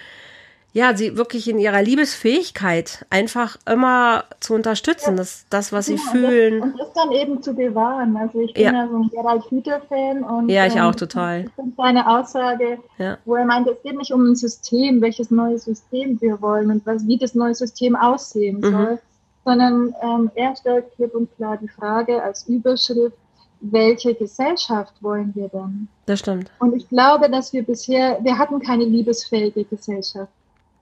ja, 0.74 0.94
sie 0.96 1.16
wirklich 1.16 1.48
in 1.48 1.58
ihrer 1.58 1.80
Liebesfähigkeit 1.82 3.06
einfach 3.08 3.56
immer 3.70 4.24
zu 4.40 4.54
unterstützen, 4.54 5.16
das, 5.16 5.46
das 5.48 5.72
was 5.72 5.86
sie 5.86 5.94
Ja, 5.94 6.10
fühlen. 6.10 6.60
Und 6.62 6.72
das, 6.78 6.88
und 6.88 6.94
das 6.96 7.02
dann 7.04 7.12
eben 7.12 7.42
zu 7.42 7.54
bewahren. 7.54 8.16
Also 8.16 8.40
ich 8.40 8.52
bin 8.54 8.64
Ja. 8.64 8.72
ja, 8.72 8.88
so 8.88 8.96
ein 8.96 9.08
Gerald 9.08 9.44
Hüther-Fan. 9.50 10.24
und 10.24 10.48
Ja, 10.48 10.66
ich 10.66 10.74
ähm, 10.76 10.82
auch 10.82 10.94
total. 10.96 11.44
Ich 11.46 11.52
finde 11.52 11.72
seine 11.76 12.06
Aussage, 12.08 12.78
Ja. 12.98 13.18
wo 13.24 13.36
er 13.36 13.44
meinte, 13.44 13.70
es 13.70 13.82
geht 13.82 13.96
nicht 13.96 14.12
um 14.12 14.26
ein 14.32 14.34
System, 14.36 15.00
welches 15.00 15.30
neue 15.30 15.58
System 15.58 16.20
wir 16.20 16.42
wollen 16.42 16.70
und 16.70 16.84
was, 16.84 17.06
wie 17.06 17.18
das 17.18 17.34
neue 17.34 17.54
System 17.54 17.94
aussehen 17.96 18.58
Mhm. 18.60 18.70
soll, 18.72 18.98
sondern 19.44 19.94
ähm, 20.02 20.30
er 20.34 20.56
stellt 20.56 20.86
klipp 20.96 21.14
und 21.14 21.34
klar 21.36 21.56
die 21.56 21.68
Frage 21.68 22.20
als 22.22 22.48
Überschrift, 22.48 23.16
welche 23.60 24.14
Gesellschaft 24.14 24.92
wollen 25.00 25.30
wir 25.36 25.48
denn? 25.48 25.88
Das 26.06 26.18
stimmt. 26.18 26.50
Und 26.58 26.74
ich 26.74 26.88
glaube, 26.88 27.30
dass 27.30 27.52
wir 27.52 27.62
bisher, 27.62 28.18
wir 28.22 28.36
hatten 28.38 28.58
keine 28.60 28.84
liebesfähige 28.84 29.64
Gesellschaft. 29.64 30.32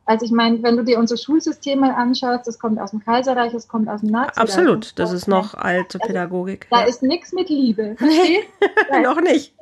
Also 0.05 0.27
ich 0.27 0.33
meine, 0.33 0.63
wenn 0.63 0.77
du 0.77 0.85
dir 0.85 0.99
unser 0.99 1.17
Schulsystem 1.17 1.81
mal 1.81 1.93
anschaust, 1.93 2.47
das 2.47 2.59
kommt 2.59 2.81
aus 2.81 2.91
dem 2.91 3.05
Kaiserreich, 3.05 3.53
das 3.53 3.69
kommt 3.69 3.89
aus 3.89 4.01
dem 4.01 4.11
Nazireich. 4.11 4.39
Absolut. 4.39 4.99
Das 4.99 5.13
ist 5.13 5.29
noch 5.29 5.55
alte 5.55 5.99
Pädagogik. 5.99 6.67
Da 6.71 6.81
Ja. 6.81 6.87
ist 6.87 7.03
nichts 7.03 7.33
mit 7.33 7.49
Liebe. 7.49 7.95
Verstehst? 7.99 8.49
Noch 9.03 9.21
nicht. 9.21 9.55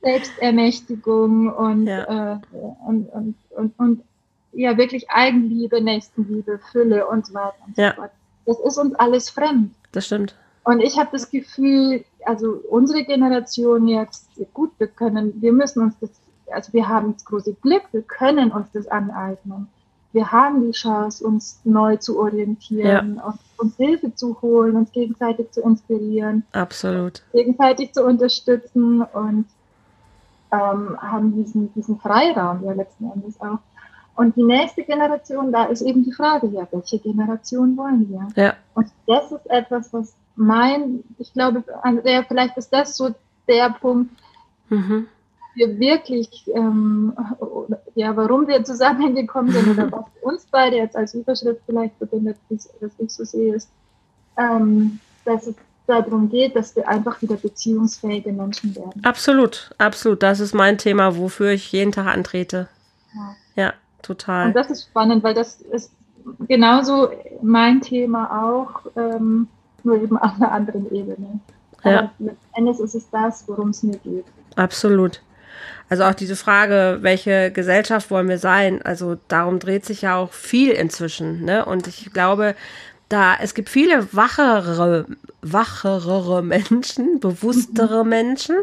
Selbstermächtigung 0.00 1.52
und, 1.52 1.86
ja. 1.86 2.34
Äh, 2.34 2.38
und, 2.86 3.06
und, 3.10 3.34
und, 3.50 3.78
und 3.78 4.02
ja 4.52 4.76
wirklich 4.76 5.10
Eigenliebe, 5.10 5.80
Nächstenliebe, 5.80 6.58
Fülle 6.70 7.06
und 7.06 7.26
so 7.26 7.34
weiter 7.34 7.54
und 7.66 7.76
so 7.76 7.82
ja. 7.82 7.92
fort. 7.94 8.10
Das 8.46 8.58
ist 8.58 8.78
uns 8.78 8.94
alles 8.96 9.30
fremd. 9.30 9.72
Das 9.92 10.06
stimmt. 10.06 10.34
Und 10.64 10.80
ich 10.80 10.98
habe 10.98 11.10
das 11.12 11.30
Gefühl, 11.30 12.04
also 12.24 12.60
unsere 12.70 13.04
Generation 13.04 13.88
jetzt, 13.88 14.28
gut, 14.54 14.70
wir 14.78 14.86
können, 14.86 15.40
wir 15.40 15.52
müssen 15.52 15.82
uns 15.82 15.94
das, 16.00 16.10
also 16.50 16.72
wir 16.72 16.88
haben 16.88 17.14
das 17.14 17.24
große 17.24 17.54
Glück, 17.54 17.82
wir 17.92 18.02
können 18.02 18.52
uns 18.52 18.68
das 18.72 18.86
aneignen. 18.88 19.68
Wir 20.12 20.30
haben 20.30 20.66
die 20.66 20.72
Chance, 20.72 21.24
uns 21.26 21.60
neu 21.64 21.96
zu 21.96 22.18
orientieren, 22.18 23.16
ja. 23.16 23.34
uns 23.56 23.76
Hilfe 23.76 24.14
zu 24.14 24.40
holen, 24.42 24.76
uns 24.76 24.92
gegenseitig 24.92 25.50
zu 25.52 25.62
inspirieren. 25.62 26.44
Absolut. 26.52 27.22
Gegenseitig 27.32 27.92
zu 27.92 28.04
unterstützen 28.04 29.02
und 29.02 29.46
ähm, 30.52 30.98
haben 31.00 31.34
diesen, 31.34 31.72
diesen 31.72 31.98
Freiraum 31.98 32.62
ja 32.64 32.72
letzten 32.72 33.10
Endes 33.10 33.40
auch. 33.40 33.58
Und 34.14 34.36
die 34.36 34.42
nächste 34.42 34.82
Generation, 34.82 35.50
da 35.50 35.64
ist 35.64 35.80
eben 35.80 36.04
die 36.04 36.12
Frage, 36.12 36.46
ja, 36.48 36.68
welche 36.70 36.98
Generation 36.98 37.76
wollen 37.78 38.08
wir? 38.10 38.28
Ja. 38.42 38.54
Und 38.74 38.88
das 39.06 39.32
ist 39.32 39.50
etwas, 39.50 39.92
was 39.92 40.14
mein, 40.36 41.02
ich 41.18 41.32
glaube, 41.32 41.64
der, 42.04 42.24
vielleicht 42.24 42.56
ist 42.58 42.70
das 42.70 42.96
so 42.96 43.14
der 43.48 43.70
Punkt, 43.70 44.10
mhm. 44.68 45.08
Wir 45.54 45.78
wirklich, 45.78 46.50
ähm, 46.54 47.12
ja, 47.94 48.16
warum 48.16 48.46
wir 48.46 48.64
zusammengekommen 48.64 49.52
sind 49.52 49.68
oder 49.68 49.90
was 49.92 50.04
uns 50.22 50.46
beide 50.50 50.76
jetzt 50.76 50.96
als 50.96 51.14
Überschrift 51.14 51.60
vielleicht 51.66 51.96
verbindet, 51.96 52.36
was 52.48 52.92
ich 52.98 53.10
so 53.10 53.24
sehe, 53.24 53.54
ist, 53.54 53.68
ähm, 54.36 55.00
dass 55.24 55.46
es 55.46 55.54
darum 55.86 56.28
geht, 56.28 56.56
dass 56.56 56.74
wir 56.76 56.88
einfach 56.88 57.20
wieder 57.22 57.36
beziehungsfähige 57.36 58.32
Menschen 58.32 58.74
werden. 58.76 59.04
Absolut, 59.04 59.70
absolut. 59.78 60.22
Das 60.22 60.40
ist 60.40 60.54
mein 60.54 60.78
Thema, 60.78 61.16
wofür 61.16 61.50
ich 61.50 61.72
jeden 61.72 61.92
Tag 61.92 62.06
antrete. 62.06 62.68
Ja, 63.14 63.64
ja 63.64 63.72
total. 64.00 64.48
Und 64.48 64.56
das 64.56 64.70
ist 64.70 64.84
spannend, 64.84 65.22
weil 65.22 65.34
das 65.34 65.60
ist 65.60 65.92
genauso 66.48 67.10
mein 67.42 67.80
Thema 67.80 68.46
auch. 68.46 68.86
Ähm, 68.96 69.48
nur 69.84 69.96
eben 69.96 70.16
auf 70.16 70.34
einer 70.36 70.52
anderen 70.52 70.92
Ebene. 70.92 71.40
Ja. 71.84 71.98
Aber 71.98 72.10
letztendlich 72.18 72.78
ist 72.78 72.94
es 72.94 73.10
das, 73.10 73.46
worum 73.48 73.70
es 73.70 73.82
mir 73.82 73.96
geht. 73.98 74.24
Absolut. 74.56 75.22
Also 75.88 76.04
auch 76.04 76.14
diese 76.14 76.36
Frage, 76.36 76.98
welche 77.02 77.50
Gesellschaft 77.50 78.10
wollen 78.10 78.28
wir 78.28 78.38
sein? 78.38 78.80
Also 78.82 79.18
darum 79.28 79.58
dreht 79.58 79.84
sich 79.84 80.02
ja 80.02 80.16
auch 80.16 80.32
viel 80.32 80.70
inzwischen. 80.70 81.44
Ne? 81.44 81.64
Und 81.64 81.86
ich 81.86 82.12
glaube, 82.12 82.54
da 83.12 83.34
es 83.38 83.52
gibt 83.52 83.68
viele 83.68 84.08
wachere, 84.12 85.04
wachere 85.42 86.42
Menschen, 86.42 87.20
bewusstere 87.20 88.04
mhm. 88.04 88.08
Menschen, 88.08 88.56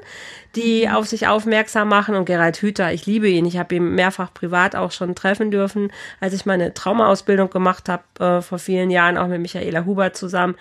die 0.55 0.89
auf 0.89 1.07
sich 1.07 1.27
aufmerksam 1.27 1.87
machen. 1.87 2.15
Und 2.15 2.25
Gerald 2.25 2.57
Hüther, 2.57 2.91
ich 2.91 3.05
liebe 3.05 3.27
ihn. 3.27 3.45
Ich 3.45 3.59
habe 3.59 3.75
ihn 3.75 3.93
mehrfach 3.93 4.33
privat 4.33 4.75
auch 4.75 4.91
schon 4.91 5.13
treffen 5.13 5.51
dürfen, 5.51 5.91
als 6.19 6.33
ich 6.33 6.47
meine 6.47 6.73
Traumaausbildung 6.73 7.51
gemacht 7.51 7.89
habe 7.89 8.03
äh, 8.19 8.41
vor 8.41 8.57
vielen 8.57 8.89
Jahren, 8.89 9.19
auch 9.19 9.27
mit 9.27 9.39
Michaela 9.39 9.85
Huber 9.85 10.13
zusammen. 10.13 10.55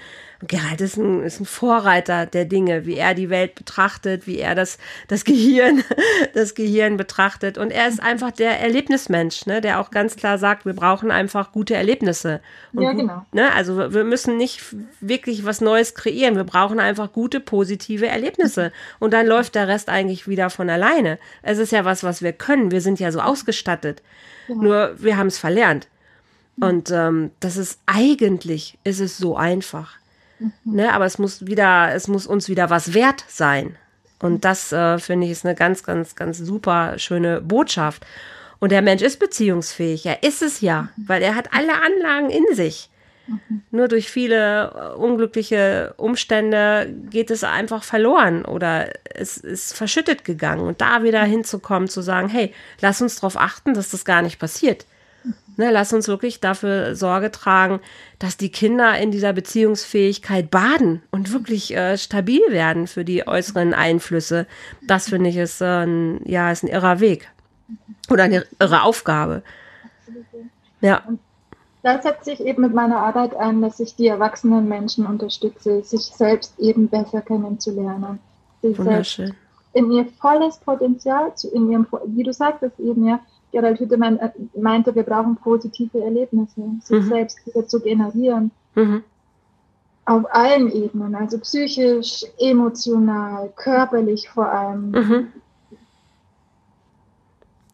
Gerald 0.47 0.81
ist 0.81 0.97
ein, 0.97 1.25
ist 1.25 1.41
ein 1.41 1.47
Vorreiter 1.47 2.25
der 2.27 2.45
Dinge, 2.45 2.87
wie 2.87 2.95
er 2.95 3.15
die 3.15 3.29
Welt 3.29 3.57
betrachtet, 3.57 4.29
wie 4.29 4.39
er 4.39 4.55
das, 4.55 4.79
das 5.09 5.25
Gehirn, 5.25 5.83
das 6.35 6.55
Gehirn 6.55 6.97
betrachtet. 6.97 7.59
Und 7.59 7.73
er 7.73 7.89
ist 7.89 8.01
einfach 8.01 8.31
der 8.31 8.61
Erlebnismensch, 8.61 9.47
ne, 9.47 9.61
der 9.61 9.81
auch 9.81 9.91
ganz 9.91 10.15
klar 10.15 10.39
sagt, 10.39 10.65
wir 10.65 10.75
brauchen 10.75 11.11
einfach 11.11 11.51
gute 11.51 11.75
Erlebnisse. 11.75 12.41
Und 12.73 12.83
ja, 12.83 12.93
genau. 12.93 13.27
Ne, 13.33 13.53
also 13.53 13.93
wir 13.93 14.05
müssen 14.05 14.37
nicht 14.37 14.63
wirklich 15.01 15.45
was 15.45 15.61
Neues 15.61 15.97
kreieren. 15.97 16.37
Wir 16.37 16.45
brauchen 16.45 16.79
einfach 16.79 17.13
gute, 17.13 17.41
positive 17.41 18.07
Erlebnisse. 18.07 18.73
Und 19.01 19.15
dann 19.15 19.27
läuft 19.27 19.57
der 19.57 19.67
Rest 19.67 19.89
eigentlich 19.89 20.29
wieder 20.29 20.51
von 20.51 20.71
alleine. 20.71 21.19
Es 21.43 21.59
ist 21.59 21.73
ja 21.73 21.85
was, 21.85 22.05
was 22.05 22.23
wir 22.23 22.33
können. 22.33 22.71
Wir 22.71 22.81
sind 22.81 23.01
ja 23.01 23.11
so 23.11 23.21
ausgestattet. 23.21 24.03
Ja. 24.47 24.55
Nur 24.55 24.95
wir 24.99 25.17
haben 25.17 25.27
es 25.27 25.39
verlernt. 25.39 25.89
Und 26.61 26.91
ähm, 26.91 27.31
das 27.41 27.57
ist 27.57 27.81
eigentlich, 27.87 28.79
ist 28.85 29.01
es 29.01 29.17
so 29.17 29.37
einfach. 29.37 29.97
Mhm. 30.39 30.53
Ne, 30.65 30.93
aber 30.93 31.07
es 31.07 31.19
muss 31.19 31.47
wieder, 31.47 31.95
es 31.95 32.09
muss 32.09 32.27
uns 32.27 32.49
wieder 32.49 32.71
was 32.71 32.95
wert 32.95 33.25
sein. 33.29 33.77
Und 34.21 34.45
das 34.45 34.73
äh, 34.73 34.99
finde 34.99 35.27
ich 35.27 35.33
ist 35.33 35.45
eine 35.45 35.55
ganz, 35.55 35.85
ganz, 35.85 36.17
ganz 36.17 36.39
super 36.39 36.99
schöne 36.99 37.41
Botschaft. 37.41 38.05
Und 38.59 38.73
der 38.73 38.83
Mensch 38.83 39.03
ist 39.03 39.21
beziehungsfähig. 39.21 40.07
Er 40.07 40.23
ist 40.23 40.43
es 40.43 40.61
ja, 40.61 40.89
mhm. 40.97 41.09
weil 41.09 41.23
er 41.23 41.35
hat 41.35 41.53
alle 41.53 41.75
Anlagen 41.75 42.31
in 42.31 42.55
sich. 42.55 42.91
Mhm. 43.29 43.63
Nur 43.71 43.89
durch 43.89 44.11
viele 44.11 44.71
äh, 44.71 44.97
unglückliche 44.97 45.95
Umstände 45.97 46.93
geht 47.11 47.31
es 47.31 47.45
einfach 47.45 47.85
verloren 47.85 48.45
oder 48.45 48.89
es 49.15 49.37
ist 49.37 49.77
verschüttet 49.77 50.25
gegangen. 50.25 50.67
Und 50.67 50.81
da 50.81 51.03
wieder 51.03 51.23
hinzukommen, 51.23 51.89
zu 51.89 52.03
sagen, 52.03 52.29
hey, 52.29 52.53
lass 52.81 53.01
uns 53.01 53.17
darauf 53.17 53.37
achten, 53.37 53.75
dass 53.75 53.91
das 53.91 54.05
gar 54.05 54.23
nicht 54.23 54.39
passiert. 54.39 54.87
Ne, 55.59 55.73
lass 55.73 55.93
uns 55.93 56.07
wirklich 56.07 56.39
dafür 56.39 56.95
Sorge 56.95 57.33
tragen, 57.33 57.81
dass 58.21 58.37
die 58.37 58.53
Kinder 58.53 58.97
in 58.97 59.11
dieser 59.11 59.33
Beziehungsfähigkeit 59.33 60.53
baden 60.53 61.03
und 61.11 61.33
wirklich 61.33 61.77
äh, 61.77 61.99
stabil 61.99 62.43
werden 62.49 62.87
für 62.87 63.05
die 63.05 63.27
äußeren 63.27 63.75
Einflüsse. 63.75 64.47
Das 64.87 65.09
finde 65.09 65.31
ich 65.31 65.37
ist, 65.37 65.61
äh, 65.61 65.85
ein, 65.85 66.21
ja, 66.25 66.53
ist 66.53 66.63
ein 66.63 66.69
irrer 66.69 67.01
Weg 67.01 67.29
oder 68.09 68.23
eine 68.23 68.47
irre 68.61 68.83
Aufgabe. 68.83 69.43
Ja. 70.81 71.03
Und 71.09 71.19
da 71.83 72.01
setze 72.01 72.31
ich 72.31 72.41
eben 72.41 72.63
mit 72.63 72.73
meiner 72.73 72.99
Arbeit 72.99 73.35
an, 73.35 73.61
dass 73.61 73.81
ich 73.81 73.97
die 73.97 74.07
erwachsenen 74.07 74.69
Menschen 74.69 75.07
unterstütze, 75.07 75.83
sich 75.83 76.03
selbst 76.03 76.57
eben 76.61 76.87
besser 76.87 77.21
kennenzulernen. 77.21 78.21
Sich 78.63 78.79
Wunderschön. 78.79 79.35
in 79.73 79.91
ihr 79.91 80.07
volles 80.21 80.59
Potenzial, 80.59 81.35
zu, 81.35 81.51
in 81.51 81.69
ihrem, 81.73 81.85
wie 82.07 82.23
du 82.23 82.33
sagtest 82.33 82.79
eben, 82.79 83.09
ja, 83.09 83.19
Gerald 83.53 83.81
Hüttemann 83.81 84.19
äh, 84.19 84.31
meinte, 84.57 84.95
wir 84.95 85.03
brauchen 85.03 85.37
positive 85.37 86.03
Erlebnisse, 86.03 86.63
sich 86.83 87.03
mhm. 87.03 87.09
selbst 87.09 87.47
wieder 87.47 87.67
zu 87.67 87.81
generieren. 87.81 88.51
Mhm. 88.75 89.03
Auf 90.05 90.25
allen 90.35 90.71
Ebenen, 90.73 91.15
also 91.15 91.39
psychisch, 91.39 92.25
emotional, 92.39 93.53
körperlich 93.57 94.29
vor 94.29 94.51
allem. 94.51 94.91
Mhm. 94.91 95.27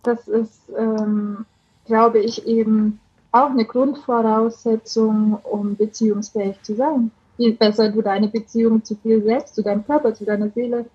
Das 0.02 0.28
ist, 0.28 0.60
ähm, 0.76 1.46
glaube 1.86 2.18
ich, 2.18 2.46
eben 2.46 3.00
auch 3.32 3.50
eine 3.50 3.64
Grundvoraussetzung, 3.64 5.38
um 5.42 5.76
beziehungsfähig 5.76 6.60
zu 6.62 6.74
sein. 6.74 7.10
Je 7.36 7.50
besser 7.50 7.90
du 7.90 8.00
deine 8.00 8.28
Beziehung 8.28 8.84
zu 8.84 8.94
dir 8.94 9.22
selbst, 9.22 9.56
zu 9.56 9.62
deinem 9.62 9.84
Körper, 9.84 10.14
zu 10.14 10.24
deiner 10.24 10.50
Seele, 10.50 10.86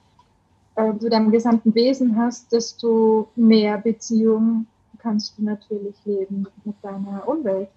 äh, 0.79 0.97
zu 0.97 1.09
deinem 1.09 1.31
gesamten 1.31 1.75
Wesen 1.75 2.17
hast, 2.17 2.51
desto 2.51 3.29
mehr 3.35 3.77
Beziehung 3.77 4.65
kannst 5.01 5.37
du 5.37 5.43
natürlich 5.43 5.95
leben 6.05 6.47
mit 6.63 6.75
deiner 6.81 7.27
Umwelt. 7.27 7.69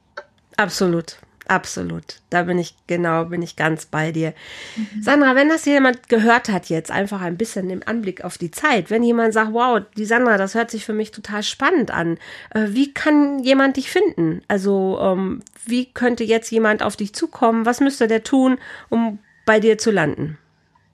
Absolut. 0.57 1.19
Absolut. 1.49 2.21
Da 2.31 2.45
bin 2.45 2.59
ich 2.59 2.77
genau, 2.87 3.25
bin 3.25 3.43
ich 3.43 3.57
ganz 3.57 3.87
bei 3.87 4.13
dir. 4.13 4.33
Mhm. 4.77 5.03
Sandra, 5.03 5.35
wenn 5.35 5.49
das 5.49 5.65
jemand 5.65 6.09
gehört 6.09 6.49
hat 6.49 6.69
jetzt, 6.69 6.91
einfach 6.91 7.21
ein 7.21 7.37
bisschen 7.37 7.69
im 7.69 7.83
Anblick 7.85 8.25
auf 8.25 8.39
die 8.39 8.53
Zeit, 8.53 8.91
wenn 8.91 9.03
jemand 9.03 9.35
sagt, 9.35 9.53
wow, 9.53 9.83
die 9.97 10.05
Sandra, 10.05 10.39
das 10.39 10.55
hört 10.55 10.71
sich 10.71 10.85
für 10.85 10.93
mich 10.93 11.11
total 11.11 11.43
spannend 11.43 11.91
an, 11.91 12.19
äh, 12.55 12.69
wie 12.69 12.95
kann 12.95 13.41
jemand 13.41 13.77
dich 13.77 13.91
finden? 13.91 14.43
Also, 14.47 14.99
ähm, 15.03 15.43
wie 15.67 15.87
könnte 15.87 16.23
jetzt 16.23 16.51
jemand 16.51 16.83
auf 16.83 16.97
dich 16.97 17.13
zukommen? 17.13 17.67
Was 17.67 17.81
müsste 17.81 18.07
der 18.07 18.23
tun, 18.23 18.59
um 18.89 19.19
bei 19.45 19.59
dir 19.59 19.79
zu 19.79 19.91
landen? 19.91 20.39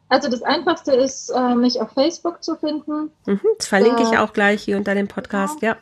Also 0.09 0.31
das 0.31 0.43
Einfachste 0.43 0.93
ist, 0.93 1.31
äh, 1.31 1.55
mich 1.55 1.81
auf 1.81 1.91
Facebook 1.93 2.43
zu 2.43 2.57
finden. 2.57 3.11
Mhm, 3.27 3.41
das 3.59 3.69
verlinke 3.69 4.03
ich 4.03 4.13
äh, 4.13 4.19
auch 4.19 4.33
gleich 4.33 4.63
hier 4.63 4.77
unter 4.77 4.95
dem 4.95 5.09
Podcast, 5.09 5.61
genau. 5.61 5.75
ja. 5.75 5.79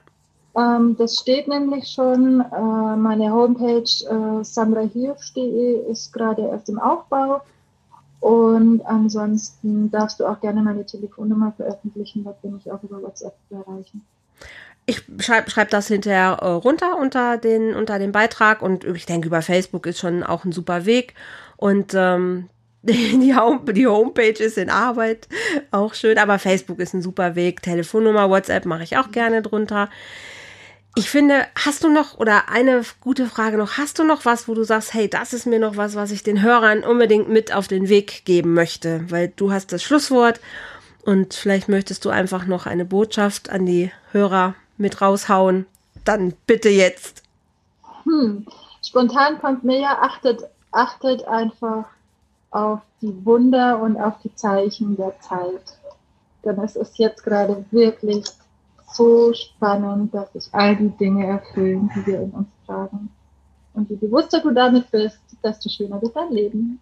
Ähm, 0.57 0.97
das 0.99 1.19
steht 1.19 1.49
nämlich 1.49 1.89
schon. 1.89 2.41
Äh, 2.41 2.97
meine 2.97 3.31
Homepage 3.33 3.83
äh, 3.83 4.43
sandrahirsch.de 4.43 5.91
ist 5.91 6.13
gerade 6.13 6.43
erst 6.43 6.69
im 6.69 6.79
Aufbau. 6.79 7.43
Und 8.21 8.85
ansonsten 8.87 9.91
darfst 9.91 10.19
du 10.19 10.27
auch 10.27 10.41
gerne 10.41 10.63
meine 10.63 10.85
Telefonnummer 10.85 11.53
veröffentlichen, 11.57 12.25
da 12.25 12.33
bin 12.43 12.57
ich 12.57 12.73
auch 12.73 12.83
über 12.83 13.01
WhatsApp 13.03 13.35
zu 13.49 13.55
erreichen. 13.55 14.05
Ich 14.87 15.03
schreibe 15.19 15.51
schreib 15.51 15.71
das 15.71 15.89
hinterher 15.89 16.39
äh, 16.41 16.47
runter 16.47 16.99
unter 16.99 17.37
den, 17.37 17.75
unter 17.75 17.99
den 17.99 18.13
Beitrag 18.13 18.63
und 18.63 18.85
ich 18.85 19.07
denke, 19.07 19.29
über 19.29 19.43
Facebook 19.43 19.87
ist 19.87 19.99
schon 19.99 20.23
auch 20.23 20.45
ein 20.45 20.53
super 20.53 20.87
Weg. 20.87 21.15
Und 21.57 21.93
ähm, 21.95 22.49
die, 23.21 23.35
Home, 23.35 23.73
die 23.73 23.87
Homepage 23.87 24.43
ist 24.43 24.59
in 24.59 24.71
Arbeit, 24.71 25.29
auch 25.71 25.95
schön, 25.95 26.19
aber 26.19 26.39
Facebook 26.39 26.79
ist 26.79 26.95
ein 26.95 27.03
super 27.03 27.35
Weg. 27.35 27.63
Telefonnummer, 27.63 28.31
WhatsApp 28.31 28.65
mache 28.65 28.85
ich 28.85 28.97
auch 28.97 29.11
gerne 29.11 29.43
drunter. 29.43 29.91
Ich 30.95 31.11
finde, 31.11 31.47
hast 31.57 31.85
du 31.85 31.91
noch, 31.91 32.17
oder 32.19 32.49
eine 32.49 32.83
gute 33.01 33.27
Frage 33.27 33.59
noch, 33.59 33.77
hast 33.77 33.99
du 33.99 34.05
noch 34.05 34.25
was, 34.25 34.49
wo 34.49 34.55
du 34.55 34.63
sagst, 34.63 34.95
hey, 34.95 35.11
das 35.11 35.33
ist 35.33 35.47
mir 35.47 35.59
noch 35.59 35.77
was, 35.77 35.95
was 35.95 36.11
ich 36.11 36.23
den 36.23 36.43
Hörern 36.43 36.85
unbedingt 36.85 37.29
mit 37.29 37.53
auf 37.53 37.69
den 37.69 37.89
Weg 37.89 38.25
geben 38.25 38.55
möchte? 38.55 39.05
Weil 39.11 39.33
du 39.35 39.53
hast 39.53 39.73
das 39.73 39.83
Schlusswort 39.83 40.41
und 41.05 41.35
vielleicht 41.35 41.69
möchtest 41.69 42.05
du 42.05 42.11
einfach 42.11 42.47
noch 42.47 42.67
eine 42.67 42.85
Botschaft 42.85 43.51
an 43.51 43.67
die 43.67 43.91
Hörer 44.13 44.55
mit 44.79 45.01
raushauen. 45.01 45.67
Dann 46.05 46.35
bitte 46.47 46.69
jetzt. 46.69 47.23
Hm. 48.05 48.47
Spontan 48.83 49.41
kommt 49.41 49.65
mir 49.65 49.81
ja, 49.81 49.99
achtet, 50.01 50.45
achtet 50.71 51.25
einfach 51.27 51.85
auf 52.51 52.81
die 53.01 53.25
Wunder 53.25 53.81
und 53.81 53.97
auf 53.97 54.15
die 54.23 54.35
Zeichen 54.35 54.97
der 54.97 55.19
Zeit. 55.21 55.79
denn 56.45 56.59
es 56.61 56.77
ist 56.77 56.99
jetzt 56.99 57.25
gerade 57.25 57.65
wirklich 57.73 58.25
so 58.93 59.33
spannend, 59.33 60.15
dass 60.15 60.33
sich 60.33 60.49
all 60.53 60.77
die 60.77 60.91
Dinge 60.91 61.27
erfüllen, 61.27 61.91
die 61.95 62.07
wir 62.07 62.21
in 62.23 62.31
uns 62.31 62.49
tragen. 62.65 63.11
Und 63.75 63.91
je 63.91 63.97
bewusster 63.97 64.41
du 64.41 64.53
damit 64.53 64.91
bist, 64.91 65.19
desto 65.43 65.69
schöner 65.69 66.01
wird 66.01 66.15
dein 66.15 66.33
Leben. 66.33 66.81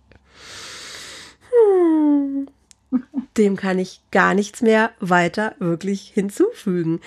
Hm. 1.51 2.47
Dem 3.36 3.57
kann 3.57 3.78
ich 3.78 4.01
gar 4.12 4.34
nichts 4.34 4.62
mehr 4.62 4.92
weiter 5.01 5.55
wirklich 5.59 6.12
hinzufügen. 6.14 7.01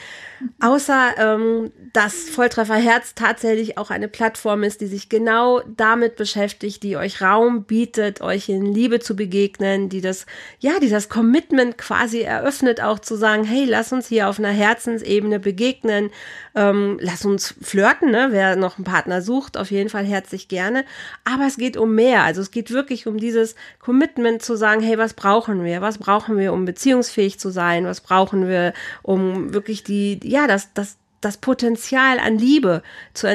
Außer, 0.59 1.15
ähm, 1.17 1.71
dass 1.93 2.29
Volltreffer 2.29 2.75
Herz 2.75 3.15
tatsächlich 3.15 3.77
auch 3.77 3.89
eine 3.89 4.07
Plattform 4.07 4.63
ist, 4.63 4.81
die 4.81 4.87
sich 4.87 5.07
genau 5.07 5.61
damit 5.77 6.17
beschäftigt, 6.17 6.83
die 6.83 6.97
euch 6.97 7.21
Raum 7.21 7.63
bietet, 7.63 8.21
euch 8.21 8.49
in 8.49 8.65
Liebe 8.65 8.99
zu 8.99 9.15
begegnen, 9.15 9.87
die 9.87 10.01
das, 10.01 10.25
ja, 10.59 10.79
die 10.79 10.89
das 10.89 11.07
Commitment 11.07 11.77
quasi 11.77 12.21
eröffnet, 12.21 12.81
auch 12.81 12.99
zu 12.99 13.15
sagen, 13.15 13.45
hey, 13.45 13.65
lass 13.65 13.93
uns 13.93 14.07
hier 14.07 14.27
auf 14.27 14.37
einer 14.37 14.49
Herzensebene 14.49 15.39
begegnen, 15.39 16.11
ähm, 16.55 16.97
lass 16.99 17.23
uns 17.23 17.55
flirten, 17.61 18.11
ne? 18.11 18.27
wer 18.31 18.55
noch 18.55 18.77
einen 18.77 18.85
Partner 18.85 19.21
sucht, 19.21 19.57
auf 19.57 19.71
jeden 19.71 19.89
Fall 19.89 20.05
herzlich 20.05 20.47
gerne. 20.47 20.85
Aber 21.23 21.47
es 21.47 21.57
geht 21.57 21.77
um 21.77 21.95
mehr. 21.95 22.23
Also 22.23 22.41
es 22.41 22.51
geht 22.51 22.71
wirklich 22.71 23.07
um 23.07 23.17
dieses 23.17 23.55
Commitment 23.79 24.41
zu 24.41 24.55
sagen, 24.55 24.81
hey, 24.81 24.97
was 24.97 25.13
brauchen 25.13 25.63
wir? 25.77 25.87
Was 25.87 25.97
brauchen 25.97 26.37
wir, 26.37 26.53
um 26.53 26.65
beziehungsfähig 26.65 27.39
zu 27.39 27.49
sein? 27.49 27.85
Was 27.85 28.01
brauchen 28.01 28.47
wir, 28.47 28.73
um 29.03 29.53
wirklich 29.53 29.83
die, 29.83 30.19
ja, 30.23 30.47
das, 30.47 30.73
das, 30.73 30.97
das 31.21 31.37
Potenzial 31.37 32.19
an 32.19 32.37
Liebe 32.37 32.83
zu 33.13 33.27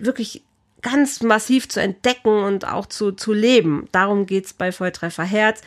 wirklich 0.00 0.42
ganz 0.82 1.22
massiv 1.22 1.68
zu 1.68 1.80
entdecken 1.80 2.42
und 2.42 2.66
auch 2.66 2.86
zu, 2.86 3.12
zu 3.12 3.32
leben. 3.32 3.88
Darum 3.92 4.26
geht's 4.26 4.52
bei 4.52 4.72
Volltreffer 4.72 5.22
Herz. 5.22 5.60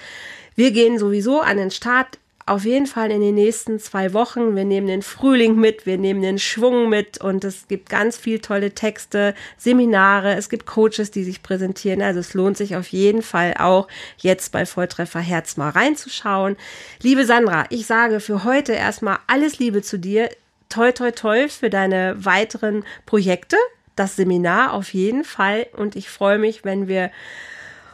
Wir 0.56 0.72
gehen 0.72 1.00
sowieso 1.00 1.42
an 1.42 1.58
den 1.58 1.72
Start 1.72 2.20
auf 2.48 2.64
jeden 2.64 2.86
Fall 2.86 3.10
in 3.10 3.22
den 3.22 3.34
nächsten 3.34 3.80
zwei 3.80 4.14
Wochen. 4.14 4.56
Wir 4.56 4.66
nehmen 4.66 4.86
den 4.86 5.02
Frühling 5.02 5.56
mit, 5.56 5.88
wir 5.88 5.98
nehmen 5.98 6.22
den 6.22 6.38
Schwung 6.38 6.90
mit 6.90 7.20
und 7.20 7.44
es 7.44 7.68
gibt 7.68 7.90
ganz 7.90 8.18
viel 8.18 8.40
tolle 8.40 8.76
Texte, 8.76 9.34
Seminare, 9.58 10.36
es 10.36 10.50
gibt 10.50 10.68
Coaches, 10.68 11.10
die 11.10 11.24
sich 11.24 11.42
präsentieren. 11.42 12.04
Also 12.04 12.20
es 12.20 12.36
lohnt 12.36 12.56
sich 12.56 12.76
auf 12.76 12.88
jeden 12.90 13.24
Fall 13.24 13.56
auch 13.58 13.88
jetzt 14.18 14.52
bei 14.52 14.68
Volltreffer 14.68 15.22
Herz 15.22 15.58
mal 15.58 15.72
reinzuschauen. 15.72 16.56
Liebe 17.02 17.26
Sandra, 17.26 17.66
ich 17.72 17.88
sage 17.88 18.20
für 18.20 18.44
heute 18.44 18.74
erstmal 18.74 19.18
alles 19.26 19.58
Liebe 19.58 19.82
zu 19.82 19.98
dir. 19.98 20.30
Toi, 20.70 20.92
toi, 20.92 21.10
toi 21.12 21.48
für 21.50 21.72
deine 21.72 22.16
weiteren 22.24 22.86
Projekte. 23.08 23.58
Das 23.96 24.18
Seminar 24.18 24.74
auf 24.74 24.94
jeden 24.94 25.24
Fall 25.24 25.66
und 25.76 25.96
ich 25.96 26.10
freue 26.10 26.38
mich, 26.38 26.64
wenn 26.64 26.88
wir 26.88 27.10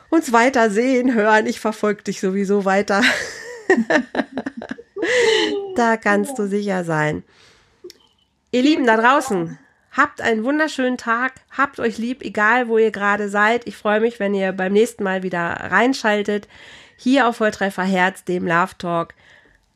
uns 0.09 0.33
weiter 0.33 0.69
sehen, 0.69 1.13
hören. 1.13 1.45
Ich 1.45 1.61
verfolge 1.61 2.03
dich 2.03 2.19
sowieso 2.19 2.65
weiter. 2.65 3.01
da 5.75 5.97
kannst 5.97 6.37
du 6.37 6.47
sicher 6.47 6.83
sein. 6.83 7.23
Ihr 8.51 8.61
Lieben 8.61 8.85
da 8.85 8.97
draußen, 8.97 9.57
habt 9.91 10.21
einen 10.21 10.43
wunderschönen 10.43 10.97
Tag, 10.97 11.33
habt 11.51 11.79
euch 11.79 11.97
lieb, 11.97 12.21
egal 12.21 12.67
wo 12.67 12.77
ihr 12.77 12.91
gerade 12.91 13.29
seid. 13.29 13.67
Ich 13.67 13.77
freue 13.77 14.01
mich, 14.01 14.19
wenn 14.19 14.33
ihr 14.33 14.51
beim 14.51 14.73
nächsten 14.73 15.03
Mal 15.03 15.23
wieder 15.23 15.41
reinschaltet. 15.41 16.47
Hier 16.97 17.27
auf 17.27 17.37
Volltreffer 17.37 17.83
Herz, 17.83 18.23
dem 18.23 18.45
Love 18.45 18.77
Talk. 18.77 19.13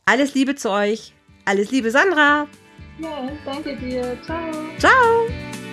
Alles 0.05 0.33
Liebe 0.33 0.55
zu 0.55 0.69
euch. 0.69 1.13
Alles 1.45 1.71
Liebe, 1.71 1.91
Sandra. 1.91 2.47
Ja, 2.99 3.29
danke 3.45 3.75
dir. 3.77 4.17
Ciao. 4.23 4.51
Ciao. 4.77 5.64